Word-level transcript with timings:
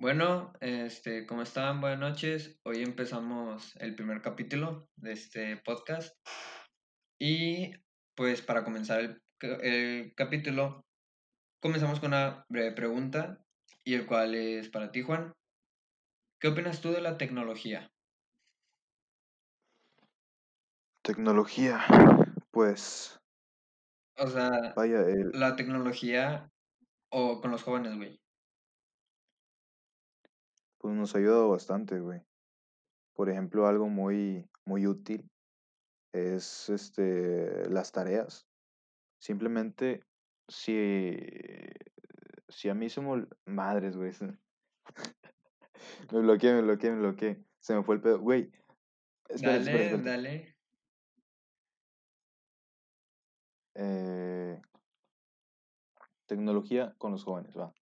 Bueno, 0.00 0.52
este, 0.60 1.26
¿cómo 1.26 1.42
están? 1.42 1.80
Buenas 1.80 1.98
noches. 1.98 2.60
Hoy 2.62 2.84
empezamos 2.84 3.74
el 3.80 3.96
primer 3.96 4.22
capítulo 4.22 4.88
de 4.94 5.10
este 5.10 5.56
podcast. 5.56 6.16
Y 7.20 7.72
pues 8.14 8.40
para 8.40 8.62
comenzar 8.62 9.00
el, 9.00 9.20
el 9.60 10.14
capítulo, 10.14 10.84
comenzamos 11.60 11.98
con 11.98 12.10
una 12.10 12.44
breve 12.48 12.76
pregunta, 12.76 13.42
y 13.82 13.94
el 13.94 14.06
cual 14.06 14.36
es 14.36 14.68
para 14.68 14.92
ti, 14.92 15.02
Juan. 15.02 15.32
¿Qué 16.40 16.46
opinas 16.46 16.80
tú 16.80 16.92
de 16.92 17.00
la 17.00 17.18
tecnología? 17.18 17.90
Tecnología, 21.02 21.84
pues, 22.52 23.18
O 24.16 24.28
sea, 24.28 24.74
vaya, 24.76 25.00
el, 25.00 25.32
la 25.32 25.56
tecnología 25.56 26.52
o 27.10 27.40
con 27.40 27.50
los 27.50 27.64
jóvenes, 27.64 27.96
güey. 27.96 28.20
Pues 30.88 30.96
nos 30.98 31.14
ha 31.14 31.18
ayudado 31.18 31.50
bastante, 31.50 32.00
güey. 32.00 32.22
Por 33.14 33.28
ejemplo, 33.28 33.66
algo 33.66 33.88
muy, 33.88 34.48
muy 34.64 34.86
útil 34.86 35.30
es 36.14 36.70
este, 36.70 37.68
las 37.68 37.92
tareas. 37.92 38.46
Simplemente, 39.20 40.02
si, 40.48 41.14
si 42.48 42.70
a 42.70 42.74
mí 42.74 42.88
se 42.88 43.02
me... 43.02 43.26
Madres, 43.44 43.96
güey. 43.98 44.12
Me 46.12 46.20
bloqueé, 46.20 46.54
me 46.54 46.62
bloqueé, 46.62 46.90
me 46.90 46.98
bloqueé. 46.98 47.44
Se 47.60 47.74
me 47.74 47.82
fue 47.82 47.96
el 47.96 48.00
pedo. 48.00 48.18
Güey, 48.18 48.50
Dale, 49.40 49.98
dale. 49.98 50.56
Eh, 53.74 54.60
tecnología 56.26 56.94
con 56.98 57.12
los 57.12 57.24
jóvenes, 57.24 57.56
va. 57.56 57.72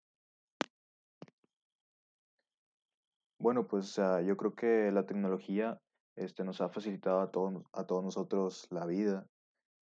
Bueno, 3.46 3.68
pues 3.68 3.86
sea, 3.86 4.22
yo 4.22 4.36
creo 4.36 4.56
que 4.56 4.90
la 4.90 5.06
tecnología 5.06 5.80
este, 6.16 6.42
nos 6.42 6.60
ha 6.60 6.68
facilitado 6.68 7.20
a 7.20 7.30
todos, 7.30 7.62
a 7.72 7.86
todos 7.86 8.02
nosotros 8.02 8.66
la 8.72 8.86
vida. 8.86 9.28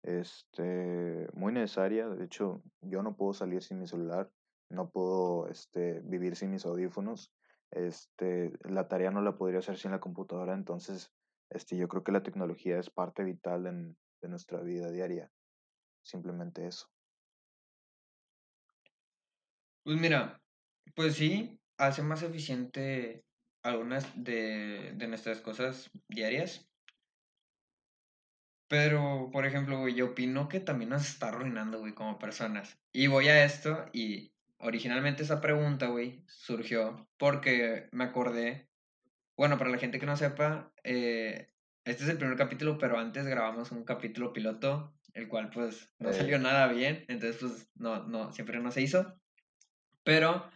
Este, 0.03 1.27
muy 1.33 1.51
necesaria. 1.51 2.07
De 2.11 2.27
hecho, 2.27 2.63
yo 2.83 3.03
no 3.03 3.17
puedo 3.17 3.33
salir 3.33 3.63
sin 3.63 3.81
mi 3.81 3.87
celular, 3.87 4.31
no 4.69 4.91
puedo 4.91 5.49
este, 5.49 6.01
vivir 6.01 6.37
sin 6.37 6.51
mis 6.51 6.67
audífonos. 6.67 7.33
Este, 7.71 8.53
la 8.65 8.87
tarea 8.87 9.11
no 9.11 9.23
la 9.23 9.39
podría 9.39 9.61
hacer 9.61 9.79
sin 9.79 9.93
la 9.93 9.99
computadora, 9.99 10.53
entonces 10.53 11.11
este, 11.49 11.79
yo 11.79 11.89
creo 11.89 12.05
que 12.05 12.13
la 12.13 12.23
tecnología 12.23 12.79
es 12.79 12.91
parte 12.91 13.25
vital 13.25 13.67
en, 13.67 13.97
de 14.21 14.29
nuestra 14.29 14.61
vida 14.61 14.91
diaria. 14.91 15.33
Simplemente 16.03 16.67
eso. 16.67 16.87
Pues 19.85 19.99
mira, 19.99 20.39
pues 20.95 21.15
sí, 21.15 21.59
hace 21.79 22.03
más 22.03 22.23
eficiente 22.23 23.25
algunas 23.65 24.07
de, 24.23 24.93
de 24.95 25.09
nuestras 25.09 25.41
cosas 25.41 25.91
diarias. 26.09 26.71
Pero, 28.69 29.31
por 29.33 29.47
ejemplo, 29.47 29.79
güey, 29.79 29.95
yo 29.95 30.07
opino 30.11 30.49
que 30.49 30.61
también 30.61 30.91
nos 30.91 31.07
está 31.09 31.29
arruinando, 31.29 31.81
güey, 31.81 31.95
como 31.95 32.19
personas. 32.19 32.79
Y 32.93 33.07
voy 33.09 33.29
a 33.29 33.45
esto 33.45 33.87
y 33.93 34.35
originalmente 34.59 35.23
esa 35.23 35.41
pregunta, 35.41 35.89
güey, 35.89 36.25
surgió 36.27 37.09
porque 37.19 37.89
me 37.93 38.05
acordé, 38.05 38.71
bueno, 39.37 39.59
para 39.59 39.71
la 39.71 39.79
gente 39.79 40.01
que 40.01 40.07
no 40.07 40.17
sepa, 40.17 40.73
eh, 40.83 41.53
este 41.85 42.05
es 42.05 42.11
el 42.11 42.19
primer 42.19 42.37
capítulo, 42.39 42.79
pero 42.79 42.99
antes 42.99 43.27
grabamos 43.27 43.73
un 43.73 43.85
capítulo 43.85 44.33
piloto, 44.33 44.97
el 45.13 45.29
cual 45.29 45.51
pues 45.51 45.95
no 45.99 46.11
Eh, 46.11 46.15
salió 46.15 46.39
nada 46.39 46.67
bien, 46.69 47.05
entonces 47.09 47.41
pues 47.41 47.71
no, 47.75 48.07
no, 48.07 48.33
siempre 48.33 48.61
no 48.61 48.73
se 48.73 48.83
hizo. 48.83 49.21
Pero 50.03 50.51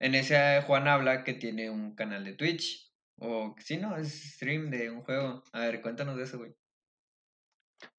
en 0.00 0.14
ese 0.16 0.62
Juan 0.62 0.88
habla 0.88 1.24
que 1.24 1.34
tiene 1.34 1.70
un 1.70 1.94
canal 1.94 2.24
de 2.24 2.34
Twitch, 2.34 2.92
o 3.18 3.54
sí, 3.58 3.76
no, 3.78 3.96
es 3.96 4.34
stream 4.34 4.70
de 4.70 4.90
un 4.90 5.02
juego. 5.02 5.42
A 5.52 5.60
ver, 5.60 5.82
cuéntanos 5.82 6.16
de 6.16 6.24
eso, 6.24 6.38
güey. 6.38 6.56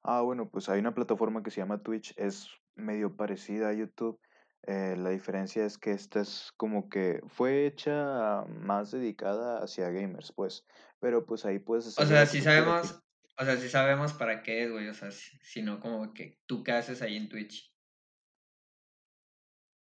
ah, 0.02 0.22
bueno, 0.22 0.48
pues 0.50 0.68
hay 0.68 0.80
una 0.80 0.94
plataforma 0.94 1.42
que 1.42 1.50
se 1.50 1.60
llama 1.60 1.82
Twitch, 1.82 2.14
es 2.16 2.48
medio 2.74 3.16
parecida 3.16 3.68
a 3.68 3.72
YouTube. 3.74 4.20
Eh, 4.66 4.94
la 4.96 5.10
diferencia 5.10 5.64
es 5.66 5.76
que 5.78 5.90
esta 5.92 6.20
es 6.20 6.52
como 6.56 6.88
que 6.88 7.20
fue 7.28 7.66
hecha 7.66 8.44
más 8.48 8.92
dedicada 8.92 9.58
hacia 9.62 9.90
gamers, 9.90 10.32
pues. 10.32 10.64
Pero 11.00 11.26
pues 11.26 11.44
ahí 11.44 11.58
puedes 11.58 11.86
O 11.86 11.88
hacerle 11.88 12.06
sea, 12.06 12.26
sí 12.26 12.40
sabemos, 12.42 13.00
o 13.38 13.44
sea, 13.44 13.56
sí 13.56 13.68
sabemos 13.68 14.12
para 14.12 14.42
qué 14.42 14.64
es, 14.64 14.70
güey, 14.70 14.88
o 14.88 14.94
sea, 14.94 15.10
si- 15.10 15.36
sino 15.42 15.80
como 15.80 16.12
que 16.14 16.38
tú 16.46 16.62
qué 16.62 16.72
haces 16.72 17.02
ahí 17.02 17.16
en 17.16 17.28
Twitch. 17.28 17.72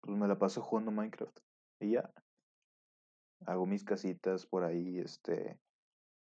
Pues 0.01 0.17
me 0.17 0.27
la 0.27 0.39
paso 0.39 0.63
jugando 0.63 0.91
Minecraft. 0.91 1.39
Y 1.81 1.93
ya, 1.93 2.11
hago 3.47 3.67
mis 3.67 3.85
casitas 3.85 4.47
por 4.47 4.65
ahí, 4.65 4.99
este, 4.99 5.59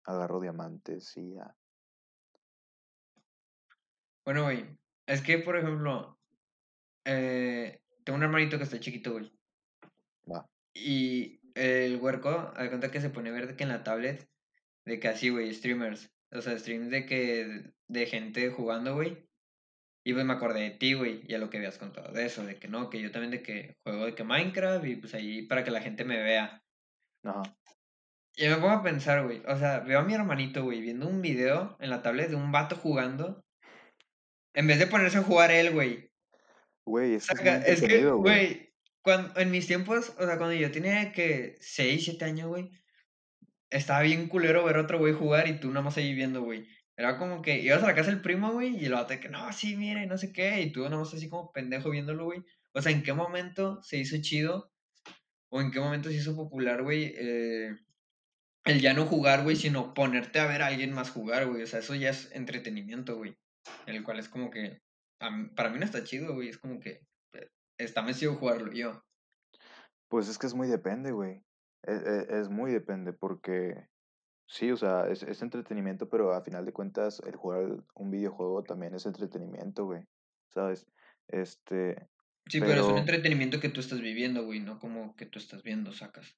agarro 0.04 0.40
diamantes 0.40 1.16
y 1.16 1.34
ya. 1.34 1.54
Bueno, 4.24 4.44
güey, 4.44 4.78
es 5.06 5.22
que, 5.22 5.38
por 5.38 5.56
ejemplo, 5.56 6.18
eh, 7.04 7.80
tengo 8.04 8.18
un 8.18 8.22
hermanito 8.22 8.58
que 8.58 8.64
está 8.64 8.78
chiquito, 8.78 9.12
güey, 9.12 9.32
Va. 10.30 10.46
y 10.74 11.40
el 11.54 11.96
huerco, 11.96 12.28
a 12.28 12.68
cuenta 12.68 12.90
que 12.90 13.00
se 13.00 13.10
pone 13.10 13.30
a 13.30 13.32
ver 13.32 13.46
de 13.46 13.56
que 13.56 13.64
en 13.64 13.70
la 13.70 13.84
tablet, 13.84 14.28
de 14.84 15.00
que 15.00 15.08
así, 15.08 15.30
güey, 15.30 15.52
streamers, 15.54 16.10
o 16.30 16.42
sea, 16.42 16.58
streams 16.58 16.90
de 16.90 17.06
que, 17.06 17.72
de 17.88 18.06
gente 18.06 18.50
jugando, 18.50 18.94
güey, 18.94 19.27
y 20.08 20.14
pues 20.14 20.24
me 20.24 20.32
acordé 20.32 20.62
de 20.62 20.70
ti, 20.70 20.94
güey, 20.94 21.20
y 21.28 21.34
a 21.34 21.38
lo 21.38 21.50
que 21.50 21.58
habías 21.58 21.76
contado 21.76 22.14
de 22.14 22.24
eso, 22.24 22.42
de 22.42 22.56
que 22.56 22.66
no, 22.66 22.88
que 22.88 22.98
yo 22.98 23.10
también 23.10 23.30
de 23.30 23.42
que 23.42 23.76
juego 23.84 24.06
de 24.06 24.14
que 24.14 24.24
Minecraft, 24.24 24.86
y 24.86 24.96
pues 24.96 25.12
ahí 25.12 25.42
para 25.42 25.64
que 25.64 25.70
la 25.70 25.82
gente 25.82 26.06
me 26.06 26.16
vea. 26.22 26.62
Ajá. 27.24 27.42
Y 28.34 28.48
me 28.48 28.54
pongo 28.54 28.70
a 28.70 28.82
pensar, 28.82 29.22
güey. 29.26 29.42
O 29.46 29.58
sea, 29.58 29.80
veo 29.80 29.98
a 29.98 30.04
mi 30.04 30.14
hermanito, 30.14 30.64
güey, 30.64 30.80
viendo 30.80 31.06
un 31.06 31.20
video 31.20 31.76
en 31.78 31.90
la 31.90 32.00
tablet 32.00 32.30
de 32.30 32.36
un 32.36 32.50
vato 32.50 32.74
jugando. 32.74 33.44
En 34.54 34.66
vez 34.66 34.78
de 34.78 34.86
ponerse 34.86 35.18
a 35.18 35.24
jugar 35.24 35.50
él, 35.50 35.72
güey. 35.72 36.10
Güey, 36.86 37.12
es 37.16 37.26
que 37.28 37.62
es 37.66 38.10
güey. 38.10 38.72
cuando, 39.02 39.38
en 39.38 39.50
mis 39.50 39.66
tiempos, 39.66 40.14
o 40.18 40.24
sea, 40.24 40.38
cuando 40.38 40.54
yo 40.54 40.70
tenía 40.70 41.12
que 41.12 41.56
6, 41.60 42.02
7 42.02 42.24
años, 42.24 42.48
güey, 42.48 42.70
estaba 43.68 44.00
bien 44.00 44.26
culero 44.26 44.64
ver 44.64 44.76
a 44.76 44.80
otro 44.80 44.98
güey 44.98 45.12
jugar 45.12 45.48
y 45.48 45.60
tú 45.60 45.68
nada 45.68 45.82
más 45.82 45.98
ahí 45.98 46.14
viendo, 46.14 46.40
güey. 46.40 46.66
Era 46.98 47.16
como 47.16 47.42
que 47.42 47.60
ibas 47.60 47.80
a 47.84 47.86
la 47.86 47.94
casa 47.94 48.10
del 48.10 48.20
primo, 48.20 48.50
güey, 48.50 48.76
y 48.76 48.86
el 48.86 48.92
vato 48.92 49.14
que, 49.20 49.28
no, 49.28 49.52
sí, 49.52 49.76
mire, 49.76 50.04
no 50.06 50.18
sé 50.18 50.32
qué, 50.32 50.60
y 50.60 50.72
tú 50.72 50.82
nada 50.82 50.96
más 50.96 51.14
así 51.14 51.28
como 51.28 51.52
pendejo 51.52 51.90
viéndolo, 51.90 52.24
güey. 52.24 52.44
O 52.74 52.82
sea, 52.82 52.90
¿en 52.90 53.04
qué 53.04 53.12
momento 53.12 53.80
se 53.84 53.98
hizo 53.98 54.16
chido? 54.20 54.72
¿O 55.48 55.60
en 55.60 55.70
qué 55.70 55.78
momento 55.78 56.08
se 56.08 56.16
hizo 56.16 56.34
popular, 56.34 56.82
güey? 56.82 57.14
Eh, 57.16 57.76
el 58.64 58.80
ya 58.80 58.94
no 58.94 59.06
jugar, 59.06 59.44
güey, 59.44 59.54
sino 59.54 59.94
ponerte 59.94 60.40
a 60.40 60.48
ver 60.48 60.60
a 60.60 60.66
alguien 60.66 60.92
más 60.92 61.10
jugar, 61.10 61.46
güey. 61.46 61.62
O 61.62 61.66
sea, 61.68 61.78
eso 61.78 61.94
ya 61.94 62.10
es 62.10 62.32
entretenimiento, 62.32 63.16
güey. 63.16 63.38
El 63.86 64.02
cual 64.02 64.18
es 64.18 64.28
como 64.28 64.50
que, 64.50 64.82
para 65.54 65.70
mí 65.70 65.78
no 65.78 65.84
está 65.84 66.02
chido, 66.02 66.34
güey. 66.34 66.48
Es 66.48 66.58
como 66.58 66.80
que 66.80 67.06
eh, 67.32 67.48
está 67.78 68.02
mesido 68.02 68.34
jugarlo 68.34 68.72
yo. 68.72 69.04
Pues 70.08 70.28
es 70.28 70.36
que 70.36 70.48
es 70.48 70.54
muy 70.54 70.66
depende, 70.66 71.12
güey. 71.12 71.44
E- 71.86 71.92
e- 71.92 72.40
Es, 72.40 72.48
muy 72.48 72.72
depende 72.72 73.12
porque 73.12 73.86
sí, 74.48 74.72
o 74.72 74.76
sea, 74.76 75.06
es, 75.08 75.22
es 75.22 75.42
entretenimiento, 75.42 76.08
pero 76.08 76.32
a 76.32 76.42
final 76.42 76.64
de 76.64 76.72
cuentas 76.72 77.22
el 77.24 77.36
jugar 77.36 77.84
un 77.94 78.10
videojuego 78.10 78.64
también 78.64 78.94
es 78.94 79.06
entretenimiento, 79.06 79.84
güey. 79.84 80.02
¿Sabes? 80.50 80.88
Este, 81.28 82.08
Sí, 82.48 82.60
pero 82.60 82.80
es 82.80 82.86
un 82.86 82.98
entretenimiento 82.98 83.60
que 83.60 83.68
tú 83.68 83.80
estás 83.80 84.00
viviendo, 84.00 84.44
güey, 84.44 84.60
no 84.60 84.78
como 84.78 85.14
que 85.16 85.26
tú 85.26 85.38
estás 85.38 85.62
viendo, 85.62 85.92
sacas. 85.92 86.34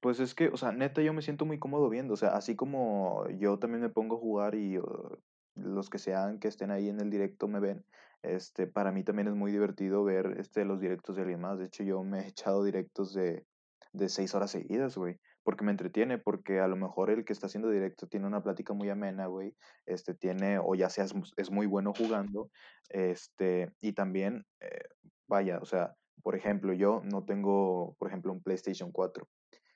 Pues 0.00 0.20
es 0.20 0.34
que, 0.34 0.48
o 0.48 0.56
sea, 0.56 0.70
neta, 0.70 1.02
yo 1.02 1.12
me 1.12 1.22
siento 1.22 1.44
muy 1.44 1.58
cómodo 1.58 1.88
viendo, 1.88 2.14
o 2.14 2.16
sea, 2.16 2.36
así 2.36 2.54
como 2.54 3.28
yo 3.38 3.58
también 3.58 3.82
me 3.82 3.88
pongo 3.88 4.16
a 4.16 4.20
jugar 4.20 4.54
y 4.54 4.78
uh, 4.78 5.18
los 5.56 5.90
que 5.90 5.98
sean 5.98 6.38
que 6.38 6.46
estén 6.46 6.70
ahí 6.70 6.88
en 6.88 7.00
el 7.00 7.10
directo 7.10 7.48
me 7.48 7.58
ven, 7.58 7.84
este, 8.22 8.68
para 8.68 8.92
mí 8.92 9.02
también 9.02 9.26
es 9.26 9.34
muy 9.34 9.50
divertido 9.50 10.04
ver 10.04 10.36
este, 10.38 10.64
los 10.64 10.80
directos 10.80 11.16
de 11.16 11.22
alguien 11.22 11.40
más. 11.40 11.58
De 11.58 11.66
hecho, 11.66 11.82
yo 11.82 12.04
me 12.04 12.20
he 12.20 12.28
echado 12.28 12.62
directos 12.62 13.12
de, 13.14 13.44
de 13.92 14.08
seis 14.08 14.34
horas 14.34 14.52
seguidas, 14.52 14.96
güey, 14.96 15.18
porque 15.48 15.64
me 15.64 15.70
entretiene, 15.70 16.18
porque 16.18 16.60
a 16.60 16.68
lo 16.68 16.76
mejor 16.76 17.08
el 17.08 17.24
que 17.24 17.32
está 17.32 17.46
haciendo 17.46 17.70
directo 17.70 18.06
tiene 18.06 18.26
una 18.26 18.42
plática 18.42 18.74
muy 18.74 18.90
amena, 18.90 19.28
güey, 19.28 19.56
este, 19.86 20.12
tiene, 20.12 20.58
o 20.58 20.74
ya 20.74 20.90
sea 20.90 21.04
es, 21.04 21.14
mu- 21.14 21.24
es 21.38 21.50
muy 21.50 21.64
bueno 21.64 21.94
jugando, 21.96 22.50
este, 22.90 23.72
y 23.80 23.94
también, 23.94 24.44
eh, 24.60 24.82
vaya, 25.26 25.58
o 25.62 25.64
sea, 25.64 25.94
por 26.22 26.36
ejemplo, 26.36 26.74
yo 26.74 27.00
no 27.02 27.24
tengo, 27.24 27.96
por 27.98 28.08
ejemplo, 28.08 28.30
un 28.30 28.42
PlayStation 28.42 28.92
4. 28.92 29.26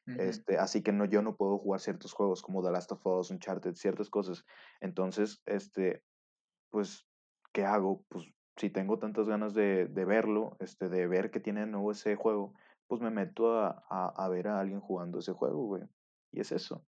Ujú. 0.07 0.19
Este, 0.21 0.59
así 0.59 0.83
que 0.83 0.93
no, 0.93 1.07
yo 1.07 1.23
no 1.23 1.37
puedo 1.39 1.57
jugar 1.57 1.81
ciertos 1.81 2.13
juegos 2.13 2.43
como 2.43 2.63
The 2.63 2.71
Last 2.71 2.93
of 2.93 3.07
Us, 3.07 3.31
Uncharted, 3.31 3.73
ciertas 3.73 4.11
cosas. 4.11 4.45
Entonces, 4.83 5.41
este, 5.47 6.03
pues, 6.71 7.07
¿qué 7.55 7.65
hago? 7.65 8.05
Pues, 8.11 8.27
si 8.59 8.69
tengo 8.69 8.99
tantas 8.99 9.27
ganas 9.27 9.55
de, 9.55 9.87
de 9.87 10.05
verlo, 10.05 10.57
este, 10.61 10.91
de 10.91 11.07
ver 11.07 11.31
que 11.31 11.41
tiene 11.41 11.61
de 11.61 11.67
nuevo 11.67 11.93
ese 11.93 12.17
juego, 12.17 12.53
pues 12.93 13.00
me 13.00 13.11
meto 13.11 13.59
a, 13.59 13.87
a, 13.89 14.09
a 14.15 14.29
ver 14.29 14.49
a 14.49 14.61
alguien 14.61 14.79
jugando 14.83 15.21
ese 15.21 15.33
juego, 15.33 15.65
güey. 15.65 15.85
Y 16.31 16.41
es 16.41 16.53
eso. 16.53 16.87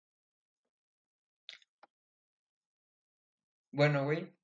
Bueno, 3.73 4.03
güey, 4.05 4.35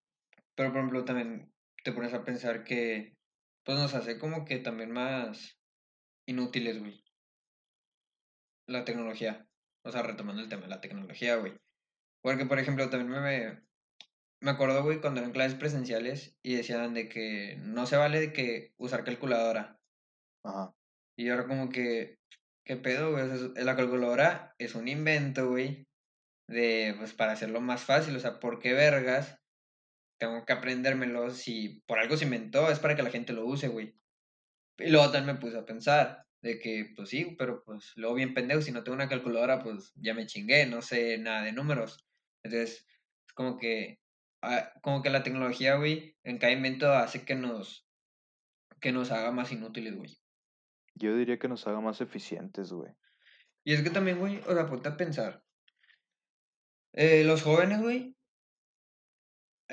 pero 0.56 0.70
por 0.70 0.78
ejemplo 0.78 1.04
también 1.04 1.52
te 1.84 1.92
pones 1.92 2.14
a 2.14 2.24
pensar 2.24 2.64
que, 2.64 3.16
pues 3.64 3.78
nos 3.78 3.94
hace 3.94 4.18
como 4.18 4.44
que 4.44 4.58
también 4.58 4.92
más 4.92 5.58
inútiles, 6.26 6.78
güey. 6.80 7.04
la 8.66 8.84
tecnología. 8.84 9.48
O 9.84 9.90
sea, 9.92 10.02
retomando 10.02 10.42
el 10.42 10.48
tema 10.48 10.62
de 10.62 10.68
la 10.68 10.80
tecnología, 10.80 11.36
güey. 11.36 11.54
Porque, 12.22 12.46
por 12.46 12.58
ejemplo, 12.58 12.90
también 12.90 13.22
me, 13.22 13.62
me 14.40 14.50
acuerdo, 14.52 14.82
güey, 14.84 15.00
cuando 15.00 15.20
eran 15.20 15.32
clases 15.32 15.58
presenciales 15.58 16.38
y 16.42 16.56
decían 16.56 16.94
de 16.94 17.08
que 17.08 17.56
no 17.60 17.86
se 17.86 17.96
vale 17.96 18.20
de 18.20 18.32
que 18.32 18.74
usar 18.78 19.04
calculadora. 19.04 19.80
Ajá. 20.44 20.74
Y 21.16 21.28
ahora 21.28 21.46
como 21.46 21.68
que, 21.68 22.16
¿qué 22.64 22.76
pedo, 22.76 23.12
güey? 23.12 23.24
La 23.56 23.76
calculadora 23.76 24.54
es 24.58 24.74
un 24.74 24.88
invento, 24.88 25.50
güey, 25.50 25.84
de, 26.48 26.94
pues, 26.98 27.14
para 27.14 27.32
hacerlo 27.32 27.60
más 27.60 27.84
fácil. 27.84 28.16
O 28.16 28.20
sea, 28.20 28.40
¿por 28.40 28.58
qué 28.60 28.72
vergas 28.74 29.38
tengo 30.18 30.44
que 30.46 30.52
aprendérmelo 30.52 31.30
si 31.30 31.82
por 31.86 31.98
algo 31.98 32.16
se 32.16 32.24
inventó? 32.24 32.70
Es 32.70 32.78
para 32.80 32.96
que 32.96 33.02
la 33.02 33.10
gente 33.10 33.32
lo 33.32 33.46
use, 33.46 33.68
güey. 33.68 33.94
Y 34.78 34.90
luego 34.90 35.10
también 35.12 35.36
me 35.36 35.40
puse 35.40 35.58
a 35.58 35.66
pensar 35.66 36.26
de 36.42 36.58
que, 36.58 36.92
pues 36.96 37.08
sí, 37.10 37.36
pero 37.38 37.62
pues 37.64 37.92
luego 37.96 38.14
bien 38.16 38.34
pendejo, 38.34 38.62
si 38.62 38.72
no 38.72 38.82
tengo 38.84 38.96
una 38.96 39.08
calculadora, 39.08 39.62
pues 39.62 39.92
ya 39.96 40.14
me 40.14 40.26
chingué, 40.26 40.66
no 40.66 40.82
sé 40.82 41.18
nada 41.18 41.42
de 41.44 41.52
números. 41.52 42.04
Entonces, 42.44 42.86
es 43.26 43.34
como 43.34 43.58
que, 43.58 44.00
ah, 44.42 44.72
como 44.82 45.02
que 45.02 45.10
la 45.10 45.22
tecnología, 45.22 45.76
güey, 45.76 46.16
en 46.24 46.38
cada 46.38 46.52
invento 46.52 46.92
hace 46.92 47.24
que 47.24 47.34
nos, 47.36 47.86
que 48.80 48.92
nos 48.92 49.10
haga 49.12 49.32
más 49.32 49.52
inútiles, 49.52 49.96
güey. 49.96 50.21
Yo 50.94 51.16
diría 51.16 51.38
que 51.38 51.48
nos 51.48 51.66
haga 51.66 51.80
más 51.80 52.00
eficientes, 52.00 52.72
güey. 52.72 52.92
Y 53.64 53.74
es 53.74 53.82
que 53.82 53.90
también, 53.90 54.18
güey, 54.18 54.40
o 54.46 54.54
sea, 54.54 54.66
ponte 54.66 54.88
a 54.88 54.96
pensar. 54.96 55.42
Eh, 56.92 57.24
los 57.24 57.42
jóvenes, 57.42 57.80
güey, 57.80 58.16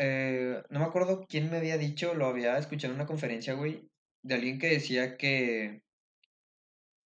eh, 0.01 0.63
no 0.69 0.79
me 0.79 0.85
acuerdo 0.85 1.25
quién 1.27 1.49
me 1.51 1.57
había 1.57 1.77
dicho, 1.77 2.13
lo 2.13 2.27
había 2.27 2.57
escuchado 2.57 2.93
en 2.93 2.99
una 2.99 3.07
conferencia, 3.07 3.53
güey, 3.53 3.91
de 4.23 4.35
alguien 4.35 4.57
que 4.57 4.67
decía 4.67 5.17
que 5.17 5.83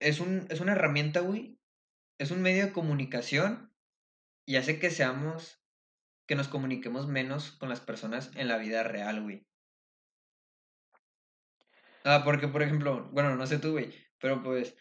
es, 0.00 0.18
un, 0.18 0.46
es 0.50 0.60
una 0.60 0.72
herramienta, 0.72 1.20
güey, 1.20 1.60
es 2.18 2.32
un 2.32 2.42
medio 2.42 2.66
de 2.66 2.72
comunicación 2.72 3.72
y 4.44 4.56
hace 4.56 4.80
que 4.80 4.90
seamos, 4.90 5.62
que 6.26 6.34
nos 6.34 6.48
comuniquemos 6.48 7.06
menos 7.06 7.52
con 7.52 7.68
las 7.68 7.80
personas 7.80 8.32
en 8.34 8.48
la 8.48 8.58
vida 8.58 8.82
real, 8.82 9.22
güey. 9.22 9.46
Ah, 12.04 12.22
porque, 12.24 12.48
por 12.48 12.62
ejemplo, 12.62 13.08
bueno, 13.12 13.36
no 13.36 13.46
sé 13.46 13.58
tú, 13.58 13.72
güey, 13.72 13.92
pero 14.18 14.42
pues 14.42 14.76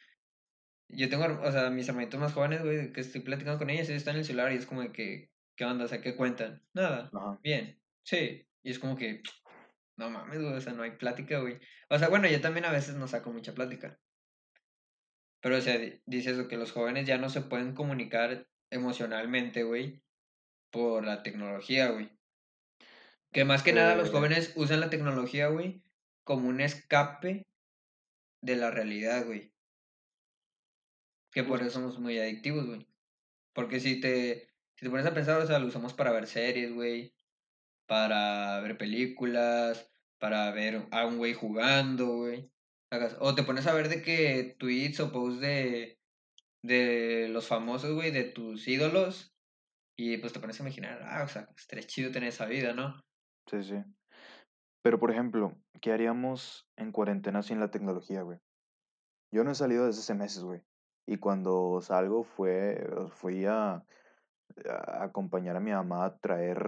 yo 0.89 1.09
tengo, 1.09 1.25
o 1.41 1.51
sea, 1.51 1.69
mis 1.69 1.87
hermanitos 1.89 2.19
más 2.19 2.33
jóvenes, 2.33 2.63
güey, 2.63 2.91
que 2.93 3.01
estoy 3.01 3.21
platicando 3.21 3.59
con 3.59 3.69
ellos, 3.69 3.87
ellos 3.89 3.99
están 3.99 4.15
en 4.15 4.19
el 4.21 4.25
celular 4.25 4.51
y 4.51 4.57
es 4.57 4.65
como 4.65 4.81
de 4.81 4.91
que, 4.91 5.31
¿qué 5.55 5.65
onda? 5.65 5.85
O 5.85 5.87
sea, 5.87 6.01
¿qué 6.01 6.15
cuentan? 6.15 6.63
Nada, 6.73 7.13
Ajá. 7.13 7.39
bien, 7.43 7.81
sí, 8.03 8.47
y 8.63 8.71
es 8.71 8.79
como 8.79 8.97
que, 8.97 9.21
no 9.97 10.09
mames, 10.09 10.41
güey, 10.41 10.53
o 10.53 10.61
sea, 10.61 10.73
no 10.73 10.83
hay 10.83 10.91
plática, 10.91 11.39
güey. 11.39 11.59
O 11.89 11.99
sea, 11.99 12.09
bueno, 12.09 12.27
yo 12.29 12.41
también 12.41 12.65
a 12.65 12.71
veces 12.71 12.95
no 12.95 13.07
saco 13.07 13.31
mucha 13.31 13.53
plática. 13.53 13.99
Pero, 15.41 15.57
o 15.57 15.61
sea, 15.61 15.77
di- 15.77 16.01
dice 16.05 16.31
eso, 16.31 16.47
que 16.47 16.57
los 16.57 16.71
jóvenes 16.71 17.05
ya 17.07 17.17
no 17.17 17.29
se 17.29 17.41
pueden 17.41 17.73
comunicar 17.73 18.47
emocionalmente, 18.71 19.63
güey, 19.63 20.03
por 20.71 21.05
la 21.05 21.23
tecnología, 21.23 21.91
güey. 21.91 22.11
Que 23.31 23.45
más 23.45 23.63
que 23.63 23.73
nada 23.73 23.95
los 23.95 24.09
jóvenes 24.09 24.53
usan 24.55 24.79
la 24.81 24.89
tecnología, 24.89 25.47
güey, 25.47 25.83
como 26.23 26.49
un 26.49 26.61
escape 26.61 27.45
de 28.41 28.55
la 28.55 28.71
realidad, 28.71 29.25
güey. 29.25 29.51
Que 31.31 31.43
por 31.43 31.61
eso 31.61 31.71
somos 31.71 31.99
muy 31.99 32.19
adictivos, 32.19 32.65
güey. 32.65 32.87
Porque 33.53 33.79
si 33.79 33.99
te, 33.99 34.49
si 34.75 34.85
te 34.85 34.89
pones 34.89 35.05
a 35.05 35.13
pensar, 35.13 35.41
o 35.41 35.47
sea, 35.47 35.59
lo 35.59 35.67
usamos 35.67 35.93
para 35.93 36.11
ver 36.11 36.27
series, 36.27 36.73
güey, 36.73 37.13
para 37.85 38.59
ver 38.61 38.77
películas, 38.77 39.91
para 40.19 40.51
ver 40.51 40.87
a 40.91 41.05
un 41.05 41.17
güey 41.17 41.33
jugando, 41.33 42.17
güey. 42.17 42.51
O 43.19 43.35
te 43.35 43.43
pones 43.43 43.67
a 43.67 43.73
ver 43.73 43.87
de 43.87 44.01
que 44.01 44.55
tweets 44.59 44.99
o 44.99 45.11
posts 45.11 45.39
de, 45.39 45.99
de 46.61 47.29
los 47.29 47.47
famosos, 47.47 47.93
güey, 47.93 48.11
de 48.11 48.25
tus 48.25 48.67
ídolos. 48.67 49.33
Y 49.97 50.17
pues 50.17 50.33
te 50.33 50.39
pones 50.39 50.59
a 50.59 50.63
imaginar, 50.63 51.01
ah, 51.03 51.23
o 51.23 51.27
sea, 51.27 51.47
estaría 51.55 51.85
chido 51.85 52.11
tener 52.11 52.29
esa 52.29 52.45
vida, 52.45 52.73
¿no? 52.73 52.99
sí, 53.49 53.63
sí. 53.63 53.75
Pero, 54.81 54.99
por 54.99 55.11
ejemplo, 55.11 55.53
¿qué 55.81 55.91
haríamos 55.91 56.67
en 56.75 56.91
cuarentena 56.91 57.43
sin 57.43 57.59
la 57.59 57.71
tecnología, 57.71 58.21
güey? 58.23 58.39
Yo 59.31 59.43
no 59.43 59.51
he 59.51 59.55
salido 59.55 59.85
desde 59.85 59.99
hace 60.01 60.13
meses, 60.15 60.43
güey. 60.43 60.61
Y 61.05 61.17
cuando 61.17 61.79
salgo 61.81 62.23
fue, 62.23 62.83
fui 63.09 63.45
a, 63.45 63.83
a 64.65 65.03
acompañar 65.03 65.55
a 65.55 65.59
mi 65.59 65.71
mamá 65.71 66.05
a 66.05 66.17
traer 66.17 66.59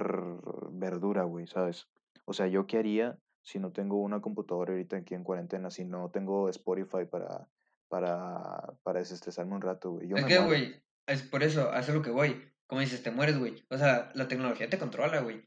verdura, 0.71 1.23
güey, 1.23 1.47
¿sabes? 1.47 1.87
O 2.25 2.33
sea, 2.33 2.47
¿yo 2.47 2.65
qué 2.67 2.77
haría 2.77 3.17
si 3.41 3.59
no 3.59 3.71
tengo 3.71 4.01
una 4.01 4.21
computadora 4.21 4.71
ahorita 4.73 4.97
aquí 4.97 5.13
en 5.13 5.23
cuarentena, 5.23 5.69
si 5.69 5.83
no 5.85 6.09
tengo 6.09 6.49
Spotify 6.49 7.05
para, 7.09 7.49
para, 7.89 8.73
para 8.83 8.99
desestresarme 8.99 9.55
un 9.55 9.61
rato, 9.61 9.91
güey? 9.91 10.07
Yo 10.07 10.15
Es 10.15 10.23
me 10.23 10.27
que, 10.29 10.39
muero. 10.39 10.47
güey, 10.47 10.83
es 11.07 11.23
por 11.23 11.43
eso, 11.43 11.71
hace 11.71 11.93
lo 11.93 12.01
que 12.01 12.11
voy. 12.11 12.41
Como 12.67 12.81
dices, 12.81 13.03
te 13.03 13.11
mueres, 13.11 13.37
güey. 13.37 13.63
O 13.69 13.77
sea, 13.77 14.11
la 14.15 14.27
tecnología 14.27 14.69
te 14.69 14.79
controla, 14.79 15.19
güey. 15.21 15.43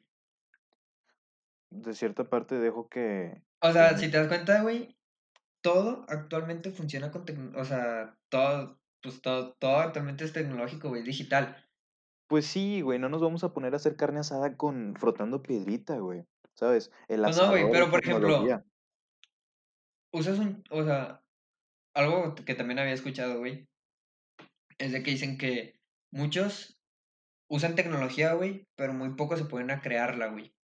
De 1.82 1.94
cierta 1.94 2.28
parte 2.28 2.56
dejo 2.56 2.88
que, 2.88 3.42
O 3.60 3.72
sea, 3.72 3.96
si 3.96 4.10
te 4.10 4.16
das 4.16 4.28
cuenta, 4.28 4.62
güey, 4.62 4.96
todo 5.62 6.04
actualmente 6.08 6.70
funciona 6.70 7.10
con 7.10 7.24
tecnología. 7.24 7.60
O 7.60 7.64
sea, 7.64 8.16
todo, 8.28 8.78
pues 9.02 9.20
todo, 9.20 9.54
todo 9.54 9.76
actualmente 9.78 10.24
es 10.24 10.32
tecnológico, 10.32 10.88
güey, 10.88 11.02
digital. 11.02 11.56
Pues 12.28 12.46
sí, 12.46 12.80
güey, 12.80 12.98
no 12.98 13.08
nos 13.08 13.20
vamos 13.20 13.44
a 13.44 13.52
poner 13.52 13.74
a 13.74 13.76
hacer 13.76 13.96
carne 13.96 14.20
asada 14.20 14.56
con 14.56 14.96
frotando 14.96 15.42
piedrita, 15.42 15.98
güey, 15.98 16.24
¿sabes? 16.54 16.90
El 17.08 17.22
Pues 17.22 17.36
no, 17.36 17.50
güey, 17.50 17.70
pero 17.70 17.90
por 17.90 18.00
ejemplo, 18.00 18.44
usas 20.12 20.38
un, 20.38 20.64
o 20.70 20.82
sea, 20.82 21.22
algo 21.94 22.34
que 22.34 22.54
también 22.54 22.78
había 22.78 22.94
escuchado, 22.94 23.38
güey, 23.38 23.68
es 24.78 24.92
de 24.92 25.02
que 25.02 25.12
dicen 25.12 25.38
que 25.38 25.78
muchos 26.10 26.80
usan 27.48 27.76
tecnología, 27.76 28.32
güey, 28.34 28.66
pero 28.74 28.92
muy 28.92 29.10
pocos 29.10 29.38
se 29.38 29.44
pueden 29.44 29.70
a 29.70 29.80
crearla, 29.80 30.28
güey. 30.28 30.55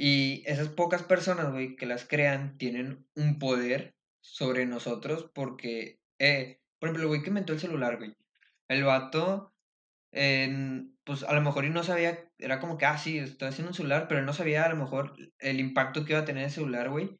Y 0.00 0.44
esas 0.46 0.68
pocas 0.68 1.02
personas, 1.02 1.50
güey, 1.50 1.74
que 1.74 1.84
las 1.84 2.06
crean, 2.06 2.56
tienen 2.56 3.04
un 3.16 3.40
poder 3.40 3.96
sobre 4.20 4.64
nosotros 4.64 5.28
porque, 5.34 5.98
eh, 6.20 6.60
por 6.78 6.88
ejemplo, 6.88 7.02
el 7.02 7.08
güey 7.08 7.22
que 7.22 7.30
inventó 7.30 7.52
el 7.52 7.58
celular, 7.58 7.96
güey. 7.96 8.14
El 8.68 8.84
vato, 8.84 9.52
pues 10.12 11.24
a 11.24 11.32
lo 11.34 11.40
mejor 11.40 11.64
y 11.64 11.70
no 11.70 11.82
sabía, 11.82 12.30
era 12.38 12.60
como 12.60 12.78
que, 12.78 12.86
ah, 12.86 12.96
sí, 12.96 13.18
estoy 13.18 13.48
haciendo 13.48 13.70
un 13.70 13.74
celular, 13.74 14.06
pero 14.06 14.20
él 14.20 14.26
no 14.26 14.32
sabía 14.32 14.64
a 14.64 14.68
lo 14.68 14.76
mejor 14.76 15.16
el 15.40 15.58
impacto 15.58 16.04
que 16.04 16.12
iba 16.12 16.20
a 16.20 16.24
tener 16.24 16.44
el 16.44 16.52
celular, 16.52 16.90
güey. 16.90 17.18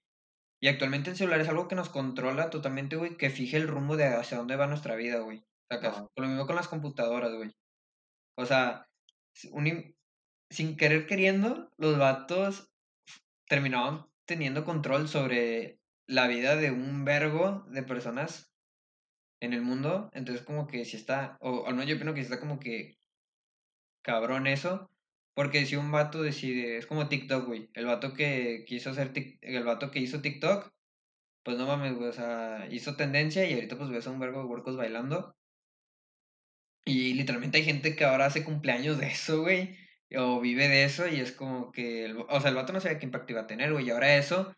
Y 0.61 0.69
actualmente 0.69 1.11
el 1.11 1.17
celular 1.17 1.41
es 1.41 1.49
algo 1.49 1.67
que 1.67 1.75
nos 1.75 1.89
controla 1.89 2.49
totalmente, 2.49 2.95
güey, 2.95 3.17
que 3.17 3.31
fije 3.31 3.57
el 3.57 3.67
rumbo 3.67 3.97
de 3.97 4.07
hacia 4.07 4.39
dónde 4.39 4.55
va 4.55 4.69
nuestra 4.69 4.95
vida, 4.95 5.19
güey. 5.19 5.43
Sacas. 5.69 6.05
Lo 6.15 6.29
mismo 6.29 6.47
con 6.47 6.55
las 6.55 6.69
computadoras, 6.69 7.35
güey. 7.35 7.51
O 8.37 8.47
sea, 8.47 8.87
un 9.51 9.97
sin 10.51 10.77
querer 10.77 11.07
queriendo, 11.07 11.71
los 11.77 11.99
vatos 11.99 12.68
terminaban 13.49 14.07
teniendo 14.27 14.65
control 14.65 15.09
sobre 15.09 15.81
la 16.07 16.27
vida 16.29 16.57
de 16.57 16.71
un 16.71 17.05
vergo 17.05 17.65
de 17.71 17.83
personas 17.83 18.53
en 19.41 19.53
el 19.53 19.63
mundo. 19.63 20.11
Entonces, 20.13 20.45
como 20.45 20.67
que 20.67 20.85
si 20.85 20.97
está, 20.97 21.37
o 21.41 21.67
al 21.67 21.75
menos 21.75 21.89
yo 21.89 21.97
opino 21.97 22.15
que 22.15 22.21
sí 22.21 22.25
está 22.25 22.41
como 22.41 22.59
que 22.59 22.99
cabrón 24.03 24.47
eso. 24.47 24.91
Porque 25.35 25.67
si 25.67 25.77
un 25.77 25.93
vato 25.93 26.21
decide, 26.23 26.79
es 26.79 26.87
como 26.87 27.09
TikTok, 27.09 27.47
güey. 27.47 27.71
El 27.75 27.87
vato 27.87 28.13
que 28.13 28.65
quiso 28.67 28.91
hacer, 28.91 29.13
el 29.41 29.65
vato 29.65 29.93
que 29.93 30.01
hizo 30.01 30.21
TikTok, 30.21 30.73
pues 31.45 31.57
no 31.57 31.67
mames, 31.67 31.95
güey, 31.95 32.09
o 32.09 32.13
sea, 32.13 32.67
hizo 32.73 32.97
tendencia 32.97 33.49
y 33.49 33.55
ahorita 33.55 33.79
pues 33.79 33.89
ves 33.89 34.07
a 34.09 34.11
un 34.11 34.19
vergo 34.19 34.41
de 34.41 34.47
huercos 34.47 34.77
bailando. 34.77 35.37
Y 36.85 37.15
literalmente 37.15 37.59
hay 37.59 37.65
gente 37.65 37.95
que 37.95 38.05
ahora 38.05 38.27
hace 38.27 38.43
cumpleaños 38.43 38.99
de 38.99 39.07
eso, 39.07 39.43
güey. 39.43 39.77
O 40.17 40.41
vive 40.41 40.69
de 40.69 40.85
eso 40.85 41.07
y 41.07 41.21
es 41.21 41.33
como 41.33 41.71
que, 41.73 42.05
el- 42.07 42.17
o 42.17 42.41
sea, 42.41 42.51
el 42.51 42.57
vato 42.57 42.73
no 42.73 42.81
sabía 42.81 42.99
qué 42.99 43.05
impacto 43.07 43.33
iba 43.33 43.43
a 43.43 43.47
tener, 43.47 43.73
güey. 43.73 43.87
Y 43.87 43.91
ahora 43.91 44.17
eso 44.17 44.55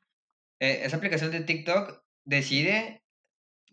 eh, 0.60 0.82
esa 0.84 0.96
aplicación 0.98 1.30
de 1.30 1.40
TikTok 1.40 2.02
decide, 2.24 3.02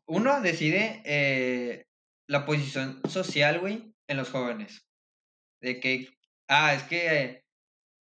uno, 0.05 0.41
decide 0.41 1.01
eh, 1.05 1.85
la 2.27 2.45
posición 2.45 3.01
social, 3.07 3.59
güey, 3.59 3.93
en 4.07 4.17
los 4.17 4.29
jóvenes. 4.29 4.87
De 5.61 5.79
que, 5.79 6.07
ah, 6.47 6.73
es 6.73 6.83
que 6.83 7.21
eh, 7.23 7.43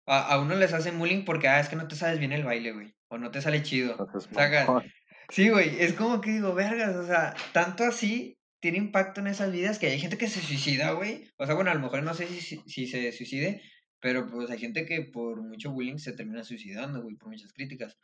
a, 0.07 0.33
a 0.35 0.41
uno 0.41 0.57
les 0.57 0.73
hacen 0.73 0.99
bullying 0.99 1.25
porque, 1.25 1.49
ah, 1.49 1.61
es 1.61 1.69
que 1.69 1.77
no 1.77 1.87
te 1.89 1.95
sabes 1.97 2.19
bien 2.19 2.33
el 2.33 2.45
baile, 2.45 2.73
güey, 2.73 2.93
o 3.09 3.19
no 3.19 3.31
te 3.31 3.41
sale 3.41 3.63
chido. 3.63 3.93
Entonces, 3.93 4.29
Sacas, 4.35 4.67
mamón. 4.67 4.93
sí, 5.31 5.49
güey, 5.49 5.81
es 5.81 5.95
como 5.95 6.21
que 6.21 6.33
digo, 6.33 6.55
vergas, 6.55 6.97
o 6.97 7.07
sea, 7.07 7.35
tanto 7.53 7.85
así 7.85 8.37
tiene 8.63 8.79
impacto 8.79 9.21
en 9.21 9.27
esas 9.29 9.53
vidas 9.53 9.79
que 9.79 9.89
hay 9.89 10.01
gente 10.01 10.19
que 10.19 10.29
se 10.29 10.41
suicida, 10.41 10.93
güey. 10.93 11.29
O 11.39 11.47
sea, 11.47 11.55
bueno, 11.57 11.71
a 11.73 11.75
lo 11.75 11.81
mejor 11.81 12.03
no 12.05 12.15
sé 12.15 12.27
si, 12.29 12.63
si, 12.67 12.87
se 12.89 13.13
suicide, 13.13 13.63
pero 14.01 14.27
pues 14.31 14.51
hay 14.51 14.59
gente 14.59 14.87
que 14.87 15.03
por 15.03 15.43
mucho 15.43 15.73
bullying 15.73 15.99
se 15.99 16.15
termina 16.15 16.45
suicidando, 16.45 17.03
güey, 17.03 17.17
por 17.17 17.29
muchas 17.31 17.53
críticas. 17.53 17.99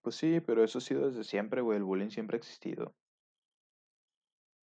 Pues 0.00 0.16
sí, 0.16 0.40
pero 0.40 0.64
eso 0.64 0.78
ha 0.78 0.80
sido 0.80 1.06
desde 1.10 1.22
siempre, 1.24 1.60
güey. 1.60 1.76
El 1.76 1.84
bullying 1.84 2.08
siempre 2.08 2.36
ha 2.36 2.38
existido. 2.38 2.96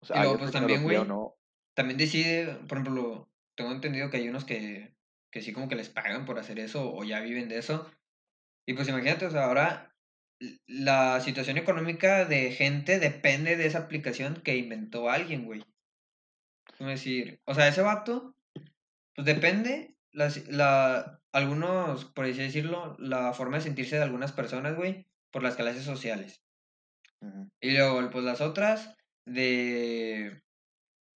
O 0.03 0.07
Y 0.13 0.19
sea, 0.19 0.19
luego, 0.19 0.37
haya 0.37 0.39
pues 0.39 0.53
también, 0.53 0.83
güey, 0.83 1.07
no. 1.07 1.37
también 1.75 1.99
decide, 1.99 2.55
por 2.69 2.79
ejemplo, 2.79 3.31
tengo 3.57 3.73
entendido 3.73 4.11
que 4.11 4.19
hay 4.19 4.29
unos 4.29 4.45
que, 4.45 4.97
que 5.31 5.43
sí 5.43 5.53
como 5.53 5.69
que 5.69 5.77
les 5.77 5.91
pagan 5.91 6.25
por 6.27 6.39
hacer 6.39 6.59
eso 6.59 6.93
o 6.95 7.05
ya 7.05 7.21
viven 7.21 7.49
de 7.49 7.59
eso. 7.59 7.91
Y 8.67 8.75
pues 8.75 8.89
imagínate, 8.89 9.27
o 9.27 9.31
sea, 9.31 9.47
ahora 9.47 9.88
la 10.67 11.21
situación 11.21 11.57
económica 11.57 12.25
de 12.25 12.53
gente 12.53 12.99
depende 12.99 13.57
de 13.57 13.67
esa 13.67 13.79
aplicación 13.79 14.41
que 14.43 14.57
inventó 14.57 15.11
alguien, 15.11 15.45
güey. 15.45 15.65
Es 16.79 16.87
decir, 16.87 17.41
o 17.45 17.55
sea, 17.55 17.69
ese 17.69 17.83
vato, 17.83 18.37
pues 19.15 19.27
depende, 19.27 19.97
las, 20.13 20.47
la, 20.49 21.21
algunos, 21.33 22.05
por 22.05 22.25
así 22.25 22.39
decirlo, 22.39 22.97
la 22.99 23.33
forma 23.33 23.57
de 23.57 23.65
sentirse 23.65 23.97
de 23.97 24.03
algunas 24.03 24.33
personas, 24.33 24.77
güey, 24.77 25.07
por 25.31 25.43
las 25.43 25.57
clases 25.57 25.85
sociales. 25.85 26.43
Y 27.61 27.73
luego, 27.73 28.11
pues 28.11 28.25
las 28.25 28.41
otras, 28.41 28.97
de, 29.27 30.41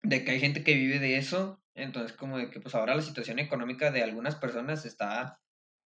de 0.01 0.23
que 0.23 0.31
hay 0.31 0.39
gente 0.39 0.63
que 0.63 0.75
vive 0.75 0.99
de 0.99 1.17
eso, 1.17 1.61
entonces 1.75 2.15
como 2.15 2.37
de 2.37 2.49
que 2.49 2.59
pues 2.59 2.75
ahora 2.75 2.95
la 2.95 3.01
situación 3.01 3.39
económica 3.39 3.91
de 3.91 4.03
algunas 4.03 4.35
personas 4.35 4.85
está 4.85 5.39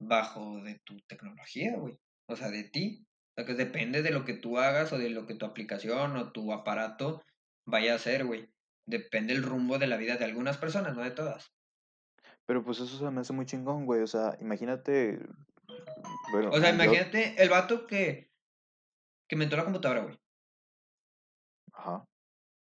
bajo 0.00 0.60
de 0.62 0.80
tu 0.80 1.00
tecnología, 1.02 1.76
güey. 1.76 1.98
O 2.26 2.36
sea, 2.36 2.50
de 2.50 2.64
ti. 2.64 3.06
O 3.32 3.34
sea, 3.34 3.46
que 3.46 3.54
depende 3.54 4.02
de 4.02 4.10
lo 4.10 4.24
que 4.24 4.34
tú 4.34 4.58
hagas 4.58 4.92
o 4.92 4.98
de 4.98 5.08
lo 5.08 5.26
que 5.26 5.34
tu 5.34 5.46
aplicación 5.46 6.16
o 6.16 6.32
tu 6.32 6.52
aparato 6.52 7.22
vaya 7.66 7.92
a 7.92 7.96
hacer, 7.96 8.26
güey. 8.26 8.52
Depende 8.86 9.32
el 9.32 9.42
rumbo 9.42 9.78
de 9.78 9.86
la 9.86 9.96
vida 9.96 10.16
de 10.16 10.26
algunas 10.26 10.58
personas, 10.58 10.94
no 10.94 11.02
de 11.02 11.12
todas. 11.12 11.52
Pero 12.46 12.62
pues 12.62 12.80
eso 12.80 12.98
se 12.98 13.10
me 13.10 13.20
hace 13.20 13.32
muy 13.32 13.46
chingón, 13.46 13.86
güey. 13.86 14.02
O 14.02 14.06
sea, 14.06 14.36
imagínate, 14.40 15.18
bueno, 16.32 16.50
O 16.50 16.60
sea, 16.60 16.68
yo, 16.70 16.74
imagínate 16.74 17.42
el 17.42 17.48
vato 17.48 17.86
que, 17.86 18.30
que 19.28 19.36
inventó 19.36 19.56
la 19.56 19.64
computadora, 19.64 20.02
güey. 20.02 20.18
ajá, 21.72 22.04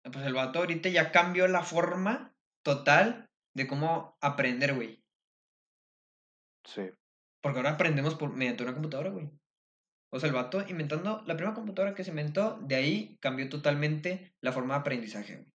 Pues 0.03 0.25
el 0.25 0.33
vato 0.33 0.59
ahorita 0.59 0.89
ya 0.89 1.11
cambió 1.11 1.47
la 1.47 1.63
forma 1.63 2.33
total 2.63 3.29
de 3.53 3.67
cómo 3.67 4.17
aprender, 4.21 4.73
güey. 4.75 5.03
sí. 6.63 6.89
Porque 7.41 7.57
ahora 7.57 7.71
aprendemos 7.71 8.15
por, 8.15 8.33
mediante 8.33 8.63
una 8.63 8.73
computadora, 8.73 9.09
güey. 9.09 9.29
O 10.11 10.19
sea, 10.19 10.27
el 10.27 10.35
vato 10.35 10.61
inventando 10.67 11.23
la 11.25 11.35
primera 11.35 11.55
computadora 11.55 11.95
que 11.95 12.03
se 12.03 12.09
inventó, 12.09 12.59
de 12.61 12.75
ahí 12.75 13.17
cambió 13.21 13.47
totalmente 13.49 14.35
la 14.41 14.51
forma 14.51 14.75
de 14.75 14.79
aprendizaje, 14.81 15.37
güey. 15.37 15.51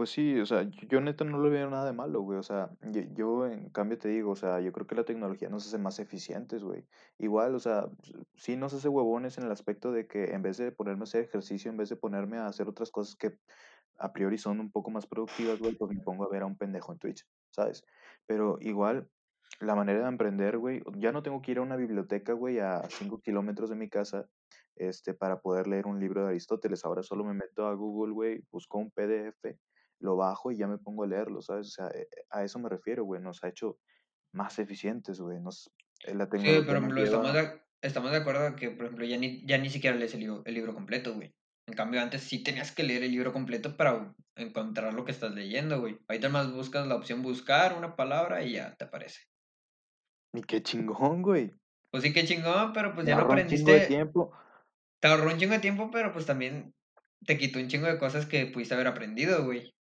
Pues 0.00 0.08
sí, 0.08 0.40
o 0.40 0.46
sea, 0.46 0.62
yo, 0.88 1.02
neta 1.02 1.24
no 1.24 1.42
le 1.42 1.50
veo 1.50 1.68
nada 1.68 1.84
de 1.84 1.92
malo, 1.92 2.22
güey. 2.22 2.38
O 2.38 2.42
sea, 2.42 2.70
yo, 2.80 3.02
yo 3.12 3.46
en 3.46 3.68
cambio 3.68 3.98
te 3.98 4.08
digo, 4.08 4.30
o 4.30 4.36
sea, 4.36 4.58
yo 4.60 4.72
creo 4.72 4.86
que 4.86 4.94
la 4.94 5.04
tecnología 5.04 5.50
nos 5.50 5.66
hace 5.66 5.76
más 5.76 5.98
eficientes, 5.98 6.62
güey. 6.64 6.86
Igual, 7.18 7.54
o 7.54 7.60
sea, 7.60 7.86
sí 8.34 8.56
nos 8.56 8.72
hace 8.72 8.88
huevones 8.88 9.36
en 9.36 9.44
el 9.44 9.52
aspecto 9.52 9.92
de 9.92 10.06
que 10.06 10.32
en 10.32 10.40
vez 10.40 10.56
de 10.56 10.72
ponerme 10.72 11.02
a 11.02 11.04
hacer 11.04 11.24
ejercicio, 11.24 11.70
en 11.70 11.76
vez 11.76 11.90
de 11.90 11.96
ponerme 11.96 12.38
a 12.38 12.46
hacer 12.46 12.66
otras 12.66 12.90
cosas 12.90 13.14
que 13.14 13.36
a 13.98 14.10
priori 14.14 14.38
son 14.38 14.58
un 14.58 14.72
poco 14.72 14.90
más 14.90 15.06
productivas, 15.06 15.58
güey, 15.58 15.74
pues 15.74 15.94
me 15.94 16.00
pongo 16.02 16.24
a 16.24 16.30
ver 16.30 16.44
a 16.44 16.46
un 16.46 16.56
pendejo 16.56 16.92
en 16.92 16.98
Twitch, 16.98 17.26
¿sabes? 17.50 17.84
Pero 18.24 18.56
igual, 18.62 19.06
la 19.60 19.74
manera 19.74 20.00
de 20.00 20.08
emprender, 20.08 20.58
güey, 20.58 20.82
ya 20.96 21.12
no 21.12 21.22
tengo 21.22 21.42
que 21.42 21.52
ir 21.52 21.58
a 21.58 21.62
una 21.62 21.76
biblioteca, 21.76 22.32
güey, 22.32 22.58
a 22.58 22.82
cinco 22.88 23.20
kilómetros 23.20 23.68
de 23.68 23.76
mi 23.76 23.88
casa, 23.88 24.26
este, 24.76 25.12
para 25.12 25.40
poder 25.40 25.66
leer 25.66 25.86
un 25.86 26.00
libro 26.00 26.22
de 26.22 26.30
Aristóteles. 26.30 26.84
Ahora 26.84 27.02
solo 27.02 27.24
me 27.24 27.34
meto 27.34 27.66
a 27.66 27.74
Google, 27.74 28.12
güey, 28.14 28.42
busco 28.50 28.78
un 28.78 28.90
PDF, 28.90 29.58
lo 30.00 30.16
bajo 30.16 30.50
y 30.50 30.56
ya 30.56 30.66
me 30.66 30.78
pongo 30.78 31.04
a 31.04 31.06
leerlo, 31.06 31.42
¿sabes? 31.42 31.68
O 31.68 31.70
sea, 31.70 31.88
eh, 31.88 32.08
a 32.30 32.42
eso 32.42 32.58
me 32.58 32.70
refiero, 32.70 33.04
güey, 33.04 33.20
nos 33.20 33.44
ha 33.44 33.48
hecho 33.48 33.78
más 34.32 34.58
eficientes, 34.58 35.20
güey, 35.20 35.40
nos, 35.40 35.70
eh, 36.06 36.14
la 36.14 36.24
Sí, 36.24 36.62
por 36.66 36.98
estamos 36.98 37.34
de, 37.34 37.60
estamos 37.82 38.10
de 38.12 38.16
acuerdo 38.16 38.56
que, 38.56 38.70
por 38.70 38.86
ejemplo, 38.86 39.04
ya 39.04 39.18
ni, 39.18 39.44
ya 39.46 39.58
ni 39.58 39.68
siquiera 39.68 39.96
lees 39.96 40.14
el 40.14 40.20
libro, 40.20 40.42
el 40.46 40.54
libro 40.54 40.72
completo, 40.72 41.14
güey. 41.14 41.34
En 41.66 41.74
cambio, 41.74 42.00
antes 42.00 42.22
sí 42.22 42.42
tenías 42.42 42.72
que 42.72 42.82
leer 42.82 43.02
el 43.02 43.12
libro 43.12 43.32
completo 43.32 43.76
para 43.76 44.14
encontrar 44.36 44.94
lo 44.94 45.04
que 45.04 45.12
estás 45.12 45.32
leyendo, 45.34 45.80
güey. 45.80 45.98
Ahorita 46.08 46.30
más 46.30 46.50
buscas 46.50 46.86
la 46.86 46.96
opción 46.96 47.22
buscar 47.22 47.76
una 47.76 47.94
palabra 47.94 48.42
y 48.42 48.54
ya 48.54 48.74
te 48.76 48.84
aparece. 48.84 49.29
Y 50.32 50.42
qué 50.42 50.62
chingón, 50.62 51.22
güey, 51.22 51.54
Pues 51.90 52.02
sí, 52.02 52.12
qué 52.12 52.24
chingón, 52.24 52.72
pero 52.72 52.94
pues 52.94 53.06
me 53.06 53.12
ya 53.12 53.14
no 53.16 53.22
ahorra 53.22 53.36
un 53.36 53.46
chingo 53.46 53.72
de 53.74 53.80
aprendiste. 53.80 53.82
tiempo. 53.82 54.32
Te 55.00 55.08
ahorró 55.08 55.30
un 55.32 55.38
chingo 55.38 55.52
de 55.54 55.60
tiempo, 55.60 55.90
pero 55.90 56.10
pues 56.12 56.24
también 56.26 56.74
te 57.26 57.36
quitó 57.38 57.58
un 57.58 57.68
chingo 57.68 57.86
de 57.86 57.98
cosas 57.98 58.26
que 58.26 58.46
pudiste 58.46 58.74
haber 58.74 58.86
aprendido, 58.88 59.44
güey. 59.44 59.72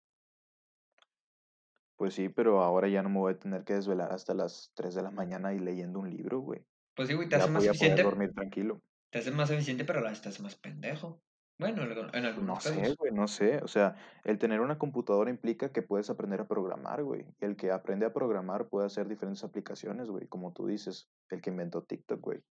Pues 1.98 2.14
sí, 2.16 2.30
pero 2.30 2.64
ahora 2.64 2.88
ya 2.88 3.04
no 3.04 3.10
me 3.10 3.20
voy 3.20 3.34
a 3.34 3.38
tener 3.40 3.64
que 3.64 3.74
desvelar 3.76 4.12
hasta 4.14 4.34
las 4.34 4.72
3 4.74 4.96
de 4.96 5.04
la 5.04 5.12
mañana 5.12 5.54
y 5.54 5.60
leyendo 5.60 6.00
un 6.00 6.10
libro, 6.10 6.40
güey. 6.40 6.66
Pues 6.96 7.08
sí, 7.08 7.16
güey, 7.16 7.30
te 7.30 7.36
Ya 7.36 7.48
hace 7.48 7.50
más 7.50 7.66
eficiente, 7.66 8.04
dormir 8.04 8.32
tranquilo. 8.34 8.82
te 9.12 9.20
hace 9.20 9.32
más 9.32 9.52
eficiente, 9.52 9.86
pero 9.86 10.02
la 10.02 10.12
hace 10.12 10.42
más 10.44 10.56
pendejo. 10.58 11.24
Bueno, 11.60 11.84
en 11.84 11.90
algu- 11.92 12.10
en 12.14 12.24
No 12.24 12.28
algunos 12.30 12.64
sé, 12.64 12.96
güey, 12.98 13.12
no 13.12 13.28
sé. 13.28 13.58
O 13.64 13.68
sea, 13.68 13.96
el 14.24 14.40
tener 14.40 14.62
una 14.62 14.78
computadora 14.80 15.30
implica 15.30 15.72
que 15.74 15.82
puedes 15.84 16.10
aprender 16.10 16.40
a 16.42 16.48
programar, 16.48 17.04
güey. 17.04 17.26
Y 17.42 17.46
el 17.46 17.58
que 17.58 17.72
aprende 17.72 18.06
a 18.06 18.14
programar 18.14 18.70
puede 18.70 18.88
hacer 18.88 19.08
diferentes 19.10 19.44
aplicaciones, 19.44 20.10
güey. 20.10 20.28
Como 20.28 20.54
tú 20.54 20.68
dices, 20.68 21.12
el 21.30 21.42
que 21.42 21.50
inventó 21.50 21.84
TikTok, 21.84 22.22
güey. 22.22 22.44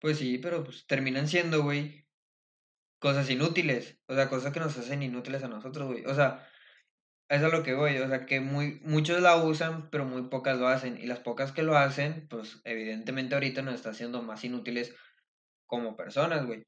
Pues 0.00 0.18
sí, 0.18 0.38
pero 0.38 0.64
pues 0.64 0.86
terminan 0.86 1.26
siendo, 1.28 1.62
güey, 1.62 2.06
cosas 3.00 3.30
inútiles. 3.30 4.00
O 4.08 4.14
sea, 4.14 4.28
cosas 4.30 4.52
que 4.52 4.60
nos 4.60 4.76
hacen 4.78 5.02
inútiles 5.02 5.42
a 5.44 5.48
nosotros, 5.48 5.88
güey. 5.88 6.04
O 6.06 6.14
sea, 6.14 6.48
eso 7.28 7.46
es 7.48 7.52
a 7.54 7.56
lo 7.56 7.62
que 7.64 7.74
voy. 7.74 7.98
O 7.98 8.08
sea, 8.08 8.26
que 8.26 8.40
muy, 8.40 8.80
muchos 8.84 9.22
la 9.22 9.36
usan, 9.44 9.90
pero 9.90 10.04
muy 10.06 10.28
pocas 10.30 10.58
lo 10.58 10.68
hacen. 10.68 10.98
Y 10.98 11.06
las 11.06 11.20
pocas 11.20 11.52
que 11.52 11.62
lo 11.64 11.76
hacen, 11.76 12.28
pues 12.28 12.60
evidentemente 12.64 13.34
ahorita 13.36 13.62
nos 13.62 13.74
está 13.74 13.90
haciendo 13.90 14.22
más 14.22 14.44
inútiles 14.44 14.96
como 15.66 15.96
personas, 15.96 16.46
güey. 16.46 16.64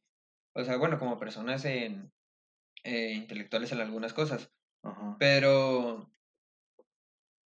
O 0.54 0.64
sea, 0.64 0.76
bueno, 0.76 0.98
como 0.98 1.18
personas 1.18 1.64
en, 1.64 2.12
eh, 2.84 3.12
intelectuales 3.12 3.72
en 3.72 3.80
algunas 3.80 4.12
cosas. 4.12 4.50
Ajá. 4.82 5.16
Pero 5.18 6.10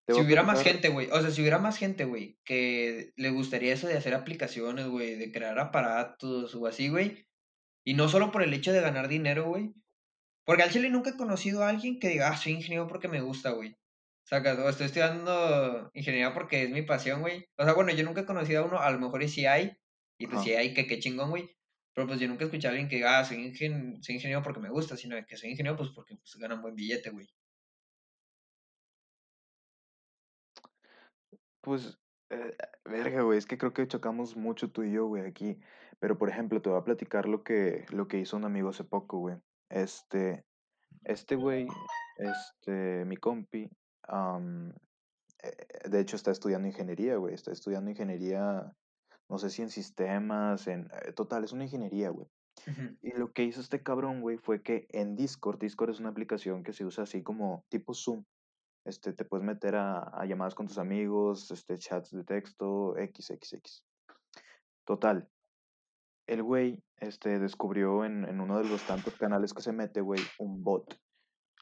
si 0.09 0.21
hubiera 0.21 0.43
más 0.43 0.63
gente, 0.63 0.89
güey, 0.89 1.09
o 1.11 1.21
sea, 1.21 1.31
si 1.31 1.41
hubiera 1.41 1.59
más 1.59 1.79
gente, 1.79 2.05
güey, 2.05 2.39
que 2.45 3.13
le 3.17 3.31
gustaría 3.31 3.73
eso 3.73 3.87
de 3.87 3.97
hacer 3.97 4.15
aplicaciones, 4.15 4.87
güey, 4.89 5.15
de 5.15 5.31
crear 5.31 5.59
aparatos 5.59 6.55
o 6.55 6.67
así, 6.67 6.89
güey, 6.89 7.27
y 7.85 7.95
no 7.95 8.09
solo 8.09 8.33
por 8.33 8.43
el 8.43 8.53
hecho 8.53 8.73
de 8.73 8.81
ganar 8.81 9.09
dinero, 9.09 9.45
güey, 9.45 9.73
porque 10.45 10.63
al 10.65 10.71
chile 10.71 10.91
nunca 10.91 11.11
he 11.11 11.17
conocido 11.17 11.63
a 11.63 11.69
alguien 11.69 12.01
que 12.01 12.09
diga, 12.09 12.29
ah, 12.29 12.37
soy 12.37 12.53
ingeniero 12.53 12.89
porque 12.89 13.09
me 13.09 13.21
gusta, 13.21 13.51
güey. 13.51 13.77
O 14.25 14.27
sea, 14.27 14.39
o 14.41 14.69
estoy 14.69 14.87
estudiando 14.87 15.91
ingeniería 15.95 16.35
porque 16.35 16.65
es 16.65 16.71
mi 16.71 16.83
pasión, 16.83 17.21
güey. 17.21 17.47
O 17.57 17.65
sea, 17.65 17.75
bueno, 17.75 17.93
yo 17.93 18.05
nunca 18.05 18.23
he 18.23 18.27
conocido 18.27 18.63
a 18.63 18.67
uno, 18.67 18.81
a 18.81 18.91
lo 18.91 18.99
mejor 18.99 19.23
y 19.23 19.29
sí 19.29 19.47
hay, 19.47 19.77
y 20.23 20.27
pues 20.29 20.45
sí 20.45 20.53
hay, 20.53 20.73
que 20.73 20.87
qué 20.87 21.01
chingón, 21.01 21.31
güey. 21.31 21.51
Pero 21.95 22.07
pues 22.07 22.21
yo 22.21 22.29
nunca 22.29 22.45
he 22.45 22.47
escuchado 22.47 22.71
a 22.71 22.73
alguien 22.75 22.89
que 22.89 22.97
diga, 22.97 23.19
ah, 23.19 23.25
soy, 23.25 23.39
ingen 23.45 24.01
soy 24.01 24.15
ingeniero 24.15 24.41
porque 24.41 24.61
me 24.61 24.71
gusta, 24.71 24.97
sino 24.97 25.17
que 25.27 25.37
soy 25.37 25.51
ingeniero 25.51 25.77
pues 25.77 25.91
porque 25.91 26.15
pues, 26.15 26.37
ganan 26.37 26.63
buen 26.63 26.77
billete, 26.77 27.11
güey. 27.11 27.29
Pues, 31.61 31.99
eh, 32.31 32.57
verga, 32.85 33.23
güey, 33.23 33.37
es 33.37 33.47
que 33.47 33.59
creo 33.59 33.73
que 33.73 33.89
chocamos 33.89 34.37
mucho 34.37 34.71
tú 34.71 34.85
y 34.85 34.93
yo, 34.93 35.07
güey, 35.07 35.27
aquí. 35.27 35.59
Pero, 35.99 36.17
por 36.17 36.29
ejemplo, 36.29 36.63
te 36.63 36.71
voy 36.71 36.79
a 36.79 36.85
platicar 36.85 37.27
lo 37.27 37.43
que, 37.43 37.85
lo 37.91 38.07
que 38.07 38.19
hizo 38.19 38.37
un 38.37 38.45
amigo 38.45 38.69
hace 38.69 38.85
poco, 38.85 39.19
güey. 39.19 39.37
Este, 39.69 40.45
este 41.03 41.35
güey, 41.35 41.67
este, 42.19 43.05
mi 43.07 43.17
compi, 43.17 43.69
eh, 45.43 45.89
de 45.89 46.01
hecho 46.01 46.15
está 46.15 46.31
estudiando 46.31 46.69
ingeniería, 46.69 47.17
güey. 47.17 47.35
Está 47.35 47.51
estudiando 47.51 47.91
ingeniería, 47.91 48.73
no 49.29 49.39
sé 49.39 49.51
si 49.51 49.63
en 49.63 49.71
sistemas, 49.71 50.67
en... 50.67 50.89
eh, 51.05 51.13
total, 51.13 51.45
es 51.45 51.53
una 51.53 51.65
ingeniería, 51.65 52.11
güey. 52.11 52.29
Y 53.01 53.13
lo 53.13 53.33
que 53.33 53.45
hizo 53.45 53.61
este 53.61 53.83
cabrón, 53.83 54.21
güey, 54.21 54.37
fue 54.37 54.63
que 54.63 54.87
en 54.91 55.17
Discord, 55.17 55.59
Discord 55.59 55.91
es 55.91 56.01
una 56.01 56.11
aplicación 56.11 56.63
que 56.63 56.73
se 56.73 56.85
usa 56.85 57.05
así 57.05 57.23
como 57.23 57.65
tipo 57.71 57.95
Zoom. 57.95 58.25
Este, 58.85 59.13
te 59.13 59.25
puedes 59.25 59.45
meter 59.45 59.75
a, 59.77 60.01
a 60.01 60.27
llamadas 60.27 60.55
con 60.55 60.67
tus 60.67 60.79
amigos, 60.79 61.51
este, 61.51 61.79
chats 61.79 62.11
de 62.11 62.25
texto, 62.25 62.95
XXX. 62.97 63.85
Total, 64.85 65.29
el 66.27 66.43
güey, 66.43 66.83
este, 66.99 67.39
descubrió 67.39 68.05
en, 68.05 68.25
en 68.25 68.41
uno 68.41 68.59
de 68.59 68.69
los 68.69 68.83
tantos 68.87 69.17
canales 69.17 69.53
que 69.53 69.63
se 69.63 69.73
mete, 69.73 70.01
güey, 70.01 70.21
un 70.39 70.63
bot. 70.63 70.99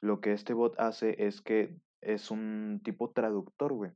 Lo 0.00 0.20
que 0.20 0.32
este 0.32 0.54
bot 0.54 0.78
hace 0.78 1.26
es 1.26 1.40
que 1.40 1.76
es 2.00 2.30
un 2.30 2.80
tipo 2.82 3.10
traductor, 3.10 3.72
güey. 3.72 3.92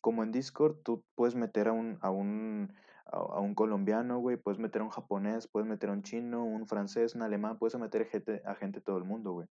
Como 0.00 0.22
en 0.22 0.32
Discord, 0.32 0.78
tú 0.82 1.04
puedes 1.14 1.34
meter 1.34 1.68
a 1.68 1.72
un, 1.72 1.98
a 2.00 2.10
un, 2.10 2.74
a, 3.12 3.40
un 3.40 3.54
colombiano, 3.54 4.18
güey, 4.18 4.36
puedes 4.36 4.58
meter 4.58 4.82
a 4.82 4.84
un 4.84 4.90
japonés, 4.90 5.48
puedes 5.48 5.68
meter 5.68 5.90
a 5.90 5.92
un 5.92 6.02
chino, 6.02 6.44
un 6.44 6.66
francés, 6.66 7.14
un 7.14 7.22
alemán, 7.22 7.58
puedes 7.58 7.78
meter 7.78 8.06
gente, 8.06 8.42
a 8.44 8.54
gente 8.54 8.80
todo 8.80 8.98
el 8.98 9.04
mundo, 9.04 9.32
güey. 9.32 9.48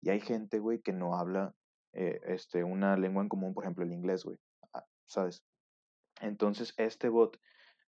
Y 0.00 0.10
hay 0.10 0.20
gente, 0.20 0.58
güey, 0.58 0.80
que 0.80 0.92
no 0.92 1.16
habla 1.16 1.54
eh, 1.92 2.20
este, 2.24 2.64
una 2.64 2.96
lengua 2.96 3.22
en 3.22 3.28
común, 3.28 3.54
por 3.54 3.64
ejemplo, 3.64 3.84
el 3.84 3.92
inglés, 3.92 4.24
güey, 4.24 4.38
ah, 4.72 4.84
¿sabes? 5.06 5.42
Entonces, 6.20 6.74
este 6.76 7.08
bot, 7.08 7.38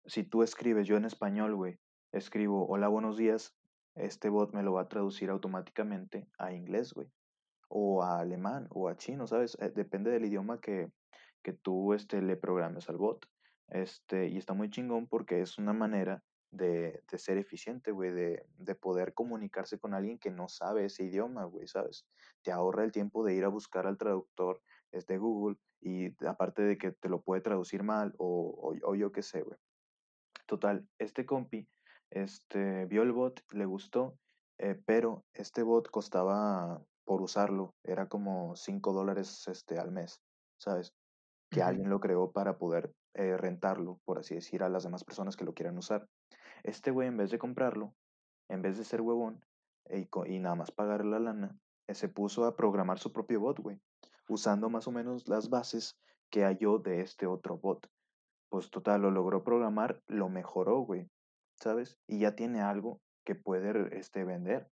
si 0.07 0.25
tú 0.25 0.43
escribes, 0.43 0.87
yo 0.87 0.97
en 0.97 1.05
español, 1.05 1.55
güey, 1.57 1.79
escribo, 2.13 2.67
hola, 2.69 2.89
buenos 2.89 3.17
días, 3.17 3.55
este 3.95 4.29
bot 4.29 4.55
me 4.55 4.63
lo 4.63 4.73
va 4.75 4.83
a 4.83 4.89
traducir 4.89 5.31
automáticamente 5.31 6.29
a 6.39 6.53
inglés, 6.53 6.93
güey 6.93 7.09
o 7.69 8.03
a 8.03 8.21
alemán 8.21 8.67
o 8.71 8.89
a 8.89 8.97
chino, 8.97 9.27
¿sabes? 9.27 9.57
Eh, 9.61 9.71
depende 9.75 10.11
del 10.11 10.25
idioma 10.25 10.61
que, 10.61 10.91
que 11.43 11.53
tú 11.53 11.93
este, 11.93 12.21
le 12.23 12.37
programes 12.37 12.89
al 12.89 12.97
bot. 12.97 13.27
Este, 13.69 14.29
y 14.29 14.39
está 14.39 14.55
muy 14.55 14.71
chingón 14.71 15.07
porque 15.09 15.41
es 15.41 15.59
una 15.59 15.73
manera 15.73 16.25
de, 16.51 17.03
de 17.11 17.19
ser 17.19 17.39
eficiente, 17.39 17.91
güey, 17.93 18.11
de, 18.11 18.47
de 18.57 18.75
poder 18.75 19.15
comunicarse 19.15 19.79
con 19.79 19.95
alguien 19.95 20.19
que 20.19 20.31
no 20.31 20.49
sabe 20.49 20.87
ese 20.87 21.05
idioma, 21.05 21.45
güey, 21.45 21.69
¿sabes? 21.69 22.07
Te 22.43 22.53
ahorra 22.53 22.85
el 22.85 22.93
tiempo 22.93 23.25
de 23.25 23.35
ir 23.35 23.45
a 23.45 23.49
buscar 23.49 23.87
al 23.87 23.99
traductor 23.99 24.63
desde 24.91 25.19
Google 25.19 25.57
y 25.81 26.15
aparte 26.27 26.63
de 26.63 26.79
que 26.79 26.93
te 26.93 27.09
lo 27.09 27.23
puede 27.23 27.43
traducir 27.43 27.83
mal 27.83 28.15
o, 28.19 28.51
o, 28.83 28.91
o 28.91 28.95
yo 28.95 29.13
qué 29.13 29.23
sé, 29.23 29.43
güey. 29.43 29.59
Total, 30.47 30.89
este 30.99 31.27
compi 31.27 31.69
este, 32.11 32.87
vio 32.87 33.03
el 33.03 33.13
bot, 33.13 33.41
le 33.53 33.67
gustó, 33.67 34.19
eh, 34.59 34.81
pero 34.87 35.27
este 35.35 35.63
bot 35.63 35.91
costaba 35.91 36.83
por 37.05 37.23
usarlo, 37.23 37.75
era 37.85 38.09
como 38.09 38.57
5 38.57 38.93
dólares 38.93 39.47
este, 39.49 39.79
al 39.79 39.93
mes, 39.93 40.23
¿sabes? 40.59 40.95
Que 41.51 41.63
alguien 41.63 41.91
lo 41.91 42.01
creó 42.01 42.33
para 42.33 42.59
poder 42.59 42.93
eh, 43.15 43.37
rentarlo, 43.37 44.01
por 44.05 44.19
así 44.19 44.35
decir, 44.35 44.63
a 44.63 44.69
las 44.69 44.85
demás 44.85 45.05
personas 45.05 45.37
que 45.37 45.45
lo 45.45 45.55
quieran 45.55 45.79
usar. 45.79 46.09
Este 46.63 46.91
güey, 46.91 47.09
en 47.09 47.17
vez 47.17 47.31
de 47.31 47.39
comprarlo, 47.39 47.95
en 48.49 48.63
vez 48.63 48.79
de 48.79 48.85
ser 48.85 49.01
huevón 49.01 49.45
eh, 49.87 50.09
y, 50.27 50.35
y 50.35 50.39
nada 50.39 50.55
más 50.55 50.71
pagar 50.71 51.05
la 51.05 51.19
lana, 51.19 51.57
eh, 51.87 51.95
se 51.95 52.09
puso 52.09 52.45
a 52.45 52.57
programar 52.57 52.99
su 52.99 53.13
propio 53.13 53.41
bot, 53.41 53.59
güey, 53.61 53.81
usando 54.29 54.71
más 54.71 54.87
o 54.89 54.93
menos 54.93 55.29
las 55.29 55.49
bases 55.49 55.99
que 56.31 56.45
halló 56.45 56.79
de 56.79 57.01
este 57.01 57.27
otro 57.27 57.59
bot. 57.59 57.89
Pues 58.51 58.71
total, 58.71 59.03
lo 59.03 59.11
logró 59.11 59.45
programar, 59.45 60.03
lo 60.07 60.29
mejoró, 60.29 60.81
güey, 60.81 61.11
¿sabes? 61.57 61.99
Y 62.07 62.21
ya 62.21 62.35
tiene 62.35 62.61
algo 62.61 63.01
que 63.25 63.35
puede 63.35 63.99
este, 63.99 64.25
vender. 64.25 64.71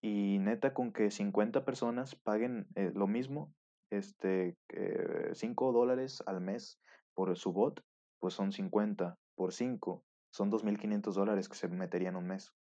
Y 0.00 0.38
neta, 0.40 0.74
con 0.74 0.92
que 0.92 1.10
50 1.10 1.64
personas 1.64 2.16
paguen 2.16 2.66
lo 2.74 3.06
mismo, 3.06 3.52
este, 3.90 4.56
eh, 4.68 5.30
5 5.32 5.72
dólares 5.72 6.22
al 6.26 6.40
mes 6.40 6.80
por 7.16 7.36
su 7.36 7.52
bot, 7.52 7.82
pues 8.20 8.34
son 8.34 8.52
50 8.52 9.16
por 9.34 9.52
5, 9.52 10.04
son 10.32 10.50
2.500 10.52 11.14
dólares 11.14 11.48
que 11.48 11.56
se 11.56 11.68
meterían 11.68 12.16
un 12.16 12.26
mes. 12.28 12.52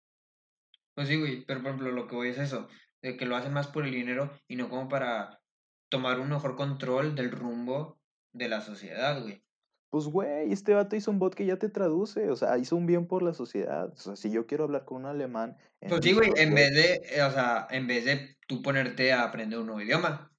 Pues 0.95 1.09
sí, 1.09 1.19
güey, 1.19 1.45
pero 1.45 1.62
por 1.62 1.71
ejemplo, 1.71 1.91
lo 1.91 2.07
que 2.07 2.15
voy 2.15 2.29
es 2.29 2.38
eso, 2.38 2.67
de 3.01 3.17
que 3.17 3.25
lo 3.25 3.35
hacen 3.35 3.53
más 3.53 3.67
por 3.67 3.85
el 3.85 3.91
dinero 3.91 4.31
y 4.47 4.55
no 4.55 4.69
como 4.69 4.88
para 4.88 5.41
tomar 5.89 6.19
un 6.19 6.29
mejor 6.29 6.55
control 6.55 7.15
del 7.15 7.31
rumbo 7.31 8.00
de 8.33 8.47
la 8.47 8.62
sociedad, 8.62 9.21
güey. 9.21 9.43
Pues, 9.89 10.07
güey, 10.07 10.51
este 10.51 10.74
vato 10.74 10.95
hizo 10.95 11.12
un 11.12 11.19
bot 11.19 11.35
que 11.35 11.45
ya 11.45 11.57
te 11.57 11.69
traduce, 11.69 12.29
o 12.29 12.35
sea, 12.35 12.57
hizo 12.57 12.75
un 12.75 12.85
bien 12.85 13.07
por 13.07 13.24
la 13.24 13.33
sociedad. 13.33 13.93
O 13.93 13.95
sea, 13.97 14.15
si 14.15 14.29
yo 14.29 14.45
quiero 14.45 14.65
hablar 14.65 14.83
con 14.85 14.97
un 14.97 15.05
alemán 15.05 15.57
en 15.79 15.89
Pues 15.89 16.01
sí, 16.03 16.13
güey, 16.13 16.31
en 16.35 16.51
güey, 16.51 16.53
vez 16.53 16.74
de, 16.74 17.24
o 17.24 17.31
sea, 17.31 17.67
en 17.69 17.88
vez 17.88 18.05
de 18.05 18.38
tú 18.47 18.62
ponerte 18.62 19.13
a 19.13 19.24
aprender 19.24 19.59
un 19.59 19.67
nuevo 19.67 19.81
idioma. 19.81 20.35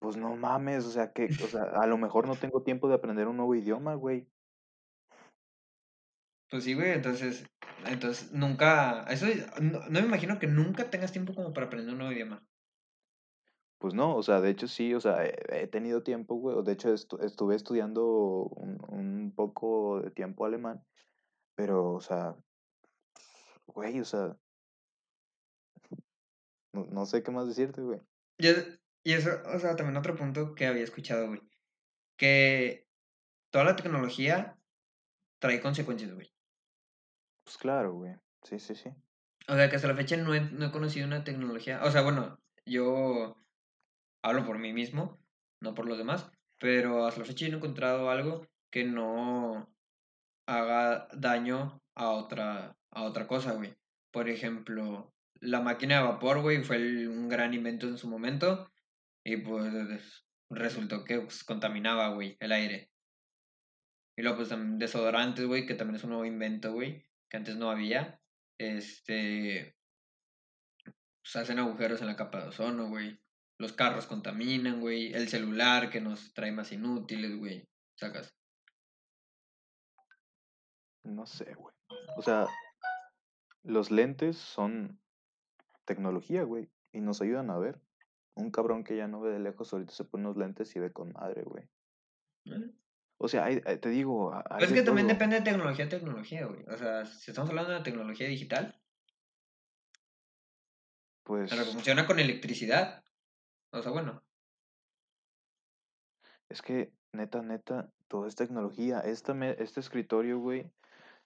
Pues 0.00 0.16
no 0.16 0.34
mames, 0.34 0.86
o 0.86 0.90
sea, 0.90 1.12
que, 1.12 1.26
o 1.26 1.46
sea, 1.46 1.62
a 1.62 1.86
lo 1.86 1.98
mejor 1.98 2.26
no 2.26 2.34
tengo 2.34 2.62
tiempo 2.62 2.88
de 2.88 2.94
aprender 2.94 3.28
un 3.28 3.36
nuevo 3.36 3.54
idioma, 3.54 3.94
güey. 3.94 4.26
Pues 6.50 6.64
sí, 6.64 6.74
güey, 6.74 6.90
entonces, 6.92 7.46
entonces 7.86 8.32
nunca, 8.32 9.04
eso, 9.04 9.26
es- 9.26 9.46
no, 9.60 9.78
no 9.80 10.00
me 10.00 10.06
imagino 10.06 10.38
que 10.38 10.48
nunca 10.48 10.90
tengas 10.90 11.12
tiempo 11.12 11.34
como 11.34 11.52
para 11.52 11.66
aprender 11.66 11.92
un 11.92 11.98
nuevo 11.98 12.12
idioma. 12.12 12.42
Pues 13.78 13.94
no, 13.94 14.16
o 14.16 14.22
sea, 14.22 14.40
de 14.40 14.50
hecho 14.50 14.66
sí, 14.68 14.92
o 14.94 15.00
sea, 15.00 15.24
he, 15.24 15.62
he 15.62 15.66
tenido 15.66 16.02
tiempo, 16.02 16.34
güey, 16.34 16.56
o 16.56 16.62
de 16.62 16.72
hecho 16.72 16.92
estu- 16.92 17.22
estuve 17.22 17.54
estudiando 17.54 18.04
un, 18.44 18.78
un 18.88 19.32
poco 19.34 20.00
de 20.02 20.10
tiempo 20.10 20.44
alemán, 20.44 20.84
pero, 21.54 21.92
o 21.92 22.00
sea, 22.00 22.34
güey, 23.66 24.00
o 24.00 24.04
sea, 24.04 24.36
no, 26.72 26.86
no 26.86 27.06
sé 27.06 27.22
qué 27.22 27.30
más 27.30 27.46
decirte, 27.46 27.80
güey. 27.80 28.00
Y, 28.38 28.48
es- 28.48 28.79
y 29.04 29.12
eso, 29.14 29.30
o 29.46 29.58
sea, 29.58 29.76
también 29.76 29.96
otro 29.96 30.16
punto 30.16 30.54
que 30.54 30.66
había 30.66 30.84
escuchado, 30.84 31.28
güey, 31.28 31.40
que 32.16 32.88
toda 33.50 33.64
la 33.64 33.76
tecnología 33.76 34.58
trae 35.40 35.60
consecuencias, 35.60 36.12
güey. 36.14 36.32
Pues 37.44 37.56
claro, 37.58 37.94
güey, 37.94 38.14
sí, 38.42 38.58
sí, 38.58 38.74
sí. 38.74 38.90
O 39.48 39.54
sea, 39.54 39.68
que 39.68 39.76
hasta 39.76 39.88
la 39.88 39.96
fecha 39.96 40.16
no 40.16 40.34
he, 40.34 40.40
no 40.40 40.66
he 40.66 40.70
conocido 40.72 41.06
una 41.06 41.24
tecnología, 41.24 41.82
o 41.84 41.90
sea, 41.90 42.02
bueno, 42.02 42.38
yo 42.64 43.36
hablo 44.22 44.44
por 44.44 44.58
mí 44.58 44.72
mismo, 44.72 45.18
no 45.60 45.74
por 45.74 45.86
los 45.86 45.98
demás, 45.98 46.30
pero 46.58 47.06
hasta 47.06 47.20
la 47.20 47.26
fecha 47.26 47.46
yo 47.46 47.52
no 47.52 47.56
he 47.56 47.58
encontrado 47.58 48.10
algo 48.10 48.46
que 48.70 48.84
no 48.84 49.74
haga 50.46 51.08
daño 51.12 51.82
a 51.94 52.10
otra, 52.10 52.76
a 52.90 53.02
otra 53.02 53.26
cosa, 53.26 53.52
güey. 53.54 53.74
Por 54.12 54.28
ejemplo, 54.28 55.14
la 55.40 55.60
máquina 55.60 55.98
de 55.98 56.04
vapor, 56.04 56.40
güey, 56.42 56.62
fue 56.64 56.76
el- 56.76 57.08
un 57.08 57.28
gran 57.28 57.54
invento 57.54 57.86
en 57.88 57.98
su 57.98 58.08
momento 58.08 58.70
y 59.24 59.36
pues 59.38 60.24
resultó 60.50 61.04
que 61.04 61.20
pues, 61.20 61.44
contaminaba, 61.44 62.14
güey, 62.14 62.36
el 62.40 62.52
aire. 62.52 62.90
Y 64.16 64.22
luego 64.22 64.38
pues 64.38 64.50
desodorantes, 64.78 65.46
güey, 65.46 65.66
que 65.66 65.74
también 65.74 65.96
es 65.96 66.04
un 66.04 66.10
nuevo 66.10 66.24
invento, 66.24 66.72
güey, 66.72 67.06
que 67.28 67.36
antes 67.36 67.56
no 67.56 67.70
había. 67.70 68.20
Este, 68.58 69.76
pues 70.84 71.36
hacen 71.36 71.58
agujeros 71.58 72.00
en 72.00 72.08
la 72.08 72.16
capa 72.16 72.42
de 72.42 72.48
ozono, 72.48 72.88
güey. 72.88 73.18
Los 73.58 73.72
carros 73.72 74.06
contaminan, 74.06 74.80
güey. 74.80 75.12
El 75.12 75.28
celular 75.28 75.90
que 75.90 76.00
nos 76.00 76.32
trae 76.32 76.52
más 76.52 76.72
inútiles, 76.72 77.36
güey. 77.36 77.68
Sacas. 77.98 78.34
No 81.04 81.26
sé, 81.26 81.54
güey. 81.54 81.74
O 82.16 82.22
sea, 82.22 82.46
los 83.62 83.90
lentes 83.90 84.36
son 84.36 85.00
tecnología, 85.84 86.42
güey, 86.42 86.70
y 86.92 87.00
nos 87.00 87.20
ayudan 87.20 87.50
a 87.50 87.58
ver. 87.58 87.80
Un 88.40 88.50
cabrón 88.50 88.84
que 88.84 88.96
ya 88.96 89.06
no 89.06 89.20
ve 89.20 89.30
de 89.32 89.38
lejos 89.38 89.72
ahorita 89.72 89.92
se 89.92 90.04
pone 90.04 90.24
unos 90.24 90.36
lentes 90.36 90.74
y 90.74 90.78
ve 90.80 90.92
con 90.92 91.12
madre, 91.12 91.42
güey. 91.42 91.64
¿eh? 92.46 92.70
O 93.18 93.28
sea, 93.28 93.44
hay- 93.44 93.60
hay- 93.66 93.78
te 93.78 93.90
digo, 93.90 94.34
hay 94.34 94.42
Pero 94.48 94.64
es 94.66 94.72
que 94.72 94.82
también 94.82 95.06
depende 95.06 95.36
de 95.36 95.42
tecnología 95.42 95.84
a 95.84 95.88
tecnología, 95.88 96.46
güey. 96.46 96.64
O 96.68 96.76
sea, 96.76 97.04
si 97.04 97.30
estamos 97.30 97.50
hablando 97.50 97.70
de 97.72 97.78
la 97.78 97.84
tecnología 97.84 98.26
digital, 98.26 98.80
en 101.26 101.46
la 101.46 101.48
que 101.48 101.54
Pues 101.56 101.72
funciona 101.72 102.06
con 102.06 102.18
electricidad. 102.18 103.04
O 103.72 103.82
sea, 103.82 103.92
bueno. 103.92 104.22
es 106.48 106.62
que, 106.62 106.92
neta, 107.12 107.42
neta, 107.42 107.92
todo 108.08 108.26
es 108.26 108.34
tecnología. 108.34 109.00
Esta 109.00 109.34
me- 109.34 109.54
este 109.58 109.78
escritorio, 109.80 110.38
güey, 110.40 110.68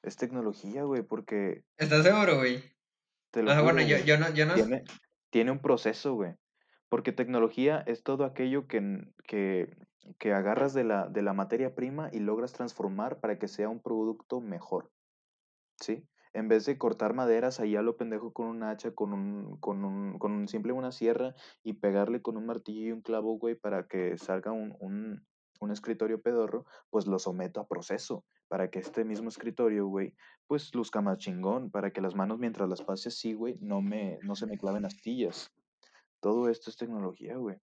es 0.02 0.16
tecnología, 0.16 0.82
güey, 0.82 1.02
porque, 1.02 1.64
¿Estás 1.78 2.04
seguro, 2.04 2.36
güey? 2.36 2.62
te 3.30 3.40
O 3.40 3.44
lo 3.44 3.52
sea, 3.52 3.62
bueno, 3.62 3.80
yo, 3.80 3.96
yo 3.98 4.18
no, 4.18 4.32
yo 4.34 4.44
no. 4.44 4.54
tiene, 4.54 4.84
tiene 5.30 5.50
un 5.50 5.60
proceso, 5.60 6.14
güey. 6.14 6.34
Porque 6.94 7.10
tecnología 7.10 7.82
es 7.88 8.04
todo 8.04 8.24
aquello 8.24 8.68
que, 8.68 9.04
que, 9.26 9.76
que 10.16 10.32
agarras 10.32 10.74
de 10.74 10.84
la, 10.84 11.08
de 11.08 11.22
la 11.22 11.32
materia 11.32 11.74
prima 11.74 12.08
y 12.12 12.20
logras 12.20 12.52
transformar 12.52 13.18
para 13.18 13.36
que 13.36 13.48
sea 13.48 13.68
un 13.68 13.80
producto 13.80 14.40
mejor. 14.40 14.92
¿sí? 15.80 16.06
En 16.34 16.46
vez 16.46 16.66
de 16.66 16.78
cortar 16.78 17.12
maderas 17.12 17.58
ahí 17.58 17.74
a 17.74 17.82
lo 17.82 17.96
pendejo 17.96 18.32
con 18.32 18.46
un 18.46 18.62
hacha, 18.62 18.92
con 18.92 19.12
un, 19.12 19.56
con 19.58 19.84
un, 19.84 20.20
con 20.20 20.46
simple 20.46 20.72
una 20.72 20.92
sierra 20.92 21.34
y 21.64 21.72
pegarle 21.72 22.22
con 22.22 22.36
un 22.36 22.46
martillo 22.46 22.86
y 22.86 22.92
un 22.92 23.02
clavo, 23.02 23.38
güey, 23.38 23.56
para 23.56 23.88
que 23.88 24.16
salga 24.16 24.52
un, 24.52 24.76
un, 24.78 25.26
un 25.58 25.70
escritorio 25.72 26.22
pedorro, 26.22 26.64
pues 26.90 27.08
lo 27.08 27.18
someto 27.18 27.58
a 27.58 27.66
proceso 27.66 28.24
para 28.46 28.70
que 28.70 28.78
este 28.78 29.04
mismo 29.04 29.30
escritorio, 29.30 29.88
güey, 29.88 30.14
pues 30.46 30.72
luzca 30.72 31.00
más 31.00 31.18
chingón, 31.18 31.72
para 31.72 31.90
que 31.90 32.00
las 32.00 32.14
manos 32.14 32.38
mientras 32.38 32.68
las 32.68 32.82
pase 32.82 33.08
así, 33.08 33.34
güey, 33.34 33.58
no 33.60 33.82
no 33.82 34.36
se 34.36 34.46
me 34.46 34.58
claven 34.58 34.84
astillas. 34.84 35.52
Todo 36.24 36.48
esto 36.48 36.70
es 36.70 36.78
tecnología, 36.78 37.36
güey. 37.36 37.60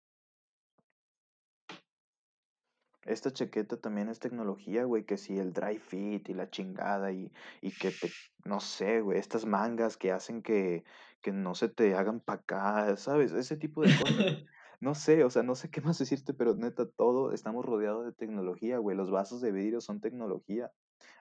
Esta 3.02 3.30
chaqueta 3.30 3.76
también 3.76 4.08
es 4.08 4.18
tecnología, 4.18 4.84
güey, 4.84 5.04
que 5.04 5.18
si 5.18 5.38
el 5.38 5.52
dry 5.52 5.78
fit 5.78 6.26
y 6.30 6.32
la 6.32 6.48
chingada 6.48 7.12
y, 7.12 7.30
y 7.60 7.70
que 7.70 7.90
te, 7.90 8.10
no 8.46 8.60
sé, 8.60 9.02
güey, 9.02 9.18
estas 9.18 9.44
mangas 9.44 9.98
que 9.98 10.10
hacen 10.10 10.40
que, 10.40 10.84
que 11.20 11.32
no 11.32 11.54
se 11.54 11.68
te 11.68 11.94
hagan 11.94 12.20
pa' 12.20 12.32
acá, 12.32 12.96
¿sabes? 12.96 13.32
Ese 13.32 13.58
tipo 13.58 13.82
de 13.82 13.94
cosas. 13.94 14.08
No 14.78 14.94
sé, 14.94 15.24
o 15.24 15.30
sea, 15.30 15.42
no 15.42 15.54
sé 15.54 15.70
qué 15.70 15.80
más 15.80 15.98
decirte, 15.98 16.34
pero 16.34 16.54
neta, 16.54 16.86
todo 16.86 17.32
estamos 17.32 17.64
rodeados 17.64 18.04
de 18.04 18.12
tecnología, 18.12 18.76
güey. 18.76 18.94
Los 18.94 19.10
vasos 19.10 19.40
de 19.40 19.50
vidrio 19.50 19.80
son 19.80 20.02
tecnología. 20.02 20.70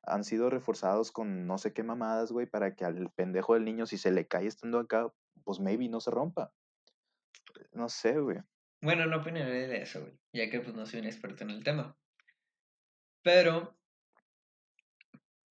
Han 0.04 0.26
sido 0.26 0.50
reforzados 0.50 1.14
con 1.14 1.48
no 1.48 1.58
sé 1.58 1.72
qué 1.72 1.82
mamadas, 1.82 2.34
güey, 2.34 2.48
para 2.48 2.76
que 2.76 2.84
al 2.84 3.10
pendejo 3.12 3.54
del 3.54 3.64
niño, 3.64 3.86
si 3.86 3.98
se 3.98 4.12
le 4.12 4.28
cae 4.28 4.48
estando 4.48 4.78
acá, 4.80 5.10
pues 5.46 5.62
maybe 5.62 5.88
no 5.88 6.02
se 6.02 6.12
rompa. 6.12 6.52
No 7.74 7.90
sé, 7.90 8.20
güey. 8.20 8.38
Bueno, 8.82 9.06
no 9.06 9.18
opinaré 9.18 9.68
de 9.68 9.82
eso, 9.82 10.02
güey. 10.02 10.20
Ya 10.34 10.50
que 10.50 10.60
pues 10.60 10.76
no 10.76 10.86
soy 10.86 11.00
un 11.00 11.06
experto 11.08 11.44
en 11.44 11.50
el 11.52 11.64
tema. 11.64 11.98
Pero, 13.24 13.78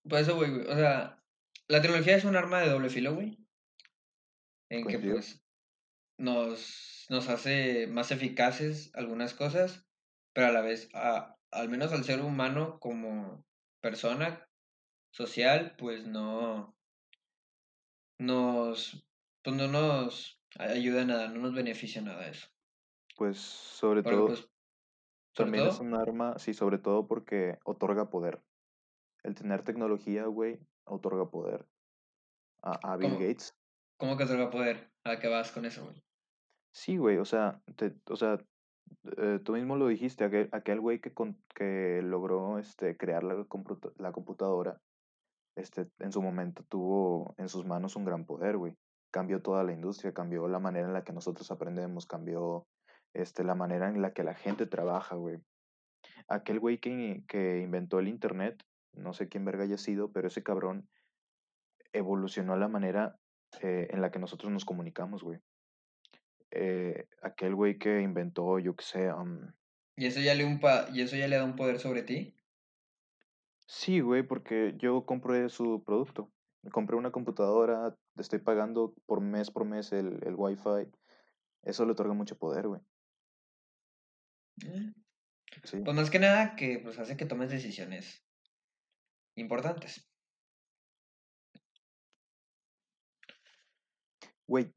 por 0.08 0.18
eso, 0.18 0.36
güey, 0.36 0.50
güey. 0.50 0.66
O 0.66 0.74
sea, 0.74 1.22
la 1.68 1.82
tecnología 1.82 2.16
es 2.16 2.24
un 2.24 2.36
arma 2.36 2.60
de 2.60 2.70
doble 2.70 2.90
filo, 2.90 3.14
güey. 3.14 3.38
En 4.70 4.86
que 4.86 4.98
pues 4.98 5.44
nos, 6.18 7.06
nos 7.10 7.28
hace 7.28 7.86
más 7.86 8.10
eficaces 8.10 8.90
algunas 8.94 9.34
cosas, 9.34 9.86
pero 10.32 10.48
a 10.48 10.52
la 10.52 10.62
vez, 10.62 10.88
a- 10.94 11.36
al 11.50 11.68
menos 11.68 11.92
al 11.92 12.04
ser 12.04 12.20
humano 12.20 12.78
como 12.80 13.46
persona 13.80 14.48
social, 15.12 15.74
pues 15.78 16.06
no 16.06 16.76
nos, 18.18 19.06
pues 19.42 19.56
no 19.56 19.68
nos 19.68 20.40
ayuda 20.58 21.02
en 21.02 21.08
nada, 21.08 21.28
no 21.28 21.40
nos 21.40 21.54
beneficia 21.54 22.02
nada 22.02 22.28
eso. 22.28 22.48
Pues 23.16 23.38
sobre 23.38 24.02
Porque 24.02 24.16
todo, 24.16 24.26
pues, 24.26 24.48
También 25.34 25.66
es 25.66 25.80
un 25.80 25.94
arma, 25.94 26.38
sí, 26.38 26.54
sobre 26.54 26.78
todo 26.78 27.06
porque 27.06 27.58
otorga 27.64 28.10
poder. 28.10 28.42
El 29.22 29.34
tener 29.34 29.62
tecnología, 29.62 30.26
güey, 30.26 30.60
otorga 30.84 31.30
poder. 31.30 31.66
A, 32.62 32.92
a 32.92 32.96
Bill 32.96 33.10
¿cómo, 33.10 33.20
Gates. 33.20 33.56
cómo 33.98 34.16
que 34.16 34.26
se 34.26 34.36
va 34.36 34.44
a 34.44 34.50
poder? 34.50 34.92
¿A 35.04 35.18
qué 35.18 35.28
vas 35.28 35.52
con 35.52 35.64
eso, 35.64 35.84
güey? 35.84 36.02
Sí, 36.72 36.96
güey, 36.96 37.18
o 37.18 37.24
sea, 37.24 37.62
te- 37.76 37.94
o 38.10 38.16
sea, 38.16 38.38
eh, 39.18 39.40
tú 39.44 39.52
mismo 39.52 39.76
lo 39.76 39.88
dijiste, 39.88 40.24
aquel, 40.24 40.48
aquel 40.52 40.80
güey 40.80 41.00
que, 41.00 41.12
con- 41.14 41.42
que 41.54 42.00
logró 42.02 42.58
este, 42.58 42.96
crear 42.96 43.22
la, 43.24 43.44
computa- 43.46 43.92
la 43.96 44.12
computadora, 44.12 44.82
este, 45.56 45.88
en 46.00 46.12
su 46.12 46.22
momento 46.22 46.64
tuvo 46.64 47.34
en 47.38 47.48
sus 47.48 47.66
manos 47.66 47.96
un 47.96 48.04
gran 48.04 48.26
poder, 48.26 48.56
güey. 48.56 48.76
Cambió 49.14 49.40
toda 49.40 49.62
la 49.62 49.70
industria, 49.70 50.12
cambió 50.12 50.48
la 50.48 50.58
manera 50.58 50.88
en 50.88 50.92
la 50.92 51.04
que 51.04 51.12
nosotros 51.12 51.48
aprendemos, 51.52 52.04
cambió 52.04 52.66
este, 53.12 53.44
la 53.44 53.54
manera 53.54 53.88
en 53.88 54.02
la 54.02 54.12
que 54.12 54.24
la 54.24 54.34
gente 54.34 54.66
trabaja, 54.66 55.14
güey. 55.14 55.38
Aquel 56.26 56.58
güey 56.58 56.78
que, 56.78 57.22
que 57.28 57.60
inventó 57.60 58.00
el 58.00 58.08
internet, 58.08 58.60
no 58.92 59.12
sé 59.12 59.28
quién 59.28 59.44
verga 59.44 59.62
haya 59.62 59.78
sido, 59.78 60.10
pero 60.10 60.26
ese 60.26 60.42
cabrón 60.42 60.88
evolucionó 61.92 62.56
la 62.56 62.66
manera 62.66 63.14
eh, 63.62 63.86
en 63.90 64.00
la 64.00 64.10
que 64.10 64.18
nosotros 64.18 64.50
nos 64.50 64.64
comunicamos, 64.64 65.22
güey. 65.22 65.38
Eh, 66.50 67.06
aquel 67.22 67.54
güey 67.54 67.78
que 67.78 68.00
inventó, 68.00 68.58
yo 68.58 68.74
qué 68.74 68.84
sé, 68.84 69.10
¿Y 69.96 70.06
eso 70.06 70.18
ya 70.18 70.34
le, 70.34 70.44
un 70.44 70.58
pa- 70.58 70.88
¿Y 70.92 71.02
eso 71.02 71.14
ya 71.14 71.28
le 71.28 71.36
da 71.36 71.44
un 71.44 71.54
poder 71.54 71.78
sobre 71.78 72.02
ti? 72.02 72.34
Sí, 73.68 74.00
güey, 74.00 74.24
porque 74.24 74.74
yo 74.76 75.06
compré 75.06 75.48
su 75.50 75.84
producto. 75.84 76.32
Compré 76.72 76.96
una 76.96 77.12
computadora, 77.12 77.96
estoy 78.16 78.38
pagando 78.38 78.94
por 79.06 79.20
mes 79.20 79.50
por 79.50 79.64
mes 79.64 79.92
el, 79.92 80.20
el 80.24 80.34
Wi-Fi. 80.36 80.90
Eso 81.62 81.84
le 81.84 81.92
otorga 81.92 82.14
mucho 82.14 82.36
poder, 82.36 82.68
güey. 82.68 82.80
Sí. 85.64 85.80
Pues 85.84 85.96
más 85.96 86.10
que 86.10 86.18
nada 86.18 86.56
que 86.56 86.78
pues 86.78 86.98
hace 86.98 87.16
que 87.16 87.26
tomes 87.26 87.50
decisiones 87.50 88.24
importantes. 89.36 90.08
Güey, 94.46 94.72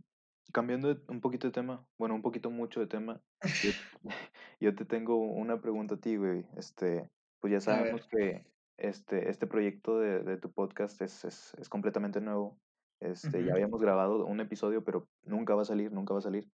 cambiando 0.54 1.04
un 1.10 1.20
poquito 1.20 1.48
de 1.48 1.54
tema, 1.54 1.86
bueno, 1.98 2.16
un 2.16 2.22
poquito 2.22 2.50
mucho 2.50 2.80
de 2.80 2.88
tema, 2.88 3.22
yo, 3.64 3.72
yo 4.60 4.76
te 4.76 4.86
tengo 4.86 5.18
una 5.18 5.62
pregunta 5.62 5.96
a 5.96 6.00
ti, 6.00 6.16
güey. 6.16 6.46
Este, 6.56 7.10
pues 7.40 7.52
ya 7.52 7.60
sabemos 7.60 8.08
que 8.08 8.46
este, 8.78 9.30
este 9.30 9.48
proyecto 9.48 10.00
de, 10.00 10.22
de 10.22 10.38
tu 10.38 10.52
podcast 10.52 11.02
es, 11.02 11.26
es, 11.26 11.54
es 11.56 11.70
completamente 11.70 12.22
nuevo. 12.22 12.58
Este, 13.00 13.44
ya 13.46 13.54
habíamos 13.54 13.82
grabado 13.82 14.26
un 14.26 14.40
episodio, 14.42 14.84
pero 14.84 15.10
nunca 15.24 15.56
va 15.56 15.64
a 15.64 15.66
salir, 15.66 15.92
nunca 15.92 16.14
va 16.14 16.20
a 16.20 16.24
salir. 16.24 16.52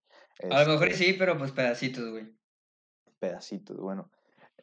A 0.48 0.64
lo 0.64 0.70
mejor 0.72 0.94
Este, 0.94 0.94
sí, 0.94 1.16
pero 1.20 1.38
pues 1.38 1.52
pedacitos, 1.52 2.10
güey. 2.12 2.38
pedacitos, 3.20 3.78
bueno. 3.78 4.10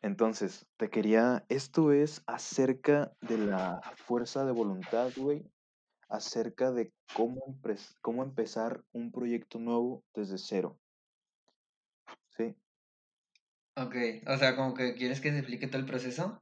Entonces, 0.02 0.66
te 0.78 0.90
quería, 0.90 1.44
esto 1.48 1.92
es 1.92 2.22
acerca 2.26 3.14
de 3.20 3.38
la 3.38 3.82
fuerza 3.96 4.44
de 4.44 4.52
voluntad, 4.52 5.12
güey, 5.16 5.50
acerca 6.08 6.72
de 6.72 6.92
cómo, 7.12 7.42
empres- 7.46 7.96
cómo 8.02 8.22
empezar 8.24 8.84
un 8.92 9.12
proyecto 9.12 9.58
nuevo 9.60 10.04
desde 10.14 10.38
cero, 10.38 10.80
¿sí? 12.36 12.54
Ok, 13.76 13.94
o 14.26 14.36
sea, 14.36 14.54
como 14.56 14.74
que 14.74 14.94
quieres 14.94 15.20
que 15.20 15.30
te 15.30 15.38
explique 15.38 15.66
todo 15.66 15.78
el 15.78 15.86
proceso, 15.86 16.40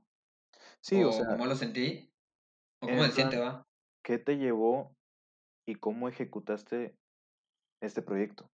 Sí, 0.80 1.04
o 1.04 1.10
o 1.10 1.12
sea, 1.12 1.24
cómo 1.28 1.46
lo 1.46 1.56
sentí, 1.56 2.14
o 2.80 2.90
cómo 2.90 3.04
se 3.04 3.12
siente, 3.12 3.38
va. 3.38 3.66
¿qué 4.02 4.18
te 4.18 4.36
llevó 4.38 4.97
y 5.68 5.74
cómo 5.74 6.08
ejecutaste 6.08 6.96
este 7.82 8.00
proyecto? 8.00 8.50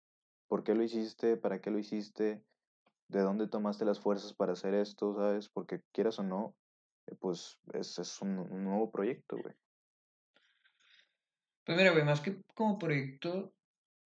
¿Por 0.48 0.64
qué 0.64 0.74
lo 0.74 0.82
hiciste? 0.82 1.36
¿Para 1.36 1.60
qué 1.60 1.70
lo 1.70 1.78
hiciste? 1.78 2.42
¿De 3.08 3.20
dónde 3.20 3.46
tomaste 3.46 3.84
las 3.84 4.00
fuerzas 4.00 4.34
para 4.34 4.54
hacer 4.54 4.74
esto, 4.74 5.14
sabes? 5.14 5.48
Porque 5.48 5.80
quieras 5.92 6.18
o 6.18 6.24
no, 6.24 6.56
eh, 7.06 7.14
pues 7.20 7.56
es, 7.72 8.00
es 8.00 8.20
un, 8.20 8.38
un 8.38 8.64
nuevo 8.64 8.90
proyecto, 8.90 9.36
güey. 9.36 9.54
Pues 11.64 11.78
mira, 11.78 11.92
güey, 11.92 12.04
más 12.04 12.20
que 12.20 12.42
como 12.54 12.78
proyecto, 12.78 13.54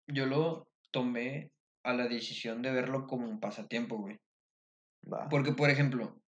yo 0.07 0.25
lo 0.25 0.67
tomé 0.91 1.53
a 1.85 1.93
la 1.93 2.09
decisión 2.09 2.63
de 2.63 2.73
verlo 2.73 3.07
como 3.07 3.29
un 3.29 3.41
pasatiempo, 3.41 3.99
güey. 3.99 4.19
Porque, 5.29 5.53
por 5.53 5.69
ejemplo, 5.69 6.19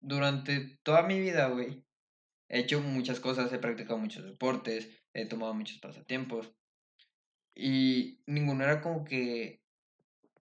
durante 0.00 0.78
toda 0.82 1.02
mi 1.04 1.18
vida, 1.18 1.48
güey, 1.48 1.84
he 2.48 2.60
hecho 2.60 2.80
muchas 2.80 3.20
cosas, 3.20 3.52
he 3.52 3.58
practicado 3.58 3.98
muchos 3.98 4.24
deportes, 4.24 4.88
he 5.12 5.26
tomado 5.26 5.54
muchos 5.54 5.78
pasatiempos, 5.78 6.54
y 7.54 8.20
ninguno 8.26 8.64
era 8.64 8.80
como 8.80 9.04
que 9.04 9.62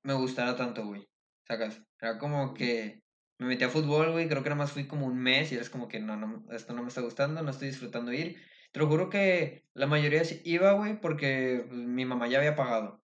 me 0.01 0.13
gustara 0.13 0.55
tanto, 0.55 0.85
güey. 0.85 1.07
¿Sacas? 1.47 1.81
Era 1.99 2.17
como 2.17 2.53
que 2.53 3.03
me 3.37 3.47
metí 3.47 3.63
a 3.63 3.69
fútbol, 3.69 4.11
güey, 4.11 4.27
creo 4.27 4.43
que 4.43 4.49
nada 4.49 4.59
más 4.59 4.71
fui 4.71 4.87
como 4.87 5.05
un 5.05 5.19
mes 5.19 5.51
y 5.51 5.55
eres 5.55 5.69
como 5.69 5.87
que 5.87 5.99
no, 5.99 6.15
no, 6.15 6.45
esto 6.51 6.73
no 6.73 6.81
me 6.81 6.87
está 6.87 7.01
gustando, 7.01 7.41
no 7.41 7.51
estoy 7.51 7.67
disfrutando 7.67 8.11
ir. 8.13 8.41
Te 8.71 8.79
lo 8.79 8.87
juro 8.87 9.09
que 9.09 9.65
la 9.73 9.85
mayoría 9.85 10.23
iba, 10.43 10.73
güey, 10.73 10.99
porque 10.99 11.65
pues, 11.67 11.79
mi 11.79 12.05
mamá 12.05 12.27
ya 12.27 12.39
había 12.39 12.55
pagado. 12.55 13.03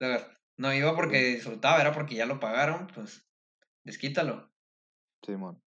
¿Sacas? 0.00 0.28
No 0.56 0.72
iba 0.72 0.96
porque 0.96 1.34
disfrutaba, 1.34 1.80
era 1.80 1.92
porque 1.92 2.16
ya 2.16 2.26
lo 2.26 2.40
pagaron, 2.40 2.88
pues 2.88 3.28
desquítalo. 3.84 4.50
Simón. 5.24 5.62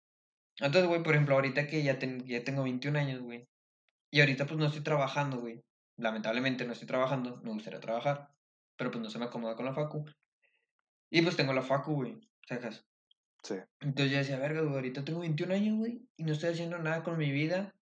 Entonces, 0.60 0.88
güey, 0.88 1.04
por 1.04 1.14
ejemplo, 1.14 1.36
ahorita 1.36 1.68
que 1.68 1.84
ya, 1.84 2.00
ten- 2.00 2.26
ya 2.26 2.44
tengo 2.44 2.64
21 2.64 2.98
años, 2.98 3.22
güey, 3.22 3.48
y 4.12 4.20
ahorita 4.20 4.46
pues 4.46 4.60
no 4.60 4.66
estoy 4.66 4.82
trabajando, 4.82 5.40
güey. 5.40 5.64
Lamentablemente 5.98 6.66
no 6.66 6.74
estoy 6.74 6.88
trabajando, 6.88 7.38
me 7.44 7.52
gustaría 7.52 7.80
trabajar, 7.80 8.30
pero 8.78 8.92
pues 8.92 9.04
no 9.04 9.10
se 9.10 9.20
me 9.20 9.26
acomoda 9.26 9.56
con 9.56 9.66
la 9.66 9.74
facu. 9.74 10.06
Y 11.12 11.22
pues 11.22 11.36
tengo 11.36 11.54
la 11.54 11.62
facu, 11.62 11.94
güey, 11.94 12.20
¿sacas? 12.48 12.86
Sí. 13.44 13.56
Entonces 13.80 14.12
yo 14.12 14.18
decía, 14.18 14.38
verga, 14.40 14.62
güey, 14.62 14.76
ahorita 14.76 15.04
tengo 15.06 15.20
21 15.20 15.54
años, 15.54 15.78
güey, 15.78 16.08
y 16.18 16.24
no 16.24 16.34
estoy 16.34 16.52
haciendo 16.52 16.78
nada 16.78 17.04
con 17.04 17.18
mi 17.18 17.32
vida 17.32 17.74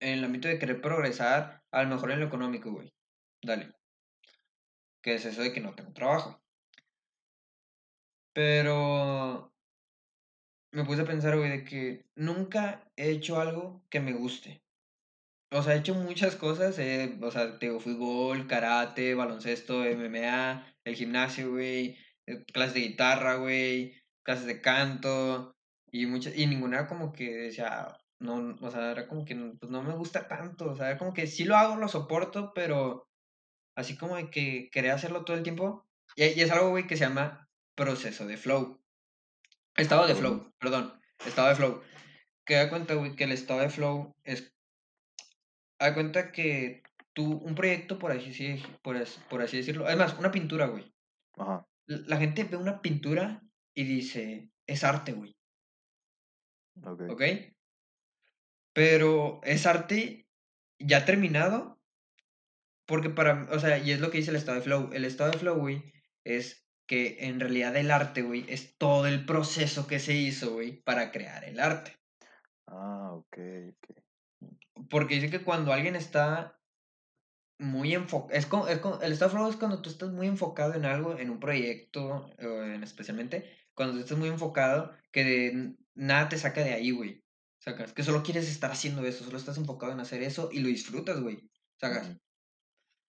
en 0.00 0.18
el 0.18 0.24
ámbito 0.24 0.48
de 0.48 0.58
querer 0.58 0.80
progresar, 0.80 1.62
a 1.70 1.82
lo 1.82 1.88
mejor 1.88 2.10
en 2.12 2.20
lo 2.20 2.26
económico, 2.26 2.70
güey. 2.72 2.92
Dale, 3.42 3.72
que 5.02 5.14
es 5.14 5.24
eso 5.24 5.42
de 5.42 5.52
que 5.52 5.60
no 5.60 5.74
tengo 5.74 5.92
trabajo. 5.92 6.42
Pero 8.32 9.53
me 10.74 10.84
puse 10.84 11.02
a 11.02 11.06
pensar, 11.06 11.36
güey, 11.36 11.50
de 11.50 11.64
que 11.64 12.04
nunca 12.16 12.90
he 12.96 13.10
hecho 13.10 13.40
algo 13.40 13.84
que 13.90 14.00
me 14.00 14.12
guste. 14.12 14.62
O 15.52 15.62
sea, 15.62 15.74
he 15.74 15.78
hecho 15.78 15.94
muchas 15.94 16.34
cosas, 16.34 16.78
eh, 16.80 17.16
o 17.22 17.30
sea, 17.30 17.58
te 17.60 17.70
fútbol, 17.78 18.48
karate, 18.48 19.14
baloncesto, 19.14 19.84
MMA, 19.84 20.66
el 20.84 20.96
gimnasio, 20.96 21.52
güey, 21.52 21.96
eh, 22.26 22.44
clases 22.52 22.74
de 22.74 22.80
guitarra, 22.80 23.36
güey, 23.36 23.94
clases 24.24 24.46
de 24.46 24.60
canto, 24.60 25.54
y 25.92 26.06
muchas, 26.06 26.36
y 26.36 26.46
ninguna 26.46 26.88
como 26.88 27.12
que 27.12 27.30
decía, 27.36 27.96
no, 28.18 28.56
o 28.60 28.70
sea, 28.70 28.90
era 28.90 29.06
como 29.06 29.24
que 29.24 29.36
pues 29.60 29.70
no 29.70 29.82
me 29.82 29.94
gusta 29.94 30.26
tanto, 30.26 30.70
o 30.72 30.76
sea, 30.76 30.88
era 30.90 30.98
como 30.98 31.14
que 31.14 31.28
sí 31.28 31.44
lo 31.44 31.56
hago, 31.56 31.76
lo 31.76 31.86
soporto, 31.88 32.52
pero 32.52 33.06
así 33.76 33.96
como 33.96 34.16
de 34.16 34.30
que 34.30 34.70
querer 34.72 34.90
hacerlo 34.90 35.24
todo 35.24 35.36
el 35.36 35.44
tiempo, 35.44 35.86
y, 36.16 36.24
y 36.24 36.40
es 36.40 36.50
algo, 36.50 36.70
güey, 36.70 36.88
que 36.88 36.96
se 36.96 37.04
llama 37.04 37.48
proceso 37.76 38.26
de 38.26 38.36
flow, 38.36 38.83
estado 39.76 40.06
de 40.06 40.14
flow, 40.14 40.52
perdón, 40.58 41.00
estado 41.26 41.48
de 41.48 41.54
flow, 41.56 41.82
que 42.44 42.54
da 42.54 42.68
cuenta, 42.70 42.94
güey, 42.94 43.16
que 43.16 43.24
el 43.24 43.32
estado 43.32 43.60
de 43.60 43.70
flow 43.70 44.14
es 44.24 44.50
Haz 45.80 45.92
cuenta 45.92 46.30
que 46.30 46.82
tú, 47.12 47.32
un 47.38 47.54
proyecto, 47.54 47.98
por 47.98 48.12
así, 48.12 48.32
sí- 48.32 48.62
por, 48.82 48.96
por 49.28 49.42
así 49.42 49.56
decirlo, 49.58 49.86
además, 49.86 50.16
una 50.18 50.30
pintura, 50.30 50.66
güey. 50.66 50.94
Ajá. 51.36 51.66
La 51.86 52.16
gente 52.16 52.44
ve 52.44 52.56
una 52.56 52.80
pintura 52.80 53.42
y 53.74 53.84
dice, 53.84 54.50
es 54.66 54.84
arte, 54.84 55.12
güey, 55.12 55.36
Ok. 56.84 57.02
¿ok? 57.10 57.22
Pero 58.72 59.40
es 59.44 59.66
arte 59.66 60.26
ya 60.78 61.04
terminado, 61.04 61.80
porque 62.86 63.10
para, 63.10 63.48
o 63.50 63.58
sea, 63.58 63.78
y 63.78 63.90
es 63.90 64.00
lo 64.00 64.10
que 64.10 64.18
dice 64.18 64.30
el 64.30 64.36
estado 64.36 64.58
de 64.58 64.64
flow. 64.64 64.90
El 64.92 65.04
estado 65.04 65.30
de 65.32 65.38
flow, 65.38 65.58
güey, 65.58 65.82
es 66.24 66.63
que 66.86 67.26
en 67.26 67.40
realidad 67.40 67.76
el 67.76 67.90
arte, 67.90 68.22
güey, 68.22 68.44
es 68.48 68.76
todo 68.76 69.06
el 69.06 69.24
proceso 69.24 69.86
que 69.86 69.98
se 69.98 70.14
hizo, 70.14 70.52
güey, 70.52 70.82
para 70.82 71.10
crear 71.10 71.44
el 71.44 71.60
arte. 71.60 71.96
Ah, 72.66 73.12
ok, 73.12 73.38
ok. 73.70 73.96
Porque 74.90 75.14
dice 75.14 75.30
que 75.30 75.44
cuando 75.44 75.72
alguien 75.72 75.96
está 75.96 76.60
muy 77.58 77.94
enfocado, 77.94 78.38
es 78.38 78.46
es 78.46 78.80
el 79.02 79.12
estado 79.12 79.48
es 79.48 79.56
cuando 79.56 79.80
tú 79.80 79.90
estás 79.90 80.10
muy 80.10 80.26
enfocado 80.26 80.74
en 80.74 80.84
algo, 80.84 81.18
en 81.18 81.30
un 81.30 81.40
proyecto, 81.40 82.30
especialmente, 82.82 83.50
cuando 83.74 83.94
tú 83.94 84.00
estás 84.00 84.18
muy 84.18 84.28
enfocado, 84.28 84.92
que 85.12 85.24
de 85.24 85.76
nada 85.94 86.28
te 86.28 86.38
saca 86.38 86.62
de 86.62 86.74
ahí, 86.74 86.90
güey. 86.90 87.24
Sacas, 87.58 87.94
que 87.94 88.02
solo 88.02 88.22
quieres 88.22 88.50
estar 88.50 88.70
haciendo 88.70 89.06
eso, 89.06 89.24
solo 89.24 89.38
estás 89.38 89.56
enfocado 89.56 89.92
en 89.92 90.00
hacer 90.00 90.22
eso 90.22 90.50
y 90.52 90.60
lo 90.60 90.68
disfrutas, 90.68 91.20
güey. 91.20 91.48
Sacas. 91.80 92.10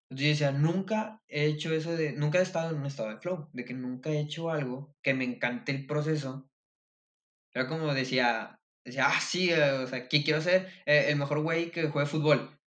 Yo 0.10 0.28
decía, 0.28 0.52
nunca 0.52 1.22
he 1.28 1.46
hecho 1.46 1.74
eso 1.74 1.96
de, 1.96 2.14
nunca 2.14 2.40
he 2.40 2.44
estado 2.44 2.72
en 2.72 2.78
un 2.78 2.86
estado 2.86 3.10
de 3.10 3.18
flow, 3.18 3.50
de 3.54 3.66
que 3.66 3.74
nunca 3.74 4.10
he 4.12 4.20
hecho 4.20 4.50
algo 4.50 4.96
que 5.02 5.14
me 5.14 5.24
encante 5.24 5.72
el 5.72 5.86
proceso. 5.88 6.50
Era 7.54 7.68
como 7.68 7.94
decía, 7.94 8.60
decía, 8.84 9.08
ah, 9.08 9.20
sí, 9.20 9.50
eh, 9.52 9.72
o 9.72 9.88
sea, 9.88 10.08
¿qué 10.08 10.24
quiero 10.24 10.42
ser? 10.42 10.68
Eh, 10.86 11.08
el 11.10 11.16
mejor 11.16 11.42
güey 11.42 11.72
que 11.72 11.90
juegue 11.90 12.08
fútbol. 12.08 12.60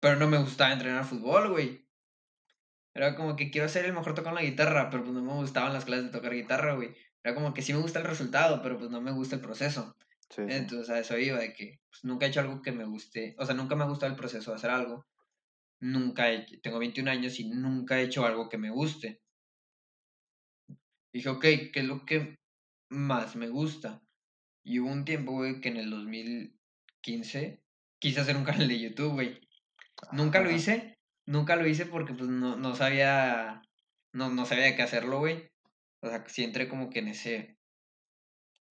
Pero 0.00 0.16
no 0.16 0.28
me 0.28 0.38
gustaba 0.38 0.72
entrenar 0.72 1.04
fútbol, 1.04 1.50
güey. 1.50 1.86
Era 2.94 3.14
como 3.14 3.36
que 3.36 3.50
quiero 3.50 3.68
ser 3.68 3.84
el 3.84 3.92
mejor 3.92 4.14
tocando 4.14 4.40
la 4.40 4.46
guitarra, 4.46 4.88
pero 4.88 5.02
pues 5.02 5.14
no 5.14 5.22
me 5.22 5.34
gustaban 5.34 5.74
las 5.74 5.84
clases 5.84 6.06
de 6.06 6.12
tocar 6.12 6.32
guitarra, 6.32 6.74
güey. 6.74 6.94
Era 7.22 7.34
como 7.34 7.52
que 7.52 7.60
sí 7.60 7.72
me 7.74 7.80
gusta 7.80 7.98
el 7.98 8.06
resultado, 8.06 8.62
pero 8.62 8.78
pues 8.78 8.90
no 8.90 9.02
me 9.02 9.12
gusta 9.12 9.36
el 9.36 9.42
proceso. 9.42 9.94
Sí, 10.30 10.42
sí. 10.48 10.54
Entonces 10.54 10.88
a 10.88 10.98
eso 10.98 11.18
iba, 11.18 11.38
de 11.38 11.52
que 11.52 11.80
pues, 11.90 12.04
nunca 12.04 12.24
he 12.24 12.28
hecho 12.30 12.40
algo 12.40 12.62
que 12.62 12.72
me 12.72 12.84
guste. 12.84 13.34
O 13.38 13.44
sea, 13.44 13.54
nunca 13.54 13.74
me 13.76 13.84
ha 13.84 13.88
gustado 13.88 14.10
el 14.10 14.16
proceso 14.16 14.50
de 14.50 14.56
hacer 14.56 14.70
algo. 14.70 15.06
Nunca 15.80 16.32
he, 16.32 16.46
tengo 16.62 16.78
21 16.78 17.10
años 17.10 17.38
y 17.38 17.48
nunca 17.48 17.98
he 17.98 18.04
hecho 18.04 18.24
algo 18.24 18.48
que 18.48 18.58
me 18.58 18.70
guste. 18.70 19.20
dije, 21.12 21.28
ok, 21.28 21.42
¿qué 21.42 21.72
es 21.74 21.84
lo 21.84 22.04
que 22.04 22.36
más 22.90 23.36
me 23.36 23.48
gusta? 23.48 24.02
Y 24.64 24.80
hubo 24.80 24.90
un 24.90 25.04
tiempo, 25.04 25.32
güey, 25.32 25.60
que 25.60 25.68
en 25.68 25.76
el 25.76 25.90
2015 25.90 27.62
quise 28.00 28.20
hacer 28.20 28.36
un 28.36 28.44
canal 28.50 28.68
de 28.68 28.80
YouTube, 28.80 29.12
güey. 29.12 29.40
Nunca 30.12 30.40
lo 30.40 30.50
hice, 30.50 30.94
nunca 31.26 31.56
lo 31.56 31.66
hice 31.66 31.86
porque 31.86 32.14
pues 32.14 32.28
no, 32.28 32.56
no 32.56 32.74
sabía, 32.74 33.62
no, 34.12 34.30
no 34.30 34.44
sabía 34.44 34.76
qué 34.76 34.82
hacerlo, 34.82 35.20
güey. 35.20 35.48
O 36.02 36.08
sea, 36.08 36.24
sí 36.28 36.44
entré 36.44 36.68
como 36.68 36.90
que 36.90 36.98
en 37.00 37.08
ese, 37.08 37.58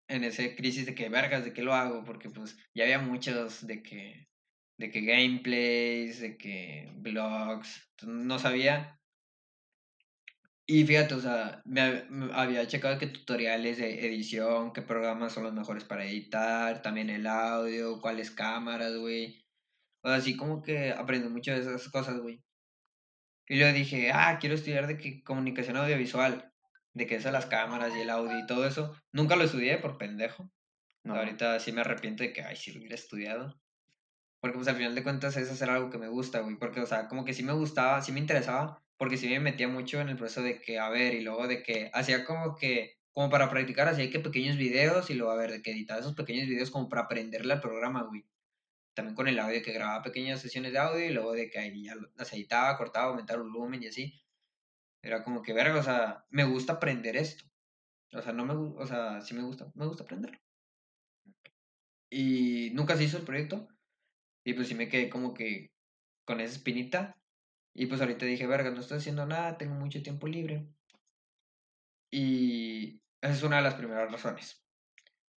en 0.09 0.25
ese 0.25 0.55
crisis 0.55 0.87
de 0.87 0.95
que 0.95 1.09
vergas, 1.09 1.45
de 1.45 1.53
qué 1.53 1.63
lo 1.63 1.75
hago, 1.75 2.05
porque 2.05 2.31
pues 2.31 2.57
ya 2.75 2.85
había 2.85 2.99
muchos 2.99 3.67
de 3.67 3.83
que, 3.83 4.29
de 4.79 4.91
que 4.91 5.01
gameplays, 5.03 6.21
de 6.21 6.37
que 6.37 6.93
vlogs, 6.97 7.93
no 8.07 8.39
sabía. 8.39 9.01
Y 10.67 10.85
fíjate, 10.87 11.15
o 11.15 11.21
sea, 11.21 11.61
me, 11.67 11.81
hab- 11.83 12.09
me 12.09 12.33
había 12.35 12.67
checado 12.67 12.99
que 12.99 13.07
tutoriales 13.09 13.79
de 13.79 14.07
edición, 14.07 14.73
qué 14.73 14.81
programas 14.83 15.33
son 15.35 15.45
los 15.45 15.53
mejores 15.53 15.85
para 15.85 16.05
editar, 16.07 16.81
también 16.83 17.11
el 17.11 17.27
audio, 17.27 18.01
cuáles 18.01 18.31
cámaras, 18.31 18.97
güey. 18.97 19.45
O 20.03 20.09
sea, 20.09 20.17
así 20.19 20.37
como 20.37 20.63
que 20.63 20.93
aprendí 20.93 21.29
mucho 21.29 21.53
de 21.53 21.61
esas 21.61 21.89
cosas, 21.91 22.19
güey. 22.21 22.43
Y 23.47 23.59
yo 23.59 23.73
dije, 23.73 24.11
ah, 24.13 24.39
quiero 24.41 24.55
estudiar 24.55 24.87
de 24.87 24.97
que 24.99 25.23
comunicación 25.23 25.77
audiovisual, 25.77 26.53
de 26.95 27.07
que 27.07 27.19
de 27.19 27.33
las 27.33 27.47
cámaras 27.47 27.95
y 27.97 28.01
el 28.01 28.11
audio 28.11 28.39
y 28.39 28.47
todo 28.47 28.67
eso. 28.67 28.95
Nunca 29.13 29.37
lo 29.37 29.45
estudié 29.45 29.79
por 29.79 29.99
pendejo. 29.99 30.51
no, 31.05 31.15
Ahorita 31.17 31.61
sí 31.61 31.73
me 31.73 31.83
arrepiento 31.83 32.23
de 32.23 32.33
que, 32.33 32.43
ay, 32.43 32.57
si 32.57 32.73
lo 32.73 32.81
hubiera 32.81 32.95
estudiado. 32.97 33.61
Porque 34.45 34.59
pues 34.59 34.69
al 34.69 34.77
final 34.77 34.95
de 34.95 35.03
cuentas 35.03 35.39
es 35.39 35.51
hacer 35.51 35.71
algo 35.71 35.89
que 35.89 35.97
me 35.97 36.09
gusta, 36.09 36.41
güey. 36.41 36.57
Porque, 36.57 36.83
o 36.83 36.87
sea, 36.87 37.09
como 37.09 37.25
que 37.25 37.33
sí 37.33 37.43
me 37.43 37.55
gustaba, 37.55 38.03
sí 38.03 38.13
me 38.13 38.21
interesaba, 38.21 38.85
porque 38.99 39.17
sí 39.17 39.27
me 39.27 39.41
metía 39.41 39.69
mucho 39.69 40.03
en 40.03 40.11
el 40.11 40.19
proceso 40.19 40.43
de 40.43 40.61
que, 40.61 40.79
a 40.79 40.91
ver, 40.91 41.15
y 41.15 41.23
luego 41.23 41.49
de 41.49 41.63
que 41.63 41.91
hacía 41.95 42.27
como 42.27 42.55
que, 42.55 42.99
como 43.13 43.31
para 43.31 43.49
practicar, 43.49 43.89
hacía 43.89 44.11
que 44.11 44.21
pequeños 44.21 44.59
videos 44.59 45.09
y 45.09 45.15
luego, 45.15 45.33
a 45.33 45.37
ver, 45.37 45.51
de 45.51 45.63
que 45.63 45.71
editaba 45.71 46.01
esos 46.01 46.15
pequeños 46.15 46.47
videos 46.47 46.71
como 46.71 46.91
para 46.91 47.05
aprenderle 47.05 47.55
al 47.55 47.63
programa, 47.63 48.03
güey. 48.03 48.27
También 48.95 49.15
con 49.17 49.29
el 49.29 49.39
audio, 49.39 49.63
que 49.63 49.73
grababa 49.73 50.03
pequeñas 50.03 50.43
sesiones 50.43 50.73
de 50.75 50.79
audio 50.79 51.07
y 51.07 51.15
luego 51.15 51.33
de 51.33 51.49
que 51.49 51.61
ahí 51.61 51.83
ya 51.83 51.97
las 52.15 52.31
editaba, 52.35 52.77
cortaba, 52.77 53.07
aumentaba 53.13 53.43
el 53.43 53.49
volumen 53.49 53.83
y 53.83 53.87
así. 53.87 54.21
Era 55.03 55.25
como 55.25 55.41
que, 55.41 55.55
verga, 55.55 55.81
o 55.81 55.83
sea, 55.83 56.27
me 56.29 56.45
gusta 56.45 56.75
aprender 56.75 57.17
esto. 57.17 57.45
O 58.13 58.21
sea, 58.21 58.35
no 58.35 58.45
me 58.45 58.53
o 58.55 58.87
sea, 58.87 59.23
sí 59.23 59.35
me 59.35 59.43
gusta, 59.43 59.73
me 59.75 59.87
gusta 59.87 60.05
aprenderlo. 60.05 60.39
Y 62.11 62.73
nunca 62.75 62.95
se 62.97 63.05
hizo 63.05 63.17
el 63.17 63.25
proyecto. 63.25 63.69
Y 64.45 64.55
pues 64.55 64.69
sí 64.69 64.75
me 64.75 64.89
quedé 64.89 65.09
como 65.09 65.35
que 65.35 65.71
con 66.25 66.41
esa 66.41 66.55
espinita. 66.55 67.17
Y 67.75 67.87
pues 67.87 68.01
ahorita 68.01 68.27
dije, 68.27 68.47
verga, 68.47 68.71
no 68.71 68.81
estoy 68.81 68.99
haciendo 68.99 69.27
nada, 69.27 69.59
tengo 69.59 69.75
mucho 69.75 70.03
tiempo 70.03 70.29
libre. 70.29 70.69
Y 72.11 73.01
esa 73.21 73.33
es 73.33 73.43
una 73.43 73.57
de 73.57 73.63
las 73.63 73.75
primeras 73.75 74.11
razones. 74.13 74.63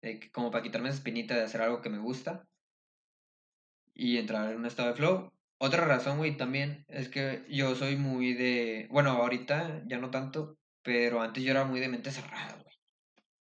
que 0.01 0.31
como 0.31 0.51
para 0.51 0.63
quitarme 0.63 0.89
esa 0.89 0.99
espinita 0.99 1.35
de 1.35 1.45
hacer 1.45 1.63
algo 1.63 1.81
que 1.81 1.91
me 1.91 1.99
gusta 1.99 2.47
y 3.95 4.19
entrar 4.19 4.51
en 4.53 4.59
un 4.59 4.67
estado 4.67 4.91
de 4.91 4.95
flow. 4.95 5.33
Otra 5.59 5.87
razón, 5.87 6.19
güey, 6.19 6.37
también 6.37 6.85
es 6.89 7.09
que 7.09 7.45
yo 7.49 7.75
soy 7.75 7.97
muy 7.97 8.35
de. 8.35 8.89
Bueno, 8.91 9.13
ahorita 9.13 9.83
ya 9.87 9.99
no 9.99 10.11
tanto, 10.11 10.59
pero 10.83 11.23
antes 11.23 11.43
yo 11.43 11.51
era 11.51 11.65
muy 11.65 11.81
de 11.81 11.89
mente 11.89 12.11
cerrada, 12.11 12.53
güey. 12.63 12.75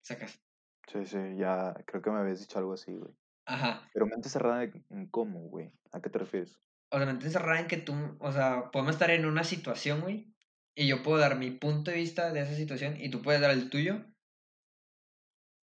Sacas. 0.02 0.42
sí, 0.88 1.06
sí, 1.06 1.18
ya 1.36 1.72
creo 1.86 2.02
que 2.02 2.10
me 2.10 2.18
habías 2.18 2.40
dicho 2.40 2.58
algo 2.58 2.72
así, 2.72 2.92
güey. 2.92 3.14
Ajá. 3.50 3.88
Pero 3.92 4.06
mente 4.06 4.28
cerrada 4.28 4.62
en 4.64 5.06
cómo, 5.10 5.40
güey, 5.48 5.72
¿a 5.92 6.00
qué 6.00 6.08
te 6.10 6.18
refieres? 6.18 6.60
O 6.90 6.96
sea, 6.96 7.06
mente 7.06 7.30
cerrada 7.30 7.60
en 7.60 7.66
que 7.68 7.76
tú, 7.78 7.94
o 8.20 8.32
sea, 8.32 8.70
podemos 8.70 8.94
estar 8.94 9.10
en 9.10 9.26
una 9.26 9.44
situación, 9.44 10.00
güey, 10.00 10.34
y 10.74 10.86
yo 10.88 11.02
puedo 11.02 11.18
dar 11.18 11.36
mi 11.36 11.50
punto 11.50 11.90
de 11.90 11.96
vista 11.98 12.32
de 12.32 12.40
esa 12.40 12.54
situación 12.54 12.96
y 13.00 13.10
tú 13.10 13.22
puedes 13.22 13.40
dar 13.40 13.50
el 13.50 13.68
tuyo, 13.70 14.04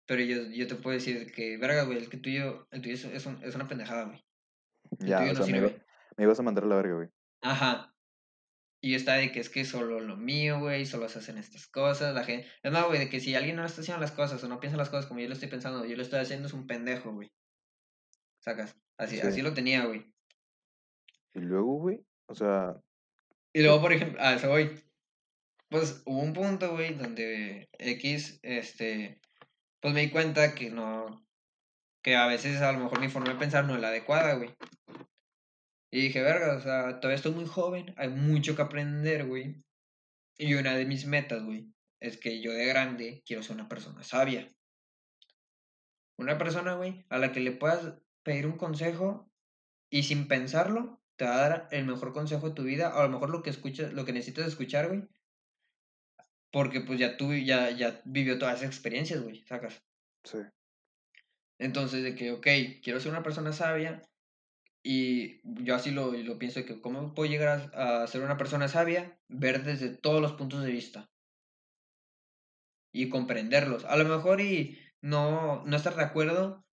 pero 0.08 0.22
yo, 0.24 0.44
yo 0.52 0.68
te 0.68 0.76
puedo 0.76 0.94
decir 0.96 1.32
que, 1.32 1.58
verga, 1.58 1.84
güey, 1.84 1.98
el 1.98 2.10
que 2.10 2.18
tuyo, 2.18 2.68
el 2.72 2.82
tuyo 2.82 2.96
es, 2.96 3.06
es, 3.06 3.26
un- 3.26 3.42
es 3.44 3.56
una 3.56 3.68
pendejada, 3.68 4.06
güey. 4.06 4.26
El 5.00 5.08
Ya, 5.08 5.18
tuyo 5.20 5.32
o 5.32 5.34
no 5.34 5.44
sea, 5.44 5.48
me 5.48 5.58
iba 5.58 5.70
sirve. 5.70 5.86
me 6.18 6.24
ibas 6.26 6.40
a 6.40 6.44
mandar 6.44 6.64
a 6.66 6.68
la 6.68 6.76
verga, 6.76 6.96
güey. 6.96 7.10
Ajá. 7.42 7.96
Y 8.84 8.92
yo 8.92 8.98
estaba 8.98 9.18
de 9.20 9.32
que 9.32 9.40
es 9.40 9.50
que 9.50 9.64
solo 9.64 10.00
lo 10.00 10.18
mío, 10.18 10.60
güey, 10.60 10.86
solo 10.86 11.08
se 11.08 11.20
hacen 11.20 11.38
estas 11.38 11.68
cosas, 11.68 12.16
la 12.16 12.24
gente... 12.24 12.48
Es 12.64 12.72
más, 12.72 12.86
güey, 12.88 13.00
de 13.00 13.10
que 13.10 13.20
si 13.20 13.36
alguien 13.36 13.56
no 13.56 13.64
está 13.66 13.82
haciendo 13.82 14.02
las 14.02 14.12
cosas 14.12 14.44
o 14.44 14.48
no 14.48 14.60
piensa 14.60 14.78
las 14.78 14.90
cosas 14.90 15.06
como 15.06 15.20
yo 15.20 15.28
lo 15.28 15.34
estoy 15.36 15.50
pensando, 15.50 15.86
yo 15.86 15.96
lo 15.96 16.02
estoy 16.02 16.20
haciendo, 16.20 16.48
es 16.48 16.54
un 16.54 16.68
pendejo, 16.68 17.14
güey. 17.14 17.32
Sacas. 18.42 18.76
Así, 18.98 19.18
Sí. 19.18 19.28
así 19.28 19.42
lo 19.42 19.54
tenía, 19.54 19.86
güey. 19.86 20.12
Y 21.34 21.40
luego, 21.40 21.78
güey, 21.80 22.06
o 22.28 22.36
sea, 22.36 22.76
Y 23.54 23.62
luego, 23.64 23.82
por 23.82 23.92
ejemplo, 23.94 24.22
a 24.22 24.34
eso 24.34 24.50
voy. 24.50 24.82
Pues 25.70 26.02
hubo 26.06 26.20
un 26.20 26.34
punto, 26.34 26.72
güey, 26.72 26.94
donde 26.96 27.70
X, 27.80 28.40
este, 28.44 29.20
pues 29.82 29.94
me 29.94 30.02
di 30.02 30.10
cuenta 30.10 30.54
que 30.56 30.70
no, 30.70 31.26
que 32.04 32.16
a 32.16 32.28
veces 32.28 32.62
a 32.62 32.72
lo 32.72 32.80
mejor 32.80 33.00
mi 33.00 33.10
forma 33.10 33.34
de 33.34 33.40
pensar 33.40 33.66
no 33.66 33.76
es 33.76 33.82
la 33.82 33.90
adecuada, 33.90 34.36
güey. 34.36 34.54
Y 35.92 36.02
dije, 36.04 36.22
verga, 36.22 36.56
o 36.56 36.62
sea, 36.62 37.00
todavía 37.00 37.16
estoy 37.18 37.34
muy 37.34 37.46
joven, 37.46 37.94
hay 37.98 38.10
mucho 38.10 38.56
que 38.56 38.62
aprender, 38.62 39.26
güey. 39.26 39.62
Y 40.38 40.54
una 40.56 40.76
de 40.76 40.86
mis 40.86 41.06
metas, 41.06 41.44
güey, 41.44 41.74
es 42.00 42.18
que 42.18 42.42
yo 42.42 42.52
de 42.54 42.66
grande 42.66 43.22
quiero 43.26 43.44
ser 43.44 43.56
una 43.56 43.68
persona 43.68 44.04
sabia. 44.04 44.50
Una 46.18 46.38
persona, 46.38 46.76
güey, 46.76 47.06
a 47.10 47.18
la 47.18 47.32
que 47.32 47.42
le 47.42 47.52
puedas 47.52 47.96
pedir 48.24 48.46
un 48.46 48.58
consejo 48.58 49.32
y 49.90 50.04
sin 50.04 50.28
pensarlo 50.28 51.02
te 51.18 51.26
va 51.26 51.36
a 51.36 51.50
dar 51.50 51.68
el 51.72 51.86
mejor 51.86 52.14
consejo 52.14 52.50
de 52.50 52.56
tu 52.56 52.64
vida, 52.64 52.96
o 52.96 53.00
a 53.00 53.04
lo 53.04 53.10
mejor 53.10 53.30
lo 53.30 53.44
que 53.44 53.50
escuchas, 53.52 53.94
lo 53.94 54.06
que 54.06 54.14
necesitas 54.14 54.48
escuchar, 54.48 54.88
güey, 54.88 55.08
porque 56.52 56.82
pues 56.82 57.00
ya 57.00 57.18
tú 57.18 57.34
ya, 57.34 57.70
ya 57.72 58.02
vivió 58.06 58.38
todas 58.38 58.56
esas 58.58 58.68
experiencias, 58.68 59.22
güey, 59.22 59.44
sacas. 59.44 59.84
Sí, 60.24 60.40
Entonces, 61.60 62.04
de 62.04 62.16
que, 62.16 62.32
ok, 62.32 62.48
quiero 62.84 63.00
ser 63.00 63.12
una 63.12 63.24
persona 63.24 63.54
sabia 63.54 64.02
y 64.84 65.42
yo 65.64 65.76
así 65.76 65.92
lo, 65.92 66.12
lo 66.14 66.40
pienso, 66.40 66.60
de 66.62 66.66
que 66.66 66.82
cómo 66.82 67.14
puedo 67.14 67.30
llegar 67.30 67.72
a, 67.76 68.04
a 68.04 68.08
ser 68.08 68.24
una 68.24 68.38
persona 68.38 68.68
sabia, 68.68 69.20
ver 69.30 69.64
desde 69.64 69.96
todos 69.98 70.22
los 70.22 70.34
puntos 70.34 70.64
de 70.64 70.72
vista 70.72 71.12
y 72.94 73.10
comprenderlos. 73.10 73.86
A 73.86 73.96
lo 73.96 74.06
mejor 74.06 74.42
y 74.42 74.78
no, 75.02 75.64
no 75.66 75.76
estar 75.76 75.96
de 75.96 76.04
acuerdo, 76.04 76.66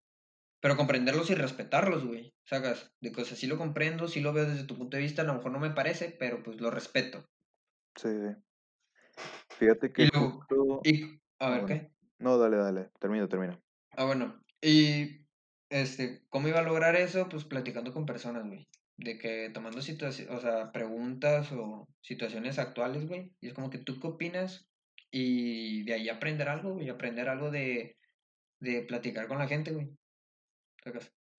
pero 0.60 0.76
comprenderlos 0.76 1.30
y 1.30 1.34
respetarlos, 1.34 2.04
güey. 2.06 2.34
Sacas, 2.44 2.92
de 3.00 3.12
cosas, 3.12 3.38
sí 3.38 3.46
lo 3.46 3.58
comprendo, 3.58 4.08
sí 4.08 4.20
lo 4.20 4.32
veo 4.32 4.46
desde 4.46 4.66
tu 4.66 4.76
punto 4.76 4.96
de 4.96 5.02
vista, 5.02 5.22
a 5.22 5.24
lo 5.24 5.34
mejor 5.34 5.52
no 5.52 5.60
me 5.60 5.70
parece, 5.70 6.10
pero 6.18 6.42
pues 6.42 6.60
lo 6.60 6.70
respeto. 6.70 7.24
sí, 7.96 8.08
sí. 8.08 8.34
Fíjate 9.58 9.92
que 9.92 10.04
Y 10.04 10.08
luego, 10.12 10.30
justo 10.32 10.80
y, 10.84 11.04
a 11.40 11.46
ah, 11.46 11.50
ver, 11.50 11.60
bueno. 11.62 11.66
¿qué? 11.66 11.90
No, 12.18 12.38
dale, 12.38 12.56
dale, 12.56 12.90
termina, 13.00 13.28
termina. 13.28 13.60
Ah, 13.96 14.04
bueno, 14.04 14.40
y 14.60 15.26
este, 15.70 16.24
¿cómo 16.30 16.48
iba 16.48 16.60
a 16.60 16.62
lograr 16.62 16.96
eso? 16.96 17.28
Pues 17.28 17.44
platicando 17.44 17.92
con 17.92 18.06
personas, 18.06 18.46
güey. 18.46 18.68
De 18.96 19.18
que 19.18 19.50
tomando 19.50 19.80
situaciones, 19.82 20.34
o 20.34 20.40
sea, 20.40 20.72
preguntas 20.72 21.52
o 21.52 21.88
situaciones 22.00 22.58
actuales, 22.58 23.06
güey. 23.06 23.32
Y 23.40 23.48
es 23.48 23.54
como 23.54 23.70
que 23.70 23.78
tú 23.78 24.00
qué 24.00 24.08
opinas 24.08 24.68
y 25.10 25.84
de 25.84 25.94
ahí 25.94 26.08
aprender 26.08 26.48
algo, 26.48 26.74
güey. 26.74 26.88
Aprender 26.88 27.28
algo 27.28 27.50
de, 27.50 27.96
de 28.60 28.82
platicar 28.82 29.28
con 29.28 29.38
la 29.38 29.48
gente, 29.48 29.72
güey. 29.72 29.88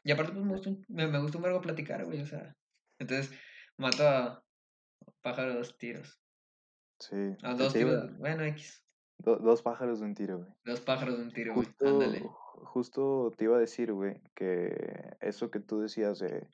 Y 0.04 0.12
aparte, 0.12 0.34
pues 0.34 0.46
me 0.46 0.52
gusta, 0.54 0.70
un- 0.70 0.86
me, 0.88 1.08
me 1.08 1.20
gusta 1.22 1.38
un 1.38 1.44
vergo 1.44 1.62
platicar, 1.62 2.06
güey. 2.06 2.22
O 2.22 2.26
sea, 2.26 2.56
entonces 3.00 3.38
mato 3.78 4.08
a 4.08 4.44
pájaros 5.22 5.56
dos 5.56 5.78
tiros. 5.78 6.22
Sí, 7.00 7.16
A 7.44 7.56
te, 7.56 7.64
dos 7.64 7.74
tiros, 7.74 8.18
bueno, 8.18 8.44
X. 8.44 8.84
do- 9.18 9.38
dos 9.38 9.62
pájaros 9.62 10.00
de 10.00 10.06
un 10.06 10.16
tiro, 10.16 10.40
güey. 10.40 10.50
Dos 10.66 10.82
pájaros 10.82 11.18
de 11.18 11.24
un 11.24 11.32
tiro, 11.32 11.54
güey. 11.54 11.66
Justo, 11.68 11.86
Ándale. 11.88 12.22
justo 12.22 13.32
te 13.38 13.46
iba 13.46 13.58
a 13.58 13.60
decir, 13.62 13.94
güey, 13.94 14.22
que 14.36 15.16
eso 15.22 15.50
que 15.50 15.60
tú 15.60 15.80
decías 15.80 16.20
de, 16.20 16.48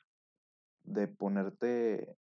de 0.84 1.08
ponerte 1.08 2.16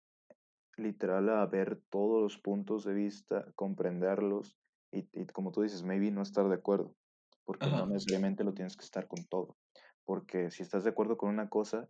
literal 0.78 1.30
a 1.30 1.46
ver 1.46 1.82
todos 1.90 2.22
los 2.24 2.38
puntos 2.42 2.84
de 2.86 2.94
vista, 2.94 3.46
comprenderlos 3.56 4.58
y, 4.92 5.08
y 5.14 5.26
como 5.28 5.52
tú 5.52 5.62
dices, 5.62 5.84
maybe 5.84 6.10
no 6.12 6.22
estar 6.22 6.48
de 6.48 6.56
acuerdo, 6.56 6.96
porque 7.44 7.68
no 7.68 7.86
necesariamente 7.88 8.44
lo 8.44 8.54
tienes 8.54 8.76
que 8.78 8.86
estar 8.86 9.08
con 9.08 9.24
todo, 9.26 9.58
porque 10.06 10.52
si 10.52 10.64
estás 10.64 10.84
de 10.84 10.90
acuerdo 10.90 11.18
con 11.18 11.30
una 11.30 11.50
cosa, 11.50 11.88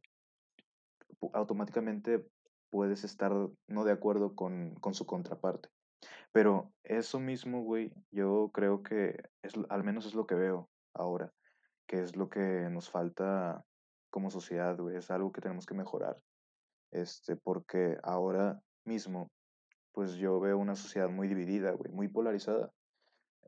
automáticamente 1.33 2.25
puedes 2.69 3.03
estar 3.03 3.31
no 3.67 3.83
de 3.83 3.91
acuerdo 3.91 4.35
con, 4.35 4.75
con 4.75 4.93
su 4.93 5.05
contraparte. 5.05 5.69
Pero 6.31 6.73
eso 6.83 7.19
mismo, 7.19 7.63
güey, 7.63 7.93
yo 8.11 8.49
creo 8.53 8.83
que 8.83 9.15
es, 9.41 9.53
al 9.69 9.83
menos 9.83 10.05
es 10.05 10.15
lo 10.15 10.25
que 10.25 10.35
veo 10.35 10.69
ahora, 10.93 11.31
que 11.87 12.01
es 12.01 12.15
lo 12.15 12.29
que 12.29 12.67
nos 12.69 12.89
falta 12.89 13.63
como 14.09 14.29
sociedad, 14.29 14.77
güey, 14.77 14.97
es 14.97 15.09
algo 15.11 15.31
que 15.31 15.41
tenemos 15.41 15.65
que 15.65 15.73
mejorar, 15.73 16.17
este, 16.91 17.35
porque 17.35 17.97
ahora 18.03 18.59
mismo, 18.85 19.31
pues 19.91 20.15
yo 20.15 20.39
veo 20.39 20.57
una 20.57 20.75
sociedad 20.75 21.09
muy 21.09 21.27
dividida, 21.27 21.71
güey, 21.71 21.91
muy 21.91 22.07
polarizada. 22.07 22.71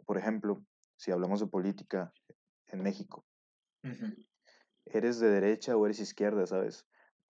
Por 0.05 0.17
ejemplo, 0.17 0.63
si 0.97 1.11
hablamos 1.11 1.39
de 1.39 1.47
política 1.47 2.11
en 2.67 2.81
México. 2.81 3.25
Eres 4.85 5.19
de 5.19 5.29
derecha 5.29 5.75
o 5.75 5.85
eres 5.85 5.99
izquierda, 5.99 6.45
¿sabes? 6.45 6.85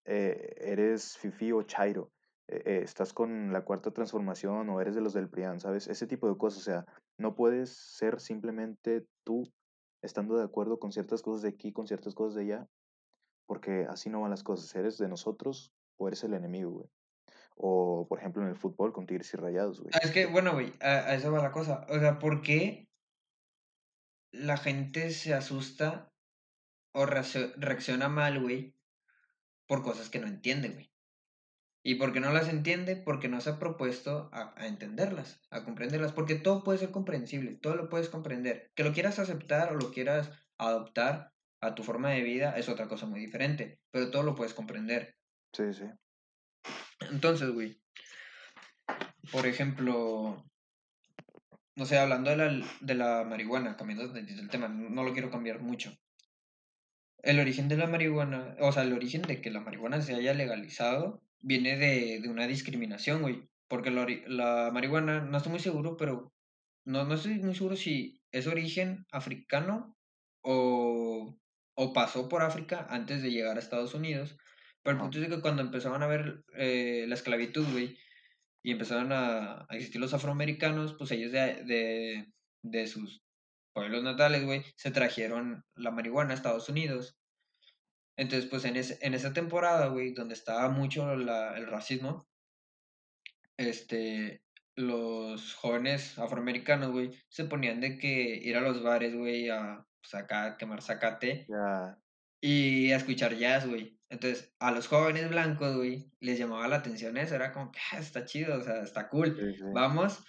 Eh, 0.05 0.53
eres 0.57 1.17
fifí 1.17 1.51
o 1.51 1.63
chairo, 1.63 2.11
eh, 2.47 2.61
eh, 2.65 2.81
estás 2.83 3.13
con 3.13 3.51
la 3.51 3.63
cuarta 3.63 3.91
transformación 3.91 4.69
o 4.69 4.79
eres 4.79 4.95
de 4.95 5.01
los 5.01 5.13
del 5.13 5.29
PRIAN, 5.29 5.59
¿sabes? 5.59 5.87
Ese 5.87 6.05
tipo 6.05 6.29
de 6.29 6.37
cosas, 6.37 6.61
o 6.61 6.63
sea, 6.63 6.85
No 7.17 7.35
puedes 7.35 7.71
ser 7.71 8.19
simplemente 8.19 9.07
tú 9.23 9.51
estando 10.01 10.37
de 10.37 10.43
acuerdo 10.43 10.77
con 10.77 10.91
ciertas 10.91 11.21
cosas 11.21 11.41
de 11.41 11.49
aquí, 11.49 11.71
con 11.71 11.87
ciertas 11.87 12.13
cosas 12.13 12.35
de 12.35 12.41
allá, 12.41 12.67
porque 13.47 13.87
así 13.89 14.09
no 14.09 14.21
van 14.21 14.31
las 14.31 14.43
cosas. 14.43 14.75
Eres 14.75 14.97
de 14.97 15.07
nosotros 15.07 15.71
o 15.97 16.07
eres 16.07 16.23
el 16.23 16.33
enemigo, 16.33 16.71
güey. 16.71 16.89
O, 17.55 18.05
por 18.07 18.19
ejemplo, 18.19 18.43
en 18.43 18.49
el 18.49 18.57
fútbol 18.57 18.91
con 18.91 19.07
Tigres 19.07 19.33
y 19.33 19.37
Rayados, 19.37 19.79
güey. 19.79 19.91
Es 20.03 20.11
que, 20.11 20.25
bueno, 20.25 20.53
güey, 20.53 20.73
a, 20.81 21.07
a 21.07 21.15
eso 21.15 21.31
va 21.31 21.41
la 21.41 21.51
cosa. 21.51 21.87
O 21.89 21.97
sea, 21.97 22.19
¿por 22.19 22.41
qué 22.41 22.89
la 24.31 24.57
gente 24.57 25.09
se 25.11 25.33
asusta 25.33 26.11
o 26.95 27.05
reaccio- 27.05 27.53
reacciona 27.57 28.07
mal, 28.07 28.39
güey, 28.41 28.73
por 29.67 29.83
cosas 29.83 30.09
que 30.09 30.19
no 30.19 30.27
entiende, 30.27 30.69
güey? 30.69 30.91
¿Y 31.83 31.95
por 31.95 32.13
qué 32.13 32.19
no 32.19 32.31
las 32.31 32.47
entiende? 32.47 32.95
Porque 32.95 33.27
no 33.27 33.41
se 33.41 33.51
ha 33.51 33.59
propuesto 33.59 34.29
a, 34.31 34.53
a 34.59 34.65
entenderlas, 34.65 35.39
a 35.51 35.63
comprenderlas, 35.63 36.13
porque 36.13 36.35
todo 36.35 36.63
puede 36.63 36.79
ser 36.79 36.91
comprensible, 36.91 37.55
todo 37.55 37.75
lo 37.75 37.89
puedes 37.89 38.09
comprender. 38.09 38.71
Que 38.75 38.83
lo 38.83 38.93
quieras 38.93 39.19
aceptar 39.19 39.71
o 39.71 39.75
lo 39.75 39.91
quieras 39.91 40.31
adoptar 40.57 41.33
a 41.61 41.75
tu 41.75 41.83
forma 41.83 42.11
de 42.11 42.23
vida 42.23 42.57
es 42.57 42.69
otra 42.69 42.87
cosa 42.87 43.05
muy 43.05 43.19
diferente, 43.19 43.79
pero 43.91 44.09
todo 44.09 44.23
lo 44.23 44.35
puedes 44.35 44.53
comprender. 44.53 45.15
Sí, 45.53 45.73
sí. 45.73 45.85
Entonces, 47.11 47.51
güey, 47.51 47.79
por 49.31 49.45
ejemplo, 49.45 50.43
no 51.75 51.85
sé, 51.85 51.99
hablando 51.99 52.29
de 52.29 52.37
la, 52.37 52.67
de 52.79 52.95
la 52.95 53.23
marihuana, 53.25 53.75
cambiando 53.75 54.07
del 54.07 54.49
tema, 54.49 54.69
no 54.69 55.03
lo 55.03 55.13
quiero 55.13 55.29
cambiar 55.29 55.59
mucho. 55.59 55.95
El 57.25 57.39
origen 57.39 57.67
de 57.67 57.77
la 57.77 57.87
marihuana, 57.87 58.55
o 58.59 58.71
sea, 58.71 58.83
el 58.83 58.93
origen 58.93 59.23
de 59.23 59.41
que 59.41 59.49
la 59.51 59.59
marihuana 59.59 59.99
se 60.01 60.13
haya 60.13 60.33
legalizado 60.35 61.23
viene 61.39 61.75
de, 61.75 62.19
de 62.21 62.29
una 62.29 62.47
discriminación, 62.47 63.21
güey. 63.23 63.49
Porque 63.67 63.89
la, 63.89 64.05
la 64.27 64.71
marihuana, 64.71 65.21
no 65.21 65.37
estoy 65.37 65.51
muy 65.51 65.59
seguro, 65.59 65.97
pero 65.97 66.31
no, 66.85 67.03
no 67.03 67.15
estoy 67.15 67.39
muy 67.39 67.55
seguro 67.55 67.75
si 67.75 68.21
es 68.31 68.45
origen 68.45 69.05
africano 69.11 69.97
o, 70.43 71.35
o 71.75 71.93
pasó 71.93 72.29
por 72.29 72.43
África 72.43 72.85
antes 72.91 73.23
de 73.23 73.31
llegar 73.31 73.57
a 73.57 73.59
Estados 73.59 73.95
Unidos. 73.95 74.37
Pero 74.83 74.97
el 74.97 75.01
punto 75.01 75.19
es 75.19 75.27
que 75.27 75.41
cuando 75.41 75.63
empezaron 75.63 76.03
a 76.03 76.07
ver 76.07 76.43
eh, 76.55 77.05
la 77.07 77.15
esclavitud, 77.15 77.65
güey, 77.71 77.97
y 78.61 78.71
empezaron 78.71 79.11
a, 79.11 79.65
a 79.67 79.67
existir 79.71 79.99
los 79.99 80.13
afroamericanos, 80.13 80.93
pues 80.95 81.09
ellos 81.11 81.31
de, 81.31 81.63
de, 81.63 82.33
de 82.61 82.87
sus 82.87 83.24
pueblos 83.75 84.03
natales, 84.03 84.45
güey, 84.45 84.65
se 84.77 84.91
trajeron 84.91 85.65
la 85.75 85.91
marihuana 85.91 86.31
a 86.31 86.35
Estados 86.35 86.69
Unidos. 86.69 87.19
Entonces, 88.17 88.49
pues 88.49 88.65
en, 88.65 88.77
ese, 88.77 88.97
en 89.01 89.13
esa 89.13 89.33
temporada, 89.33 89.87
güey, 89.89 90.13
donde 90.13 90.33
estaba 90.33 90.69
mucho 90.69 91.15
la, 91.15 91.57
el 91.57 91.67
racismo, 91.67 92.27
este, 93.57 94.43
los 94.75 95.53
jóvenes 95.55 96.17
afroamericanos, 96.19 96.91
güey, 96.91 97.11
se 97.29 97.45
ponían 97.45 97.81
de 97.81 97.97
que 97.97 98.35
ir 98.35 98.57
a 98.57 98.61
los 98.61 98.81
bares, 98.83 99.15
güey, 99.15 99.49
a 99.49 99.85
a 100.13 100.57
quemar 100.57 100.83
zacate 100.83 101.47
y 102.41 102.91
a 102.91 102.97
escuchar 102.97 103.35
jazz, 103.35 103.67
güey. 103.67 103.99
Entonces, 104.09 104.55
a 104.59 104.71
los 104.71 104.87
jóvenes 104.87 105.29
blancos, 105.29 105.75
güey, 105.77 106.11
les 106.19 106.37
llamaba 106.37 106.67
la 106.67 106.77
atención 106.77 107.17
eso, 107.17 107.35
era 107.35 107.51
como 107.51 107.71
que 107.71 107.79
"Ah, 107.91 107.99
está 107.99 108.25
chido, 108.25 108.59
o 108.59 108.63
sea, 108.63 108.83
está 108.83 109.09
cool, 109.09 109.35
sí, 109.35 109.53
sí. 109.53 109.63
vamos. 109.73 110.23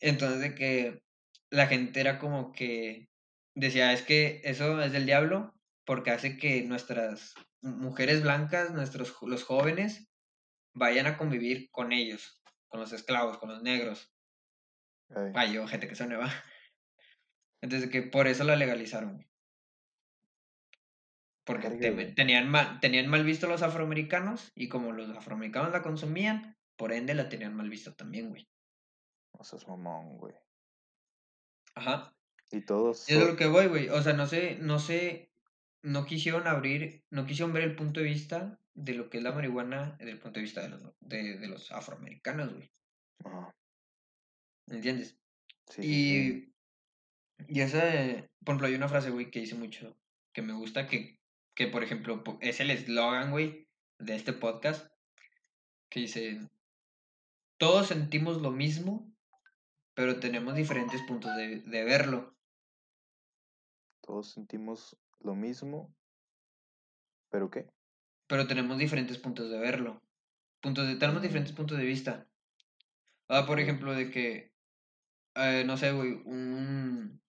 Entonces, 0.00 0.40
de 0.40 0.54
que 0.54 1.02
la 1.50 1.66
gente 1.66 2.00
era 2.00 2.18
como 2.18 2.52
que 2.52 3.08
decía, 3.54 3.92
es 3.92 4.02
que 4.02 4.40
eso 4.44 4.80
es 4.82 4.92
del 4.92 5.06
diablo 5.06 5.54
porque 5.84 6.10
hace 6.10 6.36
que 6.36 6.62
nuestras 6.62 7.34
mujeres 7.62 8.22
blancas, 8.22 8.72
nuestros 8.72 9.16
los 9.22 9.44
jóvenes, 9.44 10.08
vayan 10.74 11.06
a 11.06 11.16
convivir 11.16 11.70
con 11.70 11.92
ellos, 11.92 12.42
con 12.68 12.80
los 12.80 12.92
esclavos, 12.92 13.38
con 13.38 13.48
los 13.48 13.62
negros. 13.62 14.14
Ay, 15.34 15.54
yo, 15.54 15.66
gente 15.66 15.88
que 15.88 15.94
se 15.94 16.06
va. 16.16 16.30
Entonces, 17.62 17.90
que 17.90 18.02
por 18.02 18.26
eso 18.28 18.44
la 18.44 18.56
legalizaron. 18.56 19.26
Porque 21.44 21.70
te- 21.70 21.90
tenían, 22.14 22.50
mal, 22.50 22.78
tenían 22.80 23.08
mal 23.08 23.24
visto 23.24 23.46
los 23.48 23.62
afroamericanos 23.62 24.52
y 24.54 24.68
como 24.68 24.92
los 24.92 25.16
afroamericanos 25.16 25.72
la 25.72 25.82
consumían, 25.82 26.56
por 26.76 26.92
ende 26.92 27.14
la 27.14 27.28
tenían 27.28 27.54
mal 27.54 27.70
visto 27.70 27.94
también, 27.94 28.28
güey. 28.28 28.48
No 29.32 29.42
seas 29.44 29.66
mamón, 29.66 30.18
güey. 30.18 30.34
Ajá. 31.78 32.12
Y 32.50 32.62
todos 32.62 33.08
Y 33.08 33.14
es 33.14 33.24
lo 33.24 33.36
que 33.36 33.46
voy, 33.46 33.66
güey. 33.66 33.88
O 33.88 34.02
sea, 34.02 34.12
no 34.14 34.26
sé, 34.26 34.58
no 34.60 34.78
sé, 34.80 35.30
no 35.82 36.04
quisieron 36.04 36.46
abrir, 36.46 37.04
no 37.10 37.24
quisieron 37.24 37.52
ver 37.52 37.62
el 37.62 37.76
punto 37.76 38.00
de 38.00 38.06
vista 38.06 38.60
de 38.74 38.94
lo 38.94 39.08
que 39.08 39.18
es 39.18 39.22
la 39.22 39.32
marihuana 39.32 39.96
desde 39.98 40.12
el 40.12 40.18
punto 40.18 40.40
de 40.40 40.44
vista 40.44 40.62
de 40.62 40.70
los, 40.70 40.82
de, 41.00 41.38
de 41.38 41.48
los 41.48 41.70
afroamericanos, 41.70 42.52
güey. 42.52 42.70
Ajá. 43.24 43.54
¿Me 44.66 44.76
entiendes? 44.76 45.18
Sí. 45.68 45.82
Y, 45.84 46.54
y 47.46 47.60
esa, 47.60 47.80
por 48.44 48.54
ejemplo, 48.54 48.66
hay 48.66 48.74
una 48.74 48.88
frase, 48.88 49.10
güey, 49.10 49.30
que 49.30 49.40
dice 49.40 49.54
mucho, 49.54 49.96
que 50.32 50.42
me 50.42 50.54
gusta, 50.54 50.88
que, 50.88 51.20
que 51.54 51.68
por 51.68 51.84
ejemplo, 51.84 52.24
es 52.40 52.60
el 52.60 52.70
eslogan, 52.70 53.30
güey, 53.30 53.68
de 53.98 54.16
este 54.16 54.32
podcast, 54.32 54.92
que 55.90 56.00
dice, 56.00 56.40
todos 57.56 57.86
sentimos 57.86 58.42
lo 58.42 58.50
mismo, 58.50 59.12
pero 59.98 60.20
tenemos 60.20 60.54
diferentes 60.54 61.02
puntos 61.02 61.34
de, 61.34 61.58
de 61.58 61.84
verlo. 61.84 62.32
Todos 64.00 64.30
sentimos 64.30 64.96
lo 65.18 65.34
mismo, 65.34 65.92
¿pero 67.30 67.50
qué? 67.50 67.68
pero 68.28 68.46
tenemos 68.46 68.78
diferentes 68.78 69.18
puntos 69.18 69.50
de 69.50 69.58
verlo. 69.58 70.00
Puntos 70.60 70.86
de, 70.86 70.94
tenemos 70.94 71.20
diferentes 71.20 71.52
puntos 71.52 71.78
de 71.78 71.84
vista. 71.84 72.28
Ah, 73.26 73.44
por 73.44 73.58
ejemplo, 73.58 73.92
de 73.92 74.12
que, 74.12 74.52
eh, 75.34 75.64
no 75.66 75.76
sé, 75.76 75.90
güey, 75.90 76.12
un, 76.24 77.20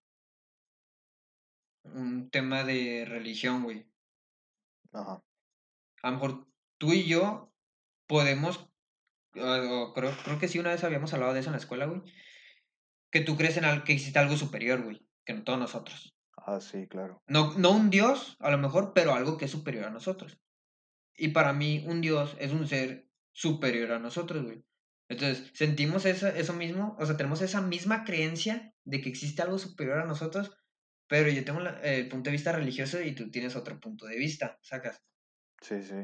un 1.85 2.29
tema 2.29 2.63
de 2.63 3.03
religión, 3.07 3.63
güey. 3.63 3.89
Ajá. 4.91 5.23
A 6.03 6.11
lo 6.11 6.17
mejor 6.17 6.47
tú 6.77 6.93
y 6.93 7.07
yo 7.07 7.51
podemos, 8.05 8.69
creo, 9.31 9.91
creo 9.95 10.37
que 10.39 10.47
sí, 10.47 10.59
una 10.59 10.69
vez 10.69 10.83
habíamos 10.83 11.15
hablado 11.15 11.33
de 11.33 11.39
eso 11.39 11.49
en 11.49 11.53
la 11.53 11.59
escuela, 11.59 11.87
güey, 11.87 12.03
que 13.11 13.21
tú 13.21 13.37
crees 13.37 13.57
en 13.57 13.65
algo, 13.65 13.83
que 13.83 13.93
existe 13.93 14.19
algo 14.19 14.37
superior, 14.37 14.83
güey, 14.83 15.05
que 15.25 15.33
no 15.33 15.43
todos 15.43 15.59
nosotros. 15.59 16.15
Ah, 16.37 16.59
sí, 16.61 16.87
claro. 16.87 17.21
No, 17.27 17.57
no 17.57 17.71
un 17.71 17.89
Dios, 17.89 18.35
a 18.39 18.51
lo 18.51 18.57
mejor, 18.57 18.93
pero 18.93 19.13
algo 19.13 19.37
que 19.37 19.45
es 19.45 19.51
superior 19.51 19.85
a 19.85 19.89
nosotros. 19.91 20.39
Y 21.15 21.29
para 21.29 21.53
mí, 21.53 21.83
un 21.87 22.01
Dios 22.01 22.35
es 22.39 22.51
un 22.51 22.67
ser 22.67 23.09
superior 23.31 23.91
a 23.91 23.99
nosotros, 23.99 24.43
güey. 24.43 24.63
Entonces, 25.09 25.51
sentimos 25.53 26.05
eso, 26.05 26.27
eso 26.27 26.53
mismo, 26.53 26.95
o 26.99 27.05
sea, 27.05 27.17
tenemos 27.17 27.41
esa 27.41 27.61
misma 27.61 28.03
creencia 28.03 28.73
de 28.85 29.01
que 29.01 29.09
existe 29.09 29.41
algo 29.41 29.57
superior 29.57 29.99
a 29.99 30.05
nosotros, 30.05 30.55
pero 31.07 31.29
yo 31.29 31.43
tengo 31.43 31.59
la- 31.59 31.79
el 31.81 32.07
punto 32.07 32.29
de 32.29 32.33
vista 32.33 32.51
religioso 32.51 33.01
y 33.01 33.15
tú 33.15 33.31
tienes 33.31 33.55
otro 33.55 33.79
punto 33.79 34.05
de 34.05 34.17
vista, 34.17 34.57
sacas. 34.61 35.03
Sí, 35.61 35.81
sí. 35.81 35.95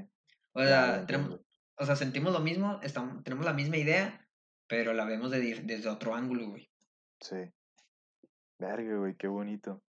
O 0.53 0.63
sea, 0.63 1.05
tenemos, 1.05 1.39
o 1.77 1.85
sea 1.85 1.95
sentimos 1.95 2.33
lo 2.33 2.39
mismo, 2.39 2.79
estamos, 2.81 3.23
tenemos 3.23 3.45
la 3.45 3.53
misma 3.53 3.77
idea, 3.77 4.27
pero 4.67 4.93
la 4.93 5.05
vemos 5.05 5.29
de 5.31 5.61
desde 5.63 5.89
otro 5.89 6.15
ángulo, 6.15 6.49
güey. 6.49 6.67
Sí. 7.21 7.37
Verga, 8.59 8.97
güey, 8.97 9.15
qué 9.15 9.27
bonito. 9.27 9.81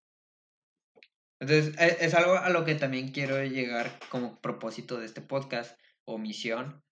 Entonces, 1.40 1.78
e- 1.78 2.04
es, 2.04 2.14
algo 2.14 2.36
a 2.36 2.48
lo 2.50 2.64
que 2.64 2.74
también 2.74 3.12
quiero 3.12 3.42
llegar 3.44 3.98
como 4.08 4.40
propósito 4.40 4.98
de 4.98 5.06
este 5.06 5.20
podcast 5.20 5.78
o 6.04 6.18
misión, 6.18 6.82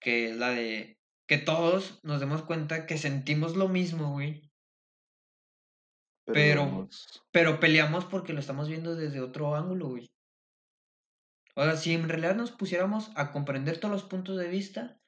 que 0.00 0.30
es 0.30 0.36
la 0.36 0.50
de 0.50 0.98
que 1.26 1.38
todos 1.38 2.00
nos 2.04 2.20
demos 2.20 2.42
cuenta 2.42 2.86
que 2.86 2.98
sentimos 2.98 3.56
lo 3.56 3.68
mismo, 3.68 4.12
güey, 4.12 4.50
Pero 6.26 6.88
pero, 7.32 7.60
peleamos 7.60 8.04
porque 8.04 8.32
lo 8.32 8.40
estamos 8.40 8.68
viendo 8.68 8.94
desde 8.94 9.20
otro 9.20 9.54
ángulo, 9.56 9.88
güey. 9.88 10.12
O 11.54 11.64
sea, 11.64 11.76
si 11.76 11.92
en 11.94 12.08
realidad 12.08 12.36
nos 12.36 12.52
pusiéramos 12.52 13.10
a 13.16 13.32
comprender 13.32 13.78
todos 13.78 13.92
los 13.92 14.04
puntos 14.04 14.38
de 14.38 14.48
vista, 14.48 14.98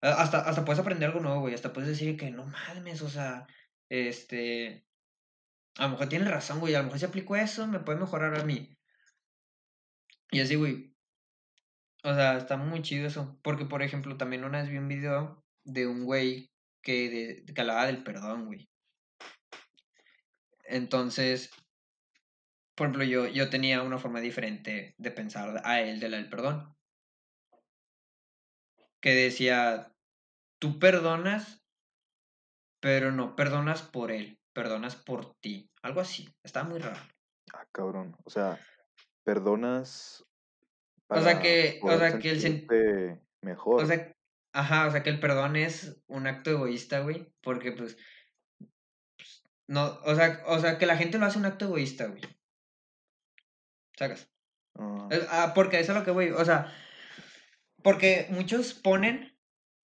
hasta, 0.00 0.40
hasta 0.40 0.64
puedes 0.64 0.80
aprender 0.80 1.08
algo 1.08 1.20
nuevo, 1.20 1.40
güey, 1.40 1.54
hasta 1.54 1.72
puedes 1.72 1.90
decir 1.90 2.16
que 2.16 2.30
no 2.30 2.46
mames, 2.46 3.02
o 3.02 3.08
sea, 3.08 3.46
este, 3.88 4.84
a 5.76 5.84
lo 5.84 5.90
mejor 5.90 6.08
tienes 6.08 6.28
razón, 6.28 6.60
güey, 6.60 6.74
a 6.74 6.78
lo 6.78 6.84
mejor 6.84 6.98
si 6.98 7.04
aplico 7.06 7.36
eso, 7.36 7.66
me 7.66 7.80
puede 7.80 7.98
mejorar 7.98 8.34
a 8.34 8.44
mí. 8.44 8.76
Y 10.30 10.40
así, 10.40 10.56
güey, 10.56 10.94
o 12.04 12.14
sea, 12.14 12.36
está 12.38 12.56
muy 12.56 12.82
chido 12.82 13.06
eso, 13.06 13.38
porque, 13.42 13.64
por 13.64 13.82
ejemplo, 13.82 14.16
también 14.16 14.44
una 14.44 14.60
vez 14.60 14.70
vi 14.70 14.78
un 14.78 14.88
video 14.88 15.44
de 15.64 15.86
un 15.86 16.04
güey 16.04 16.50
que, 16.82 17.10
de, 17.10 17.54
que 17.54 17.60
hablaba 17.60 17.86
del 17.86 18.02
perdón, 18.02 18.46
güey. 18.46 18.68
Entonces, 20.64 21.50
por 22.74 22.86
ejemplo, 22.86 23.04
yo, 23.04 23.26
yo 23.26 23.50
tenía 23.50 23.82
una 23.82 23.98
forma 23.98 24.20
diferente 24.20 24.94
de 24.98 25.10
pensar 25.10 25.60
a 25.64 25.80
él 25.80 25.98
de 25.98 26.08
la 26.08 26.18
del 26.18 26.28
perdón. 26.28 26.76
Que 29.00 29.14
decía, 29.14 29.92
tú 30.58 30.78
perdonas, 30.78 31.57
pero 32.80 33.12
no 33.12 33.34
perdonas 33.36 33.82
por 33.82 34.10
él, 34.10 34.38
perdonas 34.52 34.96
por 34.96 35.34
ti. 35.40 35.70
Algo 35.82 36.00
así, 36.00 36.28
estaba 36.42 36.68
muy 36.68 36.78
raro. 36.78 37.00
Ah, 37.54 37.66
cabrón. 37.72 38.16
O 38.24 38.30
sea, 38.30 38.58
perdonas 39.24 40.24
O 41.08 41.14
sea 41.20 41.24
para 41.34 41.40
que, 41.42 41.80
o 41.82 41.98
sea 41.98 42.18
que 42.18 42.30
el 42.30 42.38
sen- 42.38 42.42
sentirte 42.42 43.12
o 43.12 43.18
mejor. 43.42 43.86
sea, 43.86 44.12
ajá, 44.52 44.86
o 44.86 44.90
sea 44.90 45.02
que 45.02 45.10
el 45.10 45.20
perdón 45.20 45.56
es 45.56 46.00
un 46.06 46.26
acto 46.26 46.50
egoísta, 46.50 47.00
güey, 47.00 47.32
porque 47.42 47.72
pues 47.72 47.96
No, 49.66 49.98
o 50.04 50.14
sea, 50.14 50.42
o 50.46 50.58
sea, 50.60 50.78
que 50.78 50.86
la 50.86 50.96
gente 50.96 51.18
lo 51.18 51.26
hace 51.26 51.38
un 51.38 51.44
acto 51.44 51.66
egoísta, 51.66 52.06
güey. 52.06 52.22
¿Sacas? 53.98 54.30
Ah, 54.78 55.08
Es- 55.10 55.26
Ah, 55.30 55.52
porque 55.54 55.78
eso 55.80 55.92
es 55.92 55.98
lo 55.98 56.04
que 56.04 56.10
voy. 56.10 56.30
O 56.30 56.44
sea, 56.44 56.72
porque 57.82 58.26
muchos 58.30 58.74
ponen 58.74 59.36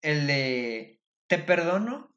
el 0.02 0.26
de 0.26 1.00
te 1.28 1.38
perdono, 1.38 2.09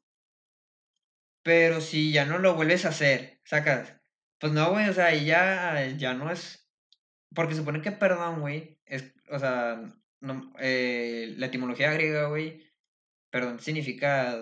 pero 1.44 1.82
si 1.82 2.10
ya 2.10 2.24
no 2.24 2.38
lo 2.38 2.54
vuelves 2.54 2.84
a 2.84 2.88
hacer, 2.88 3.38
sacas. 3.44 3.94
Pues 4.40 4.52
no, 4.52 4.70
güey, 4.70 4.88
o 4.88 4.92
sea, 4.92 5.14
y 5.14 5.26
ya, 5.26 5.86
ya 5.96 6.14
no 6.14 6.30
es. 6.30 6.68
Porque 7.34 7.54
supone 7.54 7.82
que 7.82 7.92
perdón, 7.92 8.40
güey, 8.40 8.80
es, 8.86 9.14
o 9.30 9.38
sea, 9.38 9.82
no, 10.20 10.52
eh, 10.58 11.34
la 11.36 11.46
etimología 11.46 11.92
griega, 11.92 12.28
güey, 12.28 12.62
perdón 13.30 13.60
significa 13.60 14.38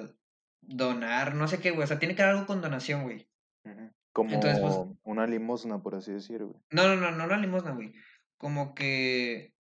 donar, 0.61 1.35
no 1.35 1.49
sé 1.49 1.59
qué, 1.59 1.73
güey, 1.73 1.85
o 1.85 1.87
sea, 1.87 1.99
tiene 1.99 2.15
que 2.15 2.23
ver 2.23 2.31
algo 2.31 2.47
con 2.47 2.63
donación, 2.63 3.03
güey. 3.03 3.29
Entonces, 3.65 4.61
pues, 4.61 4.75
Como 4.75 4.99
una 5.05 5.27
limosna, 5.27 5.83
por 5.83 5.97
así 5.97 6.13
decir, 6.13 6.45
güey. 6.45 6.61
no, 6.71 6.87
no, 6.87 6.97
no, 6.97 7.11
no 7.11 7.27
la 7.27 7.39
limosna, 7.39 7.73
güey. 7.73 7.93
Como 8.37 8.75
que, 8.75 9.55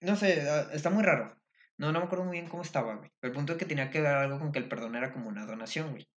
no 0.00 0.14
sé, 0.14 0.48
ah, 0.48 0.68
está 0.72 0.90
muy 0.90 1.02
raro. 1.02 1.36
No, 1.78 1.92
no 1.92 1.98
me 2.00 2.06
acuerdo 2.06 2.24
muy 2.24 2.34
bien 2.38 2.48
cómo 2.48 2.62
estaba, 2.62 2.94
güey. 2.96 3.10
Pero 3.20 3.30
el 3.32 3.36
punto 3.36 3.52
es 3.52 3.58
que 3.58 3.64
tenía 3.66 3.90
que 3.90 4.00
ver 4.00 4.12
algo 4.14 4.38
con 4.38 4.52
que 4.52 4.58
el 4.58 4.68
perdón 4.68 4.96
era 4.96 5.12
como 5.12 5.28
una 5.28 5.46
donación, 5.46 5.90
güey. 5.92 6.08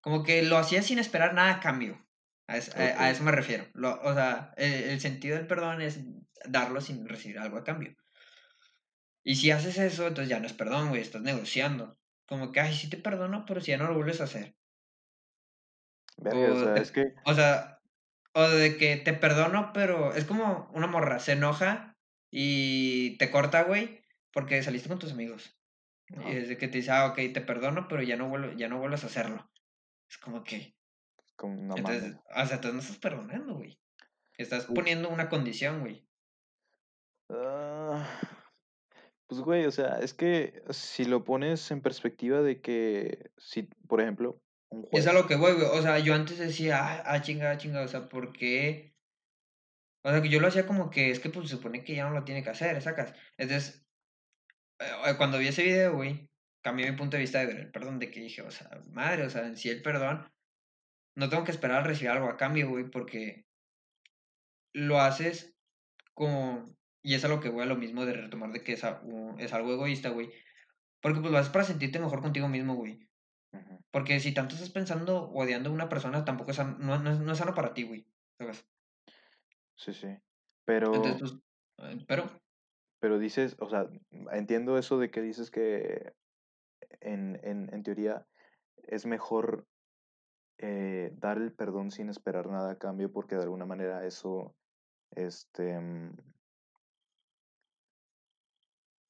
Como 0.00 0.24
que 0.24 0.42
lo 0.42 0.58
hacía 0.58 0.82
sin 0.82 0.98
esperar 0.98 1.34
nada 1.34 1.54
a 1.54 1.60
cambio. 1.60 2.06
A, 2.48 2.56
es- 2.58 2.74
a- 2.76 3.04
a 3.04 3.10
Ok. 3.10 3.10
eso 3.10 3.24
me 3.24 3.32
refiero. 3.32 3.66
Lo- 3.74 4.00
o 4.02 4.14
sea, 4.14 4.52
el, 4.56 4.72
el 4.74 5.00
sentido 5.00 5.36
del 5.36 5.46
perdón 5.46 5.82
es 5.82 6.00
darlo 6.46 6.80
sin 6.80 7.08
recibir 7.08 7.38
algo 7.38 7.58
a 7.58 7.64
cambio. 7.64 7.96
Y 9.22 9.36
si 9.36 9.52
haces 9.52 9.78
eso, 9.78 10.08
entonces 10.08 10.28
ya 10.28 10.40
no 10.40 10.46
es 10.48 10.54
perdón, 10.54 10.88
güey, 10.88 11.00
estás 11.02 11.22
negociando. 11.22 12.00
Como 12.26 12.50
que, 12.50 12.58
ay, 12.58 12.74
sí 12.74 12.90
te 12.90 12.96
perdono, 12.96 13.44
pero 13.46 13.60
si 13.60 13.70
ya 13.70 13.78
no 13.78 13.86
lo 13.86 13.94
vuelves 13.94 14.20
a 14.20 14.24
hacer. 14.24 14.56
Verga, 16.16 16.52
o 16.52 16.54
O, 16.54 16.56
sea, 16.56 16.74
te- 16.74 16.82
es 16.82 16.92
que, 16.92 17.04
o 17.24 17.34
sea, 17.34 17.80
o 18.34 18.42
de 18.48 18.76
que 18.78 18.96
te 18.96 19.12
perdono, 19.14 19.72
pero 19.72 20.14
es 20.14 20.24
como 20.24 20.70
una 20.74 20.86
morra, 20.86 21.18
se 21.20 21.32
enoja 21.32 21.96
y 22.30 23.16
te 23.18 23.30
corta, 23.30 23.62
güey, 23.64 24.02
porque 24.32 24.62
saliste 24.62 24.88
con 24.88 24.98
tus 24.98 25.12
amigos. 25.12 25.58
Y 26.08 26.16
ajá, 26.18 26.30
desde 26.34 26.58
que 26.58 26.68
te 26.68 26.78
dice, 26.78 26.90
ah, 26.92 27.06
ok, 27.08 27.16
te 27.34 27.40
perdono, 27.42 27.88
pero 27.88 28.02
ya 28.02 28.16
no, 28.16 28.28
vuelvo, 28.28 28.52
ya 28.52 28.68
no 28.68 28.78
vuelvas 28.78 29.04
a 29.04 29.08
hacerlo. 29.08 29.50
Es 30.10 30.18
como 30.18 30.44
que, 30.44 30.76
como, 31.36 31.62
no 31.62 31.76
entonces, 31.76 32.02
mames. 32.06 32.20
o 32.36 32.46
sea, 32.46 32.60
tú 32.60 32.72
no 32.72 32.80
estás 32.80 32.98
perdonando, 32.98 33.54
güey. 33.56 33.80
Estás 34.38 34.66
Pues, 34.66 34.74
poniendo 34.74 35.08
una 35.10 35.28
condición, 35.28 35.80
güey. 35.80 36.08
ah, 37.30 38.06
pues, 39.26 39.40
güey, 39.40 39.66
o 39.66 39.70
sea, 39.70 39.98
es 40.00 40.14
que 40.14 40.62
si 40.70 41.04
lo 41.04 41.24
pones 41.24 41.70
en 41.70 41.82
perspectiva 41.82 42.42
de 42.42 42.60
que, 42.60 43.30
si, 43.36 43.64
por 43.64 44.00
ejemplo, 44.00 44.42
un 44.70 44.84
Y 44.90 44.98
es 44.98 45.06
a 45.06 45.12
juez, 45.12 45.14
lo 45.14 45.26
que 45.26 45.36
voy, 45.36 45.54
güey. 45.54 45.66
O 45.66 45.80
sea, 45.82 45.98
yo 45.98 46.14
antes 46.14 46.38
decía, 46.38 46.78
ah, 46.84 47.02
ah, 47.06 47.22
chinga, 47.22 47.56
chinga, 47.58 47.82
o 47.82 47.88
sea, 47.88 48.08
¿por 48.08 48.32
qué? 48.32 48.94
O 50.04 50.10
sea, 50.10 50.22
que 50.22 50.28
yo 50.28 50.40
lo 50.40 50.48
hacía 50.48 50.66
como 50.66 50.90
que 50.90 51.10
es 51.10 51.20
que 51.20 51.30
pues 51.30 51.48
se 51.50 51.56
supone 51.56 51.84
que 51.84 51.94
ya 51.94 52.04
no 52.08 52.14
lo 52.14 52.24
tiene 52.24 52.42
que 52.42 52.50
hacer, 52.50 52.80
sacas. 52.82 53.14
Entonces, 53.36 53.87
cuando 55.16 55.38
vi 55.38 55.48
ese 55.48 55.62
video, 55.64 55.94
güey, 55.94 56.30
cambié 56.62 56.90
mi 56.90 56.96
punto 56.96 57.16
de 57.16 57.22
vista 57.22 57.40
de 57.40 57.46
ver 57.46 57.56
el 57.58 57.70
perdón, 57.70 57.98
de 57.98 58.10
que 58.10 58.20
dije, 58.20 58.42
o 58.42 58.50
sea, 58.50 58.68
madre, 58.90 59.24
o 59.24 59.30
sea, 59.30 59.46
en 59.46 59.56
sí 59.56 59.68
el 59.70 59.82
perdón, 59.82 60.30
no 61.16 61.28
tengo 61.28 61.44
que 61.44 61.50
esperar 61.52 61.78
a 61.78 61.86
recibir 61.86 62.10
algo 62.10 62.28
a 62.28 62.36
cambio, 62.36 62.68
güey, 62.70 62.90
porque 62.90 63.46
lo 64.72 65.00
haces 65.00 65.54
como, 66.14 66.74
y 67.02 67.14
es 67.14 67.24
a 67.24 67.28
lo 67.28 67.40
que 67.40 67.48
voy 67.48 67.62
a 67.62 67.66
lo 67.66 67.76
mismo 67.76 68.04
de 68.06 68.14
retomar 68.14 68.52
de 68.52 68.62
que 68.62 68.72
es, 68.74 68.84
a- 68.84 69.02
es 69.38 69.52
algo 69.52 69.72
egoísta, 69.72 70.10
güey, 70.10 70.30
porque 71.02 71.20
pues 71.20 71.32
lo 71.32 71.38
haces 71.38 71.52
para 71.52 71.64
sentirte 71.64 71.98
mejor 72.00 72.22
contigo 72.22 72.48
mismo, 72.48 72.74
güey. 72.74 73.08
Porque 73.90 74.20
si 74.20 74.32
tanto 74.34 74.54
estás 74.54 74.70
pensando 74.70 75.24
o 75.24 75.42
odiando 75.42 75.70
a 75.70 75.72
una 75.72 75.88
persona, 75.88 76.24
tampoco 76.24 76.50
es, 76.50 76.58
no, 76.58 76.98
no, 76.98 77.10
es- 77.10 77.20
no 77.20 77.32
es 77.32 77.38
sano 77.38 77.54
para 77.54 77.74
ti, 77.74 77.84
güey. 77.84 78.06
¿sabes? 78.38 78.66
sí, 79.76 79.92
sí, 79.92 80.06
Entonces, 80.06 80.22
pero, 80.64 81.18
pues, 81.18 81.32
eh, 81.78 82.04
pero, 82.06 82.40
pero 83.00 83.18
dices, 83.18 83.56
o 83.60 83.68
sea, 83.68 83.88
entiendo 84.32 84.78
eso 84.78 84.98
de 84.98 85.10
que 85.10 85.22
dices 85.22 85.50
que 85.50 86.12
en, 87.00 87.40
en, 87.42 87.72
en 87.72 87.82
teoría 87.82 88.26
es 88.86 89.06
mejor 89.06 89.66
eh, 90.58 91.12
dar 91.14 91.38
el 91.38 91.52
perdón 91.52 91.90
sin 91.90 92.08
esperar 92.08 92.48
nada 92.48 92.72
a 92.72 92.78
cambio 92.78 93.12
porque 93.12 93.36
de 93.36 93.42
alguna 93.42 93.66
manera 93.66 94.04
eso, 94.04 94.56
este, 95.12 95.78
mm, 95.78 96.16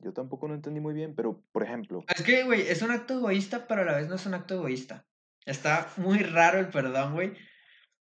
yo 0.01 0.12
tampoco 0.12 0.49
lo 0.49 0.55
entendí 0.55 0.80
muy 0.80 0.95
bien, 0.95 1.14
pero 1.14 1.43
por 1.53 1.62
ejemplo, 1.62 2.05
es 2.14 2.22
que, 2.22 2.45
güey, 2.45 2.62
es 2.62 2.82
un 2.82 2.91
acto 2.91 3.14
egoísta, 3.14 3.66
pero 3.66 3.82
a 3.82 3.84
la 3.84 3.97
vez 3.97 4.09
no 4.09 4.16
es 4.16 4.26
un 4.26 4.34
acto 4.34 4.55
egoísta. 4.55 5.07
Está 5.47 5.91
muy 5.97 6.18
raro 6.18 6.59
el 6.59 6.68
perdón, 6.68 7.14
güey. 7.14 7.32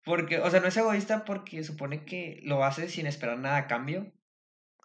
Porque, 0.04 0.38
o 0.40 0.50
sea, 0.50 0.60
no 0.60 0.68
es 0.68 0.76
egoísta 0.76 1.24
porque 1.24 1.64
supone 1.64 2.04
que 2.04 2.40
lo 2.42 2.64
haces 2.64 2.92
sin 2.92 3.06
esperar 3.06 3.38
nada 3.38 3.56
a 3.56 3.66
cambio, 3.66 4.12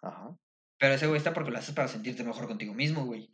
ajá, 0.02 0.36
pero 0.82 0.94
es 0.94 1.02
egoísta 1.04 1.32
porque 1.32 1.52
lo 1.52 1.58
haces 1.58 1.76
para 1.76 1.86
sentirte 1.86 2.24
mejor 2.24 2.48
contigo 2.48 2.74
mismo, 2.74 3.04
güey. 3.06 3.30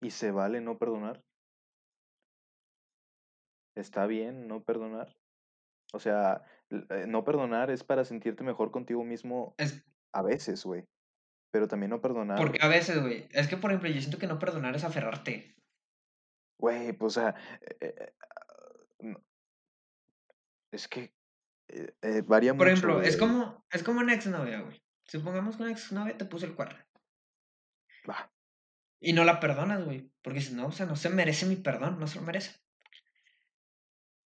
y 0.00 0.10
se 0.10 0.32
vale 0.32 0.60
no 0.60 0.78
perdonar, 0.78 1.22
está 3.76 4.06
bien 4.06 4.48
no 4.48 4.62
perdonar, 4.64 5.16
o 5.92 6.00
sea, 6.00 6.42
eh, 6.70 7.06
no 7.06 7.24
perdonar 7.24 7.70
es 7.70 7.84
para 7.84 8.04
sentirte 8.04 8.44
mejor 8.44 8.70
contigo 8.70 9.04
mismo 9.04 9.54
Es 9.58 9.84
a 10.12 10.22
veces, 10.22 10.64
güey, 10.64 10.84
pero 11.52 11.68
también 11.68 11.90
no 11.90 12.00
perdonar, 12.00 12.36
porque 12.36 12.58
a 12.62 12.68
veces, 12.68 13.00
güey, 13.00 13.28
es 13.32 13.48
que, 13.48 13.56
por 13.56 13.70
ejemplo, 13.70 13.88
yo 13.90 14.00
siento 14.00 14.18
que 14.18 14.26
no 14.26 14.38
perdonar 14.38 14.74
es 14.76 14.84
aferrarte. 14.84 15.54
güey, 16.60 16.92
pues, 16.92 17.16
o 17.16 17.20
sea, 17.20 17.34
eh, 17.60 17.76
eh, 17.80 18.12
no, 19.00 19.22
es 20.72 20.88
que 20.88 21.12
eh, 21.68 21.94
eh, 22.02 22.22
varía 22.26 22.54
Por 22.56 22.68
mucho, 22.68 22.68
ejemplo, 22.68 23.02
es 23.02 23.16
güey, 23.16 23.18
como, 23.18 23.64
es 23.70 23.82
como 23.82 24.00
una 24.00 24.14
exnovia, 24.14 24.60
güey. 24.60 24.82
Supongamos 25.08 25.56
que 25.56 25.62
una 25.62 25.72
exnovia 25.72 26.16
te 26.16 26.26
puso 26.26 26.46
el 26.46 26.54
cuerno. 26.54 26.78
Y 29.00 29.12
no 29.12 29.24
la 29.24 29.40
perdonas, 29.40 29.84
güey. 29.84 30.10
Porque 30.22 30.40
si 30.40 30.54
no, 30.54 30.66
o 30.66 30.72
sea, 30.72 30.86
no 30.86 30.96
se 30.96 31.08
merece 31.08 31.46
mi 31.46 31.56
perdón, 31.56 31.98
no 31.98 32.06
se 32.06 32.16
lo 32.16 32.22
merece. 32.22 32.60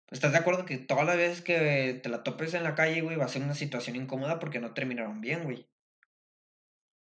¿Estás 0.09 0.33
de 0.33 0.39
acuerdo 0.39 0.65
que 0.65 0.77
todas 0.77 1.05
las 1.05 1.15
veces 1.17 1.41
que 1.41 1.99
te 2.01 2.09
la 2.09 2.23
topes 2.23 2.53
en 2.53 2.63
la 2.63 2.75
calle, 2.75 3.01
güey, 3.01 3.15
va 3.15 3.25
a 3.25 3.29
ser 3.29 3.43
una 3.43 3.55
situación 3.55 3.95
incómoda 3.95 4.39
porque 4.39 4.59
no 4.59 4.73
terminaron 4.73 5.21
bien, 5.21 5.43
güey? 5.43 5.69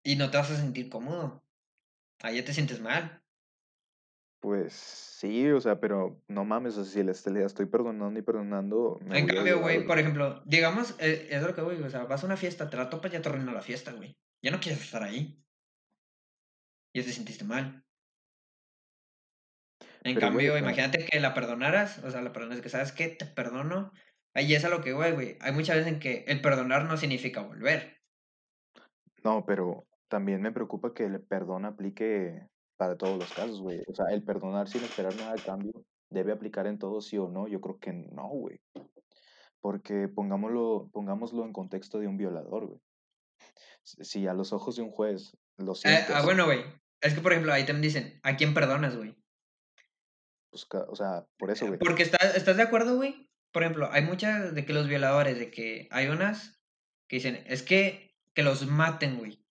Y 0.02 0.16
no 0.16 0.30
te 0.30 0.36
vas 0.36 0.50
a 0.50 0.56
sentir 0.56 0.90
cómodo. 0.90 1.44
Ahí 2.20 2.36
ya 2.36 2.44
te 2.44 2.52
sientes 2.52 2.80
mal. 2.80 3.22
Pues 4.40 4.72
sí, 4.72 5.48
o 5.50 5.60
sea, 5.60 5.80
pero 5.80 6.22
no 6.28 6.44
mames, 6.46 6.76
o 6.78 6.84
sea, 6.84 6.92
si 6.92 7.02
le, 7.02 7.12
est- 7.12 7.26
le 7.28 7.44
estoy 7.44 7.66
perdonando 7.66 8.18
y 8.18 8.22
perdonando, 8.22 8.98
me 9.02 9.18
En 9.18 9.26
cambio, 9.26 9.60
güey, 9.60 9.86
por 9.86 9.98
ejemplo, 9.98 10.42
digamos, 10.46 10.96
eh, 10.98 11.28
es 11.30 11.42
lo 11.42 11.54
que 11.54 11.60
voy, 11.62 11.76
o 11.82 11.90
sea, 11.90 12.04
vas 12.04 12.22
a 12.22 12.26
una 12.26 12.36
fiesta, 12.36 12.68
te 12.70 12.76
la 12.76 12.90
topas, 12.90 13.10
ya 13.12 13.22
te 13.22 13.28
arruinó 13.28 13.52
la 13.52 13.62
fiesta, 13.62 13.92
güey. 13.92 14.16
Ya 14.42 14.50
no 14.50 14.60
quieres 14.60 14.80
estar 14.82 15.02
ahí. 15.02 15.44
Ya 16.94 17.02
te 17.04 17.12
sentiste 17.12 17.44
mal. 17.44 17.84
En 20.02 20.14
Pero, 20.14 20.28
cambio, 20.28 20.58
imagínate 20.58 21.06
que 21.06 21.20
la 21.20 21.32
perdonaras, 21.34 21.98
o 22.04 22.10
sea, 22.10 22.20
la 22.22 22.32
perdonas 22.34 22.60
que 22.60 22.68
sabes 22.68 22.92
que 22.92 23.08
te 23.08 23.24
perdono. 23.26 23.92
Ahí 24.34 24.54
es 24.54 24.64
a 24.64 24.68
lo 24.68 24.82
que 24.82 24.92
voy, 24.92 25.12
güey. 25.12 25.38
Hay 25.40 25.52
muchas 25.52 25.76
veces 25.76 25.92
en 25.92 26.00
que 26.00 26.24
el 26.28 26.40
perdonar 26.42 26.84
no 26.84 26.96
significa 26.98 27.40
volver. 27.42 28.02
no, 29.24 29.44
pero 29.46 29.86
también 30.08 30.42
me 30.42 30.52
preocupa 30.52 30.94
que 30.94 31.04
el 31.04 31.22
perdón 31.22 31.64
aplique 31.64 32.48
para 32.80 32.96
todos 32.96 33.18
los 33.18 33.30
casos, 33.34 33.60
güey. 33.60 33.82
O 33.88 33.94
sea, 33.94 34.06
el 34.06 34.22
perdonar 34.22 34.66
sin 34.66 34.82
esperar 34.82 35.14
nada 35.16 35.34
a 35.34 35.44
cambio 35.44 35.84
debe 36.08 36.32
aplicar 36.32 36.66
en 36.66 36.78
todo 36.78 37.02
sí 37.02 37.18
o 37.18 37.28
no. 37.28 37.46
Yo 37.46 37.60
creo 37.60 37.78
que 37.78 37.92
no, 37.92 38.26
güey. 38.28 38.58
Porque 39.60 40.08
pongámoslo, 40.08 40.88
pongámoslo 40.90 41.44
en 41.44 41.52
contexto 41.52 41.98
de 41.98 42.06
un 42.06 42.16
violador, 42.16 42.68
güey. 42.68 42.80
Si 43.84 44.26
a 44.26 44.32
los 44.32 44.54
ojos 44.54 44.76
de 44.76 44.82
un 44.82 44.90
juez 44.92 45.36
lo 45.58 45.72
Eh, 45.72 45.76
ah, 45.84 46.04
sientes, 46.06 46.24
bueno, 46.24 46.46
güey. 46.46 46.64
Es 47.02 47.12
que, 47.12 47.20
por 47.20 47.32
ejemplo, 47.32 47.52
ahí 47.52 47.66
también 47.66 47.82
dicen, 47.82 48.18
¿a 48.22 48.36
quién 48.36 48.54
perdonas, 48.54 48.96
güey? 48.96 49.14
pues, 50.48 50.66
o 50.88 50.96
sea, 50.96 51.26
por 51.38 51.50
eso, 51.50 51.66
güey. 51.66 51.78
Porque 51.78 52.02
estás, 52.02 52.34
¿estás 52.34 52.56
de 52.56 52.62
acuerdo, 52.62 52.96
güey? 52.96 53.30
Por 53.52 53.62
ejemplo, 53.62 53.90
hay 53.92 54.02
muchas 54.06 54.54
de 54.54 54.64
que 54.64 54.72
los 54.72 54.88
violadores, 54.88 55.38
de 55.38 55.50
que 55.50 55.86
hay 55.90 56.06
unas 56.06 56.62
que 57.08 57.16
dicen, 57.16 57.44
es 57.46 57.62
que, 57.62 58.16
que 58.34 58.42
los 58.42 58.66
maten, 58.66 59.18
güey. 59.18 59.44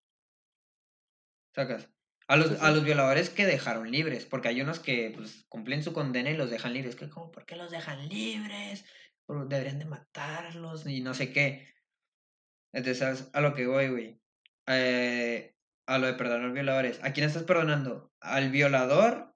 ¿Sacas? 1.53 1.91
A 2.29 2.35
Sí, 2.35 2.41
los, 2.41 2.61
a 2.61 2.71
los 2.71 2.83
violadores 2.83 3.29
que 3.29 3.45
dejaron 3.45 3.91
libres, 3.91 4.25
porque 4.25 4.47
hay 4.49 4.61
unos 4.61 4.79
que 4.79 5.11
pues, 5.15 5.45
cumplen 5.49 5.83
su 5.83 5.93
condena 5.93 6.29
y 6.29 6.37
los 6.37 6.49
dejan 6.49 6.73
libres. 6.73 6.95
Que 6.95 7.09
como, 7.09 7.31
¿por 7.31 7.45
qué 7.45 7.55
los 7.55 7.71
dejan 7.71 8.07
libres? 8.07 8.85
Deberían 9.27 9.79
de 9.79 9.85
matarlos 9.85 10.85
y 10.87 11.01
no 11.01 11.13
sé 11.13 11.33
qué. 11.33 11.67
Entonces, 12.73 13.29
a 13.33 13.41
lo 13.41 13.53
que 13.55 13.65
voy, 13.67 13.89
güey. 13.89 14.21
Eh, 14.67 15.55
a 15.87 15.97
lo 15.97 16.07
de 16.07 16.13
perdonar 16.13 16.51
violadores. 16.51 16.99
¿A 17.03 17.13
quién 17.13 17.25
estás 17.25 17.43
perdonando? 17.43 18.11
¿Al 18.21 18.51
violador? 18.51 19.33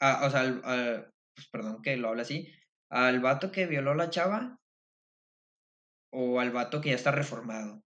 A- 0.00 0.26
o 0.26 0.30
sea, 0.30 0.40
al, 0.40 0.60
al- 0.64 1.10
pues, 1.34 1.48
perdón 1.48 1.80
que 1.82 1.96
lo 1.96 2.10
habla 2.10 2.22
así. 2.22 2.52
¿Al 2.90 3.20
vato 3.20 3.50
que 3.50 3.66
violó 3.66 3.92
a 3.92 3.96
la 3.96 4.10
chava? 4.10 4.58
¿O 6.12 6.40
al 6.40 6.50
vato 6.52 6.80
que 6.82 6.90
ya 6.90 6.94
está 6.94 7.10
reformado? 7.10 7.82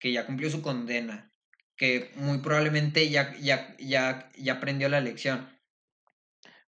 Que 0.00 0.12
ya 0.12 0.26
cumplió 0.26 0.48
su 0.48 0.62
condena. 0.62 1.31
Que 1.76 2.10
muy 2.16 2.38
probablemente 2.38 3.08
ya, 3.10 3.34
ya, 3.38 3.76
ya, 3.78 4.30
ya 4.36 4.52
aprendió 4.54 4.88
la 4.88 5.00
lección. 5.00 5.48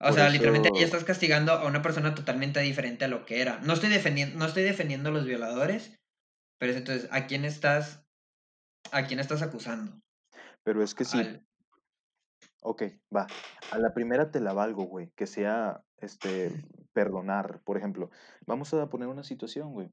O 0.01 0.07
Por 0.07 0.15
sea, 0.15 0.29
literalmente 0.29 0.69
ahí 0.69 0.79
eso, 0.79 0.87
estás 0.87 1.05
castigando 1.05 1.53
a 1.53 1.67
una 1.67 1.83
persona 1.83 2.15
totalmente 2.15 2.61
diferente 2.61 3.05
a 3.05 3.09
lo 3.09 3.25
que 3.25 3.41
era. 3.41 3.59
No 3.61 3.73
estoy 3.73 3.91
defendiendo, 3.91 4.39
no 4.39 4.47
estoy 4.47 4.63
defendiendo 4.63 5.09
a 5.09 5.13
los 5.13 5.25
violadores, 5.25 5.99
pero 6.59 6.73
es 6.73 6.79
entonces, 6.79 7.09
¿a 7.11 7.27
quién 7.27 7.45
estás, 7.45 8.05
a 8.93 9.07
quién 9.07 9.19
estás 9.19 9.43
acusando? 9.43 10.01
pero 10.69 10.83
es 10.83 10.95
que 10.95 11.07
sí, 11.07 11.19
Al, 11.19 11.43
ok, 12.61 12.83
va. 13.15 13.27
A 13.73 13.79
la 13.79 13.95
primera 13.95 14.31
te 14.31 14.39
la 14.39 14.53
valgo, 14.53 14.85
güey, 14.85 15.11
que 15.17 15.27
sea, 15.27 15.83
este, 15.97 16.51
perdonar. 16.93 17.63
Por 17.65 17.79
ejemplo, 17.79 18.11
vamos 18.47 18.75
a 18.75 18.87
poner 18.91 19.09
una 19.09 19.23
situación, 19.23 19.73
güey. 19.73 19.91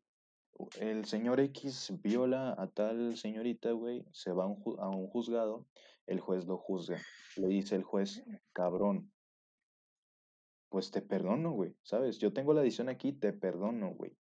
El 0.80 1.06
señor 1.06 1.40
X 1.42 1.94
viola 2.02 2.56
a 2.58 2.68
tal 2.68 3.18
señorita, 3.18 3.72
güey, 3.72 4.06
se 4.12 4.32
va 4.32 4.46
a 4.46 4.48
un, 4.48 4.56
ju- 4.64 4.80
a 4.80 4.90
un 4.90 5.08
juzgado, 5.08 5.66
el 6.08 6.20
juez 6.20 6.46
lo 6.46 6.58
juzga. 6.58 7.02
Le 7.36 7.48
dice 7.48 7.76
el 7.76 7.84
juez, 7.84 8.24
cabrón, 8.54 9.12
pues 10.70 10.92
te 10.92 11.02
perdono, 11.02 11.52
güey, 11.52 11.76
¿sabes? 11.84 12.20
Yo 12.20 12.32
tengo 12.32 12.54
la 12.54 12.62
decisión 12.62 12.90
aquí, 12.90 13.12
te 13.14 13.34
perdono, 13.34 13.90
güey. 13.90 14.18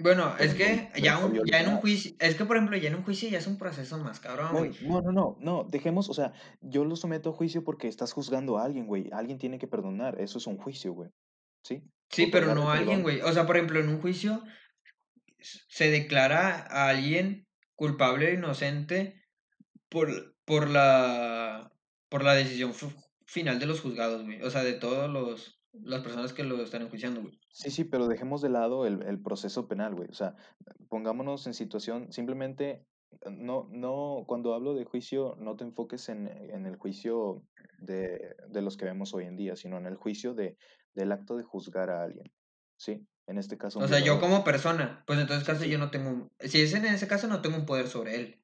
Bueno, 0.00 0.36
es 0.38 0.54
que 0.54 0.90
ya, 1.00 1.24
un, 1.24 1.40
ya 1.44 1.60
en 1.60 1.68
un 1.68 1.76
juicio, 1.76 2.16
es 2.18 2.34
que 2.34 2.44
por 2.44 2.56
ejemplo, 2.56 2.76
ya 2.76 2.88
en 2.88 2.96
un 2.96 3.04
juicio 3.04 3.28
ya 3.28 3.38
es 3.38 3.46
un 3.46 3.58
proceso 3.58 3.98
más 3.98 4.18
cabrón, 4.18 4.48
güey. 4.52 4.72
No, 4.82 5.00
no, 5.00 5.12
no, 5.12 5.36
no, 5.38 5.64
dejemos, 5.64 6.08
o 6.08 6.14
sea, 6.14 6.32
yo 6.60 6.84
lo 6.84 6.96
someto 6.96 7.30
a 7.30 7.32
juicio 7.34 7.62
porque 7.62 7.86
estás 7.86 8.12
juzgando 8.12 8.58
a 8.58 8.64
alguien, 8.64 8.86
güey. 8.86 9.10
Alguien 9.12 9.38
tiene 9.38 9.58
que 9.58 9.68
perdonar, 9.68 10.20
eso 10.20 10.38
es 10.38 10.46
un 10.48 10.56
juicio, 10.56 10.92
güey. 10.92 11.10
¿Sí? 11.62 11.84
Sí, 12.08 12.26
pero 12.26 12.46
Otorgar 12.46 12.64
no 12.64 12.70
a 12.70 12.74
alguien, 12.78 13.02
güey. 13.02 13.20
O 13.20 13.32
sea, 13.32 13.46
por 13.46 13.56
ejemplo, 13.56 13.78
en 13.78 13.88
un 13.90 14.00
juicio 14.00 14.42
se 15.42 15.90
declara 15.90 16.66
a 16.68 16.88
alguien 16.88 17.46
culpable 17.74 18.28
o 18.28 18.34
inocente 18.34 19.22
por, 19.88 20.36
por 20.44 20.68
la, 20.68 21.72
por 22.08 22.24
la 22.24 22.34
decisión 22.34 22.72
final 23.26 23.58
de 23.58 23.66
los 23.66 23.80
juzgados, 23.80 24.24
güey. 24.24 24.42
O 24.42 24.50
sea, 24.50 24.62
de 24.62 24.74
todos 24.74 25.10
los, 25.10 25.62
las 25.72 26.02
personas 26.02 26.32
que 26.32 26.44
lo 26.44 26.62
están 26.62 26.82
enjuiciando, 26.82 27.22
güey. 27.22 27.38
Sí, 27.50 27.70
sí, 27.70 27.84
pero 27.84 28.08
dejemos 28.08 28.42
de 28.42 28.50
lado 28.50 28.86
el, 28.86 29.02
el 29.02 29.20
proceso 29.20 29.68
penal, 29.68 29.94
güey. 29.94 30.08
O 30.10 30.14
sea, 30.14 30.36
pongámonos 30.88 31.46
en 31.46 31.54
situación, 31.54 32.12
simplemente, 32.12 32.86
eh, 33.10 33.30
no, 33.30 33.68
no, 33.70 34.24
cuando 34.26 34.54
hablo 34.54 34.74
de 34.74 34.84
juicio, 34.84 35.36
no 35.38 35.56
te 35.56 35.64
enfoques 35.64 36.08
en, 36.08 36.28
en 36.28 36.66
el 36.66 36.76
juicio 36.76 37.42
de, 37.78 38.36
de 38.48 38.62
los 38.62 38.76
que 38.76 38.84
vemos 38.84 39.14
hoy 39.14 39.24
en 39.24 39.36
día, 39.36 39.56
sino 39.56 39.78
en 39.78 39.86
el 39.86 39.96
juicio 39.96 40.34
de, 40.34 40.56
del 40.94 41.12
acto 41.12 41.36
de 41.36 41.42
juzgar 41.42 41.90
a 41.90 42.04
alguien, 42.04 42.32
¿sí? 42.76 43.06
En 43.26 43.38
este 43.38 43.56
caso, 43.56 43.78
O 43.78 43.86
sea, 43.88 44.00
yo 44.00 44.18
como 44.20 44.42
persona, 44.44 45.04
pues 45.06 45.18
entonces 45.18 45.58
sí. 45.60 45.68
yo 45.70 45.78
no 45.78 45.90
tengo, 45.90 46.10
un- 46.10 46.30
si 46.40 46.60
es 46.60 46.74
en 46.74 46.84
ese 46.86 47.06
caso 47.06 47.28
no 47.28 47.40
tengo 47.40 47.56
un 47.56 47.66
poder 47.66 47.88
sobre 47.88 48.16
él. 48.16 48.42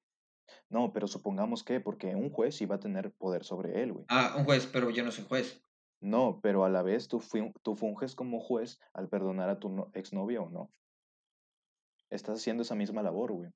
No, 0.70 0.92
pero 0.92 1.08
supongamos 1.08 1.64
que, 1.64 1.80
porque 1.80 2.14
un 2.14 2.30
juez 2.30 2.56
sí 2.56 2.66
va 2.66 2.76
a 2.76 2.80
tener 2.80 3.10
poder 3.12 3.44
sobre 3.44 3.82
él, 3.82 3.92
güey. 3.92 4.04
Ah, 4.08 4.34
un 4.38 4.44
juez, 4.44 4.66
pero 4.66 4.90
yo 4.90 5.04
no 5.04 5.10
soy 5.10 5.24
juez. 5.24 5.62
No, 6.00 6.40
pero 6.42 6.64
a 6.64 6.68
la 6.68 6.82
vez 6.82 7.08
tú, 7.08 7.22
tú 7.62 7.74
funges 7.74 8.14
como 8.14 8.38
juez 8.40 8.78
al 8.92 9.08
perdonar 9.08 9.48
a 9.48 9.58
tu 9.58 9.68
no- 9.68 9.90
exnovia 9.94 10.40
o 10.40 10.48
no. 10.48 10.70
Estás 12.10 12.38
haciendo 12.38 12.62
esa 12.62 12.74
misma 12.74 13.02
labor, 13.02 13.32
güey, 13.32 13.50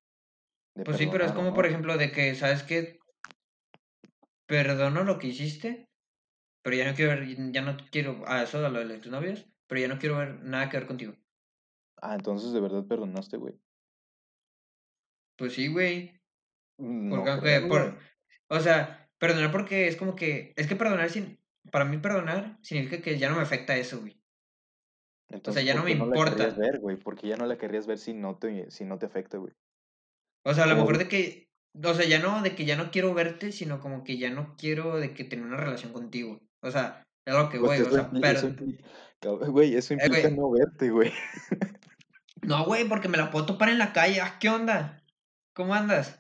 de 0.75 0.85
Pues 0.85 0.97
sí, 0.99 1.07
pero 1.11 1.25
es 1.25 1.33
como 1.33 1.55
por 1.55 1.67
ejemplo 1.67 1.97
de 1.97 2.11
que, 2.13 2.35
¿sabes 2.35 2.63
qué? 2.65 2.99
Perdono 4.47 5.05
lo 5.05 5.19
que 5.19 5.29
hiciste, 5.29 5.89
pero 6.63 6.77
ya 6.77 6.91
no 6.91 6.95
quiero 6.95 7.13
ver, 7.13 7.53
ya 7.53 7.63
no 7.63 7.77
quiero, 7.91 8.23
a 8.27 8.43
eso, 8.43 8.65
a 8.65 8.69
lo 8.69 8.87
de 8.87 8.99
tus 8.99 9.11
novios, 9.11 9.47
pero 9.73 9.81
ya 9.81 9.89
no 9.89 9.99
quiero 9.99 10.19
ver 10.19 10.43
nada 10.45 10.69
que 10.69 10.77
ver 10.77 10.87
contigo. 10.87 11.15
Ah, 12.03 12.15
entonces 12.17 12.53
de 12.53 12.61
verdad 12.61 12.87
perdonaste, 12.87 13.37
güey. 13.39 13.59
Pues 15.37 15.55
sí, 15.55 15.69
güey, 15.69 16.23
porque 17.09 17.31
No 17.31 17.31
aunque, 17.31 17.51
creo, 17.51 17.69
por, 17.69 17.83
güey. 17.91 17.99
o 18.49 18.61
sea, 18.61 19.11
perdonar 19.19 19.53
porque 19.53 19.89
es 19.89 19.97
como 19.97 20.17
que, 20.17 20.55
es 20.57 20.67
que 20.69 20.77
perdonar 20.77 21.11
sin, 21.11 21.41
para 21.73 21.85
mí 21.87 21.99
perdonar 21.99 22.59
significa 22.63 23.03
que 23.03 23.19
ya 23.19 23.31
no 23.31 23.37
me 23.37 23.43
afecta 23.43 23.77
eso, 23.77 24.01
güey. 24.01 24.23
O 25.47 25.53
sea, 25.53 25.63
Entonces, 25.63 25.65
ya 25.65 25.75
no 25.75 25.83
¿por 25.83 25.85
me 25.85 25.91
qué 25.91 25.97
no 25.97 26.07
la 26.07 26.21
querrías 26.21 26.57
importa. 26.57 26.57
ver, 26.57 26.81
güey? 26.81 26.97
Porque 26.97 27.29
ya 27.29 27.37
no 27.37 27.47
la 27.47 27.57
querrías 27.59 27.87
ver 27.87 27.99
si 27.99 28.15
no 28.15 28.39
te, 28.39 28.71
si 28.71 28.85
no 28.85 28.99
te 28.99 29.07
afecta, 29.07 29.39
güey. 29.39 29.55
O 30.45 30.55
sea, 30.55 30.65
a 30.65 30.67
lo 30.67 30.77
mejor 30.77 30.99
de 30.99 31.09
que, 31.09 31.51
o 31.85 31.95
sea, 31.95 32.07
ya 32.07 32.19
no 32.19 32.43
de 32.43 32.55
que 32.55 32.65
ya 32.65 32.77
no 32.77 32.91
quiero 32.91 33.15
verte, 33.15 33.53
sino 33.53 33.81
como 33.81 34.05
que 34.05 34.19
ya 34.19 34.31
no 34.31 34.57
quiero 34.57 34.99
de 34.99 35.15
que 35.15 35.25
tener 35.25 35.45
una 35.45 35.57
relación 35.57 35.93
contigo. 35.93 36.41
O 36.61 36.71
sea, 36.71 37.03
es 37.25 37.35
lo 37.35 37.49
que 37.49 37.59
pues 37.59 37.81
voy, 37.81 37.89
o 37.89 37.91
sea, 37.91 38.03
implica, 38.03 38.31
eso 38.31 38.55
per, 38.55 38.63
implica, 38.63 39.47
güey, 39.49 39.75
eso 39.75 39.95
eh, 39.95 39.99
implica 40.03 40.29
güey, 40.29 40.37
no 40.37 40.51
verte, 40.51 40.91
güey. 40.91 41.13
no, 42.43 42.65
güey, 42.65 42.89
porque 42.89 43.09
me 43.09 43.19
la 43.19 43.31
puedo 43.31 43.47
topar 43.47 43.69
en 43.69 43.79
la 43.79 43.93
calle. 43.93 44.21
Ah, 44.21 44.39
¿qué 44.41 44.49
onda? 44.49 45.03
¿Cómo 45.55 45.75
andas? 45.75 46.19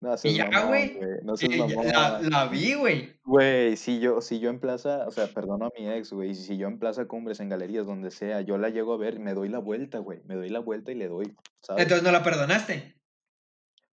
No 0.00 0.14
Y 0.24 0.34
ya, 0.34 0.46
güey. 0.64 0.94
güey. 0.94 1.10
No 1.22 1.36
seas 1.36 1.70
la, 1.92 2.20
la 2.22 2.46
vi, 2.46 2.72
güey. 2.72 3.12
Güey, 3.22 3.76
si 3.76 4.00
yo, 4.00 4.22
si 4.22 4.40
yo 4.40 4.48
en 4.48 4.58
plaza, 4.58 5.06
o 5.06 5.10
sea, 5.10 5.26
perdono 5.26 5.66
a 5.66 5.72
mi 5.78 5.88
ex, 5.90 6.12
güey, 6.12 6.34
si 6.34 6.56
yo 6.56 6.68
en 6.68 6.78
plaza 6.78 7.04
Cumbres, 7.04 7.38
en 7.40 7.50
galerías, 7.50 7.86
donde 7.86 8.10
sea, 8.10 8.40
yo 8.40 8.56
la 8.56 8.70
llego 8.70 8.94
a 8.94 8.96
ver, 8.96 9.20
me 9.20 9.34
doy 9.34 9.50
la 9.50 9.58
vuelta, 9.58 9.98
güey, 9.98 10.22
me 10.24 10.36
doy 10.36 10.48
la 10.48 10.60
vuelta 10.60 10.90
y 10.90 10.94
le 10.94 11.08
doy, 11.08 11.36
¿sabes? 11.60 11.82
Entonces 11.82 12.02
no 12.02 12.12
la 12.12 12.22
perdonaste. 12.22 12.99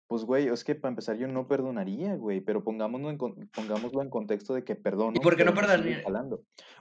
Pues, 0.09 0.23
güey, 0.23 0.47
es 0.47 0.63
que 0.63 0.77
para 0.77 0.91
empezar 0.91 1.17
yo 1.17 1.27
no 1.27 1.49
perdonaría, 1.49 2.15
güey, 2.15 2.41
pero 2.41 2.63
pongámoslo 2.63 3.11
en, 3.11 3.19
pongámoslo 3.19 4.03
en 4.03 4.11
contexto 4.11 4.55
de 4.55 4.63
que 4.63 4.75
¿Y 4.75 4.77
perdono, 4.77 5.21
por 5.21 5.37
qué 5.37 5.45
no 5.45 5.53
perdonaría? 5.53 6.03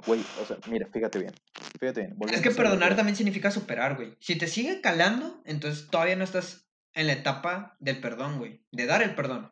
Güey, 0.06 0.22
o 0.42 0.46
sea, 0.46 0.58
mira, 0.70 0.88
fíjate 0.94 1.18
bien, 1.18 1.34
fíjate 1.80 2.02
bien, 2.02 2.18
Es 2.32 2.42
que 2.42 2.50
a 2.50 2.52
perdonar 2.52 2.96
también 2.96 3.16
significa 3.16 3.50
superar, 3.50 3.96
güey. 3.96 4.16
Si 4.20 4.38
te 4.38 4.48
sigue 4.48 4.80
calando, 4.80 5.42
entonces 5.46 5.88
todavía 5.90 6.16
no 6.16 6.24
estás 6.24 6.70
en 6.94 7.08
la 7.08 7.14
etapa 7.14 7.76
del 7.80 8.00
perdón, 8.00 8.38
güey. 8.38 8.64
De 8.72 8.86
dar 8.86 9.02
el 9.02 9.16
perdón. 9.16 9.52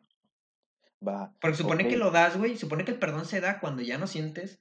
Va, 1.06 1.34
Porque 1.40 1.58
supone 1.58 1.88
que 1.88 1.96
lo 1.96 2.10
das, 2.10 2.36
güey. 2.36 2.56
Supone 2.56 2.84
que 2.84 2.92
el 2.92 2.98
perdón 2.98 3.26
se 3.26 3.40
da 3.40 3.60
cuando 3.60 3.82
ya 3.82 3.98
no 3.98 4.06
sientes. 4.06 4.60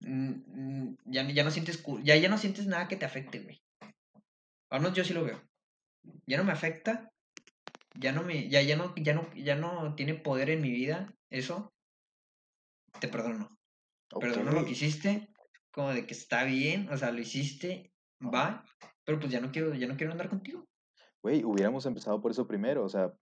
mm, 0.00 0.30
mm, 0.46 0.96
ya, 1.06 1.28
ya 1.30 1.44
no 1.44 1.50
sientes. 1.50 1.82
Ya, 2.04 2.16
ya 2.16 2.28
no 2.28 2.38
sientes 2.38 2.66
nada 2.66 2.86
que 2.86 2.96
te 2.96 3.04
afecte, 3.04 3.40
güey. 3.40 3.62
Al 4.70 4.80
menos 4.80 4.96
yo 4.96 5.04
sí 5.04 5.12
lo 5.12 5.24
veo. 5.24 5.42
Ya 6.26 6.38
no 6.38 6.44
me 6.44 6.52
afecta. 6.52 7.11
Ya 7.94 8.12
no 8.12 8.22
me. 8.22 8.48
Ya, 8.48 8.62
ya 8.62 8.76
no, 8.76 8.94
ya 8.96 9.14
no, 9.14 9.32
ya 9.34 9.56
no 9.56 9.94
tiene 9.94 10.14
poder 10.14 10.50
en 10.50 10.60
mi 10.60 10.70
vida. 10.70 11.14
Eso. 11.30 11.72
Te 13.00 13.08
perdono. 13.08 13.58
ok, 14.12 14.22
Perdono 14.22 14.52
lo 14.52 14.64
que 14.64 14.72
hiciste. 14.72 15.28
Como 15.70 15.90
de 15.90 16.06
que 16.06 16.14
está 16.14 16.44
bien. 16.44 16.88
O 16.90 16.96
sea, 16.96 17.10
lo 17.10 17.20
hiciste. 17.20 17.92
Va. 18.22 18.64
Pero 19.04 19.18
pues 19.18 19.32
ya 19.32 19.40
no 19.40 19.50
quiero, 19.50 19.74
ya 19.74 19.88
no 19.88 19.96
quiero 19.96 20.12
andar 20.12 20.28
contigo. 20.28 20.64
Güey, 21.22 21.44
hubiéramos 21.44 21.86
empezado 21.86 22.20
por 22.20 22.32
eso 22.32 22.48
primero, 22.48 22.84
o 22.84 22.88
sea, 22.88 23.14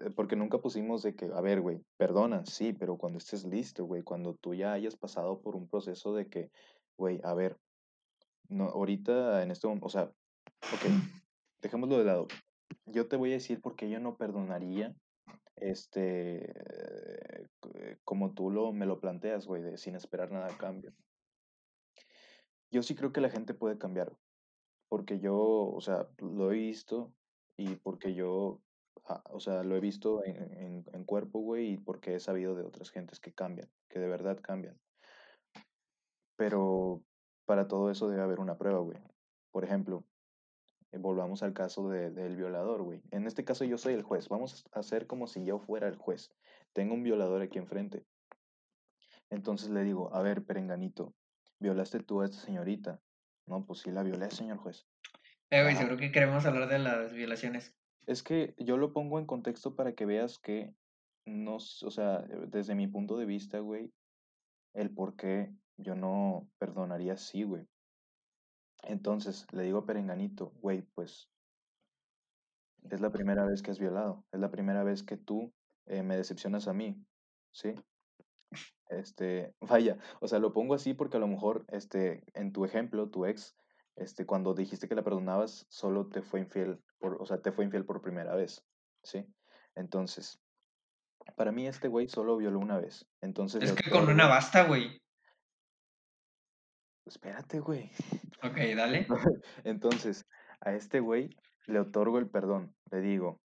eh, 0.00 0.10
porque 0.16 0.34
nunca 0.34 0.58
pusimos 0.58 1.04
de 1.04 1.14
que, 1.14 1.26
a 1.26 1.40
ver, 1.40 1.60
güey, 1.60 1.80
perdona, 1.96 2.44
sí, 2.46 2.72
pero 2.72 2.96
cuando 2.96 3.18
estés 3.18 3.44
listo, 3.44 3.84
güey, 3.84 4.02
cuando 4.02 4.34
tú 4.34 4.54
ya 4.54 4.72
hayas 4.72 4.96
pasado 4.96 5.40
por 5.40 5.54
un 5.54 5.68
proceso 5.68 6.12
de 6.16 6.28
que, 6.28 6.50
güey, 6.98 7.20
a 7.22 7.32
ver, 7.32 7.56
no, 8.48 8.64
ahorita 8.64 9.44
en 9.44 9.52
este 9.52 9.68
momento, 9.68 9.86
o 9.86 9.90
sea, 9.90 10.02
ok, 10.02 10.82
dejémoslo 11.62 11.98
de 11.98 12.04
lado. 12.04 12.26
Yo 12.86 13.08
te 13.08 13.16
voy 13.16 13.30
a 13.30 13.34
decir 13.34 13.60
por 13.60 13.76
qué 13.76 13.88
yo 13.90 14.00
no 14.00 14.16
perdonaría, 14.16 14.94
este, 15.56 16.50
eh, 16.50 17.48
c- 17.62 17.98
como 18.04 18.34
tú 18.34 18.50
lo, 18.50 18.72
me 18.72 18.86
lo 18.86 19.00
planteas, 19.00 19.46
güey, 19.46 19.76
sin 19.78 19.94
esperar 19.96 20.30
nada 20.30 20.46
a 20.52 20.58
cambio. 20.58 20.92
Yo 22.70 22.82
sí 22.82 22.94
creo 22.94 23.12
que 23.12 23.20
la 23.20 23.30
gente 23.30 23.54
puede 23.54 23.78
cambiar, 23.78 24.16
porque 24.88 25.20
yo, 25.20 25.36
o 25.38 25.80
sea, 25.80 26.08
lo 26.18 26.50
he 26.52 26.54
visto 26.56 27.14
y 27.56 27.76
porque 27.76 28.14
yo, 28.14 28.62
ah, 29.04 29.22
o 29.30 29.40
sea, 29.40 29.62
lo 29.62 29.76
he 29.76 29.80
visto 29.80 30.24
en, 30.24 30.36
en, 30.36 30.84
en 30.92 31.04
cuerpo, 31.04 31.40
güey, 31.40 31.74
y 31.74 31.78
porque 31.78 32.14
he 32.14 32.20
sabido 32.20 32.54
de 32.54 32.64
otras 32.64 32.90
gentes 32.90 33.20
que 33.20 33.32
cambian, 33.32 33.70
que 33.88 34.00
de 34.00 34.08
verdad 34.08 34.40
cambian. 34.42 34.80
Pero 36.36 37.02
para 37.46 37.68
todo 37.68 37.90
eso 37.90 38.08
debe 38.08 38.22
haber 38.22 38.40
una 38.40 38.58
prueba, 38.58 38.80
güey. 38.80 38.98
Por 39.50 39.64
ejemplo, 39.64 40.04
eh, 40.04 40.13
volvamos 40.98 41.42
al 41.42 41.52
caso 41.52 41.88
de- 41.88 42.10
del 42.10 42.36
violador, 42.36 42.82
güey. 42.82 43.02
En 43.10 43.26
este 43.26 43.44
caso 43.44 43.64
yo 43.64 43.78
soy 43.78 43.94
el 43.94 44.02
juez. 44.02 44.28
Vamos 44.28 44.64
a 44.72 44.80
hacer 44.80 45.06
como 45.06 45.26
si 45.26 45.44
yo 45.44 45.58
fuera 45.58 45.88
el 45.88 45.96
juez. 45.96 46.30
Tengo 46.72 46.94
un 46.94 47.02
violador 47.02 47.42
aquí 47.42 47.58
enfrente. 47.58 48.04
Entonces 49.30 49.70
le 49.70 49.82
digo, 49.84 50.14
a 50.14 50.22
ver, 50.22 50.44
perenganito, 50.44 51.14
¿violaste 51.58 52.00
tú 52.00 52.20
a 52.20 52.26
esta 52.26 52.38
señorita? 52.38 53.00
No, 53.46 53.64
pues 53.66 53.80
sí 53.80 53.90
la 53.90 54.02
violé, 54.02 54.30
señor 54.30 54.58
juez. 54.58 54.86
Eh, 55.50 55.62
güey, 55.62 55.76
seguro 55.76 55.96
que 55.96 56.12
queremos 56.12 56.46
hablar 56.46 56.68
de 56.68 56.78
las 56.78 57.12
violaciones. 57.12 57.74
Es 58.06 58.22
que 58.22 58.54
yo 58.58 58.76
lo 58.76 58.92
pongo 58.92 59.18
en 59.18 59.26
contexto 59.26 59.74
para 59.74 59.94
que 59.94 60.06
veas 60.06 60.38
que 60.38 60.74
no, 61.26 61.56
o 61.56 61.90
sea, 61.90 62.18
desde 62.48 62.74
mi 62.74 62.86
punto 62.86 63.16
de 63.16 63.24
vista, 63.24 63.58
güey, 63.60 63.92
el 64.74 64.90
por 64.90 65.16
qué 65.16 65.50
yo 65.76 65.94
no 65.94 66.48
perdonaría 66.58 67.14
así, 67.14 67.44
güey. 67.44 67.66
Entonces 68.86 69.46
le 69.52 69.62
digo 69.62 69.78
a 69.78 69.86
Perenganito, 69.86 70.52
güey, 70.60 70.82
pues 70.94 71.30
es 72.90 73.00
la 73.00 73.10
primera 73.10 73.44
vez 73.44 73.62
que 73.62 73.70
has 73.70 73.78
violado, 73.78 74.24
es 74.32 74.40
la 74.40 74.50
primera 74.50 74.84
vez 74.84 75.02
que 75.02 75.16
tú 75.16 75.52
eh, 75.86 76.02
me 76.02 76.16
decepcionas 76.16 76.68
a 76.68 76.74
mí, 76.74 77.02
¿sí? 77.52 77.74
Este, 78.88 79.54
vaya, 79.60 79.98
o 80.20 80.28
sea, 80.28 80.38
lo 80.38 80.52
pongo 80.52 80.74
así 80.74 80.94
porque 80.94 81.16
a 81.16 81.20
lo 81.20 81.28
mejor, 81.28 81.64
este, 81.68 82.22
en 82.34 82.52
tu 82.52 82.64
ejemplo, 82.64 83.10
tu 83.10 83.26
ex, 83.26 83.56
este, 83.96 84.26
cuando 84.26 84.54
dijiste 84.54 84.88
que 84.88 84.94
la 84.94 85.04
perdonabas, 85.04 85.66
solo 85.68 86.08
te 86.08 86.22
fue 86.22 86.40
infiel, 86.40 86.82
por, 86.98 87.20
o 87.20 87.26
sea, 87.26 87.40
te 87.40 87.52
fue 87.52 87.64
infiel 87.64 87.84
por 87.84 88.02
primera 88.02 88.34
vez, 88.34 88.64
¿sí? 89.02 89.26
Entonces, 89.74 90.40
Para 91.36 91.52
mí 91.52 91.66
este 91.66 91.88
güey 91.88 92.06
solo 92.06 92.36
violó 92.36 92.58
una 92.58 92.78
vez. 92.78 93.06
Entonces 93.22 93.62
Es 93.62 93.72
que 93.72 93.90
con 93.90 94.08
una 94.08 94.28
basta, 94.28 94.64
güey. 94.64 95.00
Espérate, 97.06 97.60
güey. 97.60 97.90
Ok, 98.42 98.56
dale. 98.76 99.06
Entonces, 99.64 100.26
a 100.60 100.74
este 100.74 101.00
güey 101.00 101.30
le 101.66 101.80
otorgo 101.80 102.18
el 102.18 102.28
perdón. 102.28 102.74
Le 102.90 103.00
digo, 103.00 103.40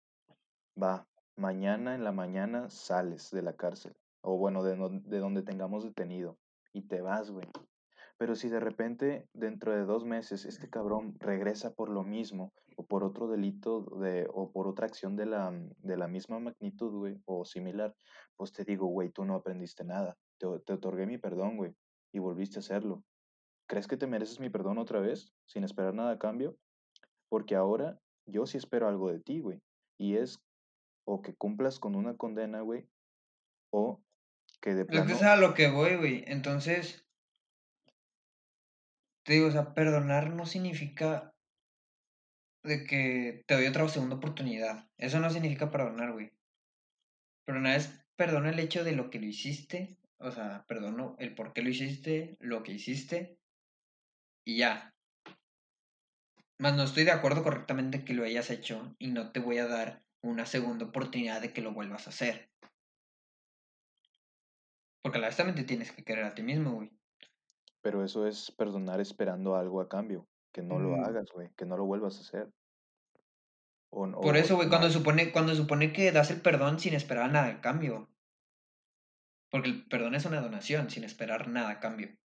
va, 0.81 1.07
mañana 1.37 1.95
en 1.95 2.03
la 2.03 2.11
mañana 2.11 2.69
sales 2.69 3.31
de 3.31 3.41
la 3.41 3.53
cárcel. 3.53 3.93
O 4.21 4.37
bueno, 4.37 4.63
de, 4.63 4.75
no- 4.75 4.89
de 4.89 5.19
donde 5.19 5.43
tengamos 5.43 5.83
detenido. 5.83 6.37
Y 6.73 6.87
te 6.87 7.01
vas, 7.01 7.31
güey. 7.31 7.47
Pero 8.17 8.35
si 8.35 8.49
de 8.49 8.59
repente, 8.59 9.27
dentro 9.33 9.73
de 9.73 9.83
dos 9.83 10.05
meses, 10.05 10.45
este 10.45 10.69
cabrón 10.69 11.15
regresa 11.19 11.73
por 11.73 11.89
lo 11.89 12.03
mismo, 12.03 12.53
o 12.77 12.85
por 12.85 13.03
otro 13.03 13.27
delito, 13.27 13.81
de, 14.01 14.25
o 14.33 14.51
por 14.51 14.67
otra 14.67 14.85
acción 14.85 15.15
de 15.17 15.25
la, 15.25 15.51
de 15.79 15.97
la 15.97 16.07
misma 16.07 16.39
magnitud, 16.39 16.91
güey, 16.91 17.17
o 17.25 17.43
similar, 17.43 17.93
pues 18.37 18.53
te 18.53 18.63
digo, 18.63 18.87
güey, 18.87 19.09
tú 19.09 19.25
no 19.25 19.35
aprendiste 19.35 19.83
nada. 19.83 20.15
Te, 20.37 20.47
te 20.65 20.73
otorgué 20.73 21.05
mi 21.05 21.17
perdón, 21.17 21.57
güey, 21.57 21.73
y 22.13 22.19
volviste 22.19 22.59
a 22.59 22.61
hacerlo. 22.61 23.03
¿Crees 23.67 23.87
que 23.87 23.97
te 23.97 24.07
mereces 24.07 24.39
mi 24.39 24.49
perdón 24.49 24.77
otra 24.77 24.99
vez, 24.99 25.33
sin 25.45 25.63
esperar 25.63 25.93
nada 25.93 26.11
a 26.11 26.19
cambio? 26.19 26.57
Porque 27.29 27.55
ahora 27.55 27.99
yo 28.25 28.45
sí 28.45 28.57
espero 28.57 28.87
algo 28.87 29.11
de 29.11 29.19
ti, 29.19 29.39
güey. 29.39 29.61
Y 29.97 30.17
es 30.17 30.39
o 31.05 31.21
que 31.21 31.33
cumplas 31.35 31.79
con 31.79 31.95
una 31.95 32.15
condena, 32.15 32.61
güey, 32.61 32.87
o 33.71 34.01
que 34.61 34.73
de 34.73 34.85
que 34.85 34.97
es 34.97 35.03
plano, 35.03 35.31
a 35.31 35.35
lo 35.35 35.53
que 35.53 35.69
voy, 35.69 35.95
güey. 35.95 36.23
Entonces, 36.27 37.05
te 39.23 39.33
digo, 39.33 39.47
o 39.47 39.51
sea, 39.51 39.73
perdonar 39.73 40.31
no 40.31 40.45
significa 40.45 41.33
de 42.63 42.83
que 42.85 43.43
te 43.47 43.55
doy 43.55 43.67
otra 43.67 43.87
segunda 43.87 44.15
oportunidad. 44.15 44.89
Eso 44.97 45.19
no 45.19 45.29
significa 45.29 45.69
perdonar, 45.69 46.13
güey. 46.13 46.31
Perdonar 47.45 47.77
es 47.77 48.05
perdonar 48.15 48.53
el 48.53 48.59
hecho 48.59 48.83
de 48.83 48.93
lo 48.93 49.09
que 49.09 49.19
lo 49.19 49.25
hiciste. 49.25 49.97
O 50.17 50.31
sea, 50.31 50.65
perdono 50.67 51.15
el 51.19 51.35
por 51.35 51.53
qué 51.53 51.61
lo 51.61 51.69
hiciste, 51.69 52.37
lo 52.39 52.63
que 52.63 52.71
hiciste 52.71 53.37
y 54.45 54.57
ya. 54.57 54.93
Más 56.57 56.75
no 56.75 56.83
estoy 56.83 57.03
de 57.03 57.11
acuerdo 57.11 57.43
correctamente 57.43 58.05
que 58.05 58.13
lo 58.13 58.23
hayas 58.23 58.49
hecho 58.49 58.95
y 58.97 59.11
no 59.11 59.31
te 59.31 59.41
voy 59.41 59.57
a 59.57 59.67
dar 59.67 60.03
una 60.21 60.45
segunda 60.45 60.85
oportunidad 60.85 61.41
de 61.41 61.51
que 61.51 61.61
lo 61.61 61.73
vuelvas 61.73 62.07
a 62.07 62.11
hacer. 62.11 62.49
Porque 65.01 65.19
la 65.19 65.27
vez 65.27 65.35
también 65.35 65.55
te 65.55 65.63
tienes 65.65 65.91
que 65.91 66.03
querer 66.03 66.23
a 66.23 66.33
ti 66.33 66.43
mismo, 66.43 66.71
güey. 66.75 66.91
pero 67.81 68.03
eso 68.03 68.25
es 68.25 68.51
perdonar 68.51 68.99
esperando 68.99 69.55
algo 69.55 69.81
a 69.81 69.89
cambio, 69.89 70.27
que 70.51 70.63
no 70.63 70.79
lo 70.79 70.95
hagas, 70.95 71.29
güey, 71.31 71.49
que 71.55 71.65
no 71.65 71.77
lo 71.77 71.85
vuelvas 71.85 72.17
a 72.17 72.21
hacer. 72.21 72.51
O, 73.91 74.09
Por 74.09 74.35
o 74.35 74.37
eso, 74.37 74.55
güey, 74.55 74.69
cuando 74.69 74.89
supone, 74.89 75.31
cuando 75.31 75.53
supone 75.53 75.93
que 75.93 76.11
das 76.11 76.31
el 76.31 76.41
perdón 76.41 76.79
sin 76.79 76.95
esperar 76.95 77.31
nada 77.31 77.47
a 77.47 77.61
cambio. 77.61 78.09
Porque 79.51 79.69
el 79.69 79.87
perdón 79.87 80.15
es 80.15 80.25
una 80.25 80.41
donación 80.41 80.89
sin 80.89 81.03
esperar 81.03 81.47
nada 81.47 81.69
a 81.69 81.79
cambio. 81.79 82.17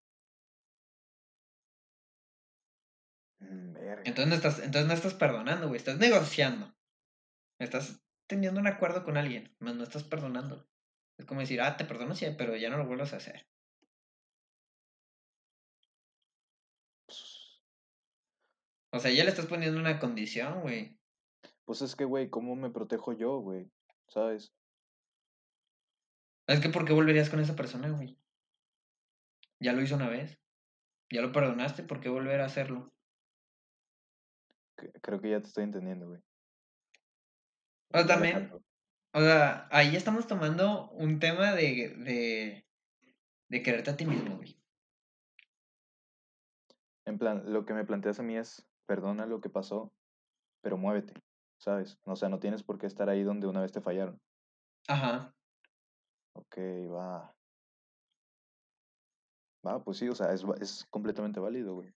Verga. 3.41 4.03
Entonces 4.05 4.28
no 4.28 4.34
estás, 4.34 4.59
entonces 4.59 4.86
no 4.86 4.95
estás 4.95 5.14
perdonando, 5.14 5.68
güey. 5.68 5.78
Estás 5.78 5.99
negociando. 5.99 6.74
Estás 7.59 8.01
teniendo 8.26 8.61
un 8.61 8.66
acuerdo 8.68 9.05
con 9.05 9.16
alguien, 9.16 9.55
más 9.59 9.74
no 9.74 9.82
estás 9.82 10.05
perdonando. 10.05 10.66
Es 11.18 11.26
como 11.26 11.41
decir, 11.41 11.61
ah, 11.61 11.76
te 11.76 11.84
perdono, 11.84 12.14
sí, 12.14 12.26
pero 12.38 12.57
ya 12.57 12.70
no 12.70 12.78
lo 12.78 12.86
vuelvas 12.86 13.12
a 13.12 13.16
hacer. 13.16 13.47
Pues, 17.07 17.61
O 18.93 18.99
sea, 18.99 19.11
ya 19.11 19.24
le 19.24 19.30
estás 19.30 19.47
poniendo 19.47 19.78
una 19.78 19.99
condición, 19.99 20.62
güey. 20.62 20.97
pues 21.64 21.82
es 21.82 21.95
que, 21.97 22.05
güey, 22.05 22.30
¿cómo 22.30 22.57
me 22.57 22.70
protejo 22.70 23.12
yo, 23.12 23.38
güey? 23.38 23.70
¿Sabes? 24.09 24.53
Es 26.47 26.61
que 26.61 26.68
¿por 26.68 26.84
qué 26.84 26.93
volverías 26.93 27.30
con 27.30 27.41
esa 27.41 27.55
persona, 27.55 27.91
güey? 27.91 28.16
Ya 29.61 29.72
lo 29.72 29.82
hizo 29.82 29.97
una 29.97 30.09
vez. 30.09 30.38
Ya 31.11 31.20
lo 31.20 31.32
perdonaste, 31.32 31.82
¿por 31.82 32.01
qué 32.01 32.09
volver 32.09 32.41
a 32.41 32.47
hacerlo? 32.47 32.93
Creo 35.00 35.20
que 35.20 35.30
ya 35.30 35.40
te 35.40 35.46
estoy 35.46 35.64
entendiendo, 35.64 36.08
güey. 36.08 36.20
O 37.92 38.06
también, 38.06 38.52
o 39.12 39.20
sea, 39.20 39.66
ahí 39.70 39.96
estamos 39.96 40.26
tomando 40.26 40.90
un 40.90 41.18
tema 41.18 41.52
de, 41.52 41.94
de, 41.98 42.66
de 43.48 43.62
quererte 43.62 43.90
a 43.90 43.96
ti 43.96 44.04
mismo, 44.04 44.36
güey. 44.36 44.56
En 47.04 47.18
plan, 47.18 47.52
lo 47.52 47.64
que 47.64 47.74
me 47.74 47.84
planteas 47.84 48.20
a 48.20 48.22
mí 48.22 48.36
es, 48.36 48.66
perdona 48.86 49.26
lo 49.26 49.40
que 49.40 49.50
pasó, 49.50 49.92
pero 50.62 50.76
muévete, 50.76 51.14
¿sabes? 51.58 51.98
O 52.04 52.14
sea, 52.14 52.28
no 52.28 52.38
tienes 52.38 52.62
por 52.62 52.78
qué 52.78 52.86
estar 52.86 53.08
ahí 53.08 53.24
donde 53.24 53.48
una 53.48 53.60
vez 53.60 53.72
te 53.72 53.80
fallaron. 53.80 54.20
Ajá. 54.86 55.34
Ok, 56.34 56.56
va. 56.92 57.34
Va, 59.66 59.82
pues 59.82 59.98
sí, 59.98 60.08
o 60.08 60.14
sea, 60.14 60.32
es, 60.32 60.44
es 60.60 60.86
completamente 60.90 61.40
válido, 61.40 61.74
güey. 61.74 61.92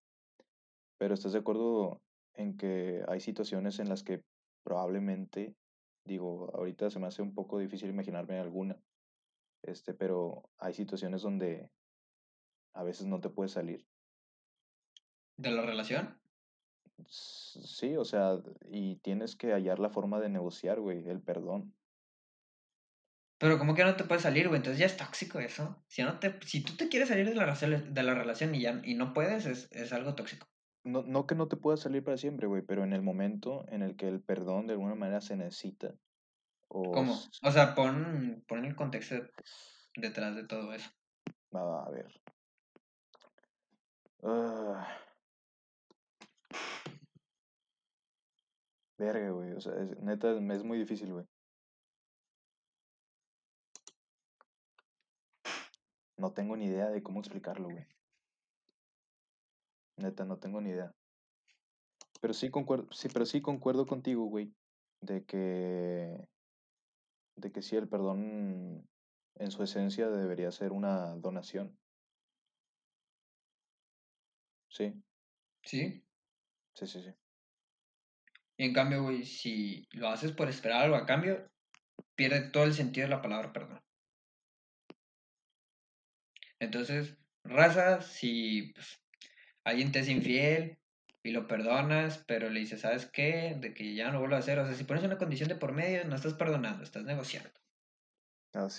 Pero 0.98 1.14
¿estás 1.14 1.34
de 1.34 1.40
acuerdo 1.40 2.02
en 2.36 2.58
que 2.58 3.04
hay 3.08 3.20
situaciones 3.20 3.80
en 3.80 3.90
las 3.90 4.04
que 4.04 4.24
probablemente, 4.64 5.56
digo, 6.06 6.52
ahorita 6.56 6.90
se 6.90 7.00
me 7.00 7.08
hace 7.08 7.22
un 7.22 7.34
poco 7.34 7.60
difícil 7.60 7.90
imaginarme 7.90 8.40
alguna, 8.40 8.80
este, 9.64 9.94
pero 9.94 10.44
hay 10.58 10.74
situaciones 10.74 11.22
donde 11.22 11.70
a 12.76 12.84
veces 12.84 13.08
no 13.08 13.20
te 13.22 13.30
puedes 13.30 13.52
salir. 13.52 13.86
¿De 15.38 15.52
la 15.52 15.62
relación? 15.64 16.20
Sí, 17.08 17.96
o 17.98 18.06
sea, 18.06 18.40
y 18.70 18.98
tienes 18.98 19.36
que 19.36 19.52
hallar 19.52 19.80
la 19.80 19.90
forma 19.90 20.20
de 20.20 20.30
negociar, 20.30 20.80
güey, 20.80 21.08
el 21.10 21.22
perdón. 21.22 21.74
Pero 23.40 23.58
como 23.60 23.76
que 23.76 23.84
no 23.84 23.96
te 23.96 24.06
puedes 24.06 24.24
salir, 24.24 24.48
güey. 24.48 24.58
Entonces 24.60 24.80
ya 24.80 24.86
es 24.86 24.96
tóxico 24.98 25.40
eso. 25.40 25.84
Si, 25.88 26.02
no 26.04 26.20
te, 26.20 26.40
si 26.46 26.64
tú 26.64 26.78
te 26.78 26.88
quieres 26.88 27.10
salir 27.10 27.28
de 27.28 27.36
la, 27.36 27.44
relación- 27.46 27.94
de 27.94 28.04
la 28.04 28.14
relación 28.14 28.56
y, 28.56 28.62
ya, 28.62 28.82
y 28.84 28.94
no 28.96 29.14
puedes, 29.14 29.46
es, 29.46 29.70
es 29.72 29.92
algo 29.92 30.16
tóxico. 30.16 30.48
No, 30.84 31.02
no 31.04 31.26
que 31.26 31.36
no 31.36 31.48
te 31.48 31.56
puedas 31.56 31.80
salir 31.80 32.04
para 32.04 32.18
siempre, 32.18 32.48
güey, 32.48 32.62
pero 32.62 32.84
en 32.84 32.92
el 32.94 33.02
momento 33.02 33.66
en 33.70 33.82
el 33.84 33.96
que 33.96 34.08
el 34.08 34.22
perdón 34.22 34.68
de 34.68 34.74
alguna 34.74 34.96
manera 34.96 35.22
se 35.22 35.38
necesita, 35.38 35.94
o 36.68 36.92
¿Cómo? 36.92 37.18
O 37.44 37.52
sea, 37.52 37.74
pon, 37.74 38.44
pon 38.48 38.66
el 38.66 38.76
contexto 38.76 39.16
detrás 39.96 40.36
de 40.36 40.46
todo 40.46 40.74
eso. 40.74 40.90
va 41.56 41.86
a 41.86 41.90
ver. 41.90 42.08
Ah, 44.24 44.88
verga, 48.98 49.30
güey, 49.32 49.54
o 49.54 49.62
sea, 49.62 49.74
es- 49.76 49.98
neta, 50.00 50.32
es 50.32 50.64
muy 50.64 50.78
difícil, 50.78 51.14
güey. 51.14 51.26
No 56.18 56.32
tengo 56.32 56.56
ni 56.56 56.66
idea 56.66 56.90
de 56.90 57.04
cómo 57.04 57.20
explicarlo, 57.20 57.70
güey. 57.70 57.86
Neta, 59.98 60.26
no 60.26 60.38
tengo 60.38 60.62
ni 60.62 60.72
idea. 60.72 60.92
Pero 62.22 62.34
sí 62.34 62.50
concuerdo, 62.50 62.88
sí, 62.92 63.10
pero 63.12 63.26
sí 63.26 63.42
concuerdo 63.42 63.86
contigo, 63.86 64.26
güey, 64.26 64.54
de 65.02 65.26
que, 65.26 66.28
de 67.36 67.52
que 67.52 67.62
sí, 67.62 67.76
el 67.76 67.90
perdón 67.90 68.88
en 69.36 69.52
su 69.52 69.64
esencia 69.64 70.10
debería 70.10 70.52
ser 70.52 70.72
una 70.72 71.16
donación. 71.16 71.78
Sí, 74.70 74.94
¿Sí? 75.64 76.04
sí, 76.74 76.88
sí, 76.88 77.02
sí. 77.04 77.14
Y 78.58 78.66
en 78.66 78.74
cambio, 78.74 79.04
güey, 79.04 79.26
si 79.26 79.88
lo 79.92 80.10
haces 80.10 80.32
por 80.32 80.50
esperar 80.50 80.84
algo 80.84 80.96
a 80.96 81.06
cambio, 81.06 81.52
pierde 82.16 82.50
todo 82.50 82.64
el 82.64 82.74
sentido 82.74 83.08
de 83.08 83.16
la 83.16 83.22
palabra 83.22 83.52
perdón. 83.54 83.82
Entonces, 86.60 87.18
raza, 87.44 88.02
si 88.02 88.72
pues, 88.74 89.03
alguien 89.66 89.92
te 89.92 90.00
es 90.00 90.10
infiel 90.10 90.80
y 91.24 91.32
lo 91.32 91.48
perdonas, 91.48 92.24
pero 92.28 92.50
le 92.50 92.60
dices, 92.60 92.82
¿sabes 92.82 93.06
qué? 93.06 93.56
De 93.60 93.74
que 93.74 93.96
ya 93.96 94.12
no 94.12 94.20
vuelvo 94.20 94.36
a 94.36 94.40
hacer. 94.40 94.60
O 94.60 94.66
sea, 94.66 94.76
si 94.76 94.84
pones 94.84 95.04
una 95.04 95.18
condición 95.18 95.50
de 95.50 95.56
por 95.56 95.72
medio, 95.74 96.06
no 96.06 96.16
estás 96.16 96.34
perdonando, 96.34 96.84
estás 96.84 97.04
negociando. 97.06 97.50
Así 98.54 98.72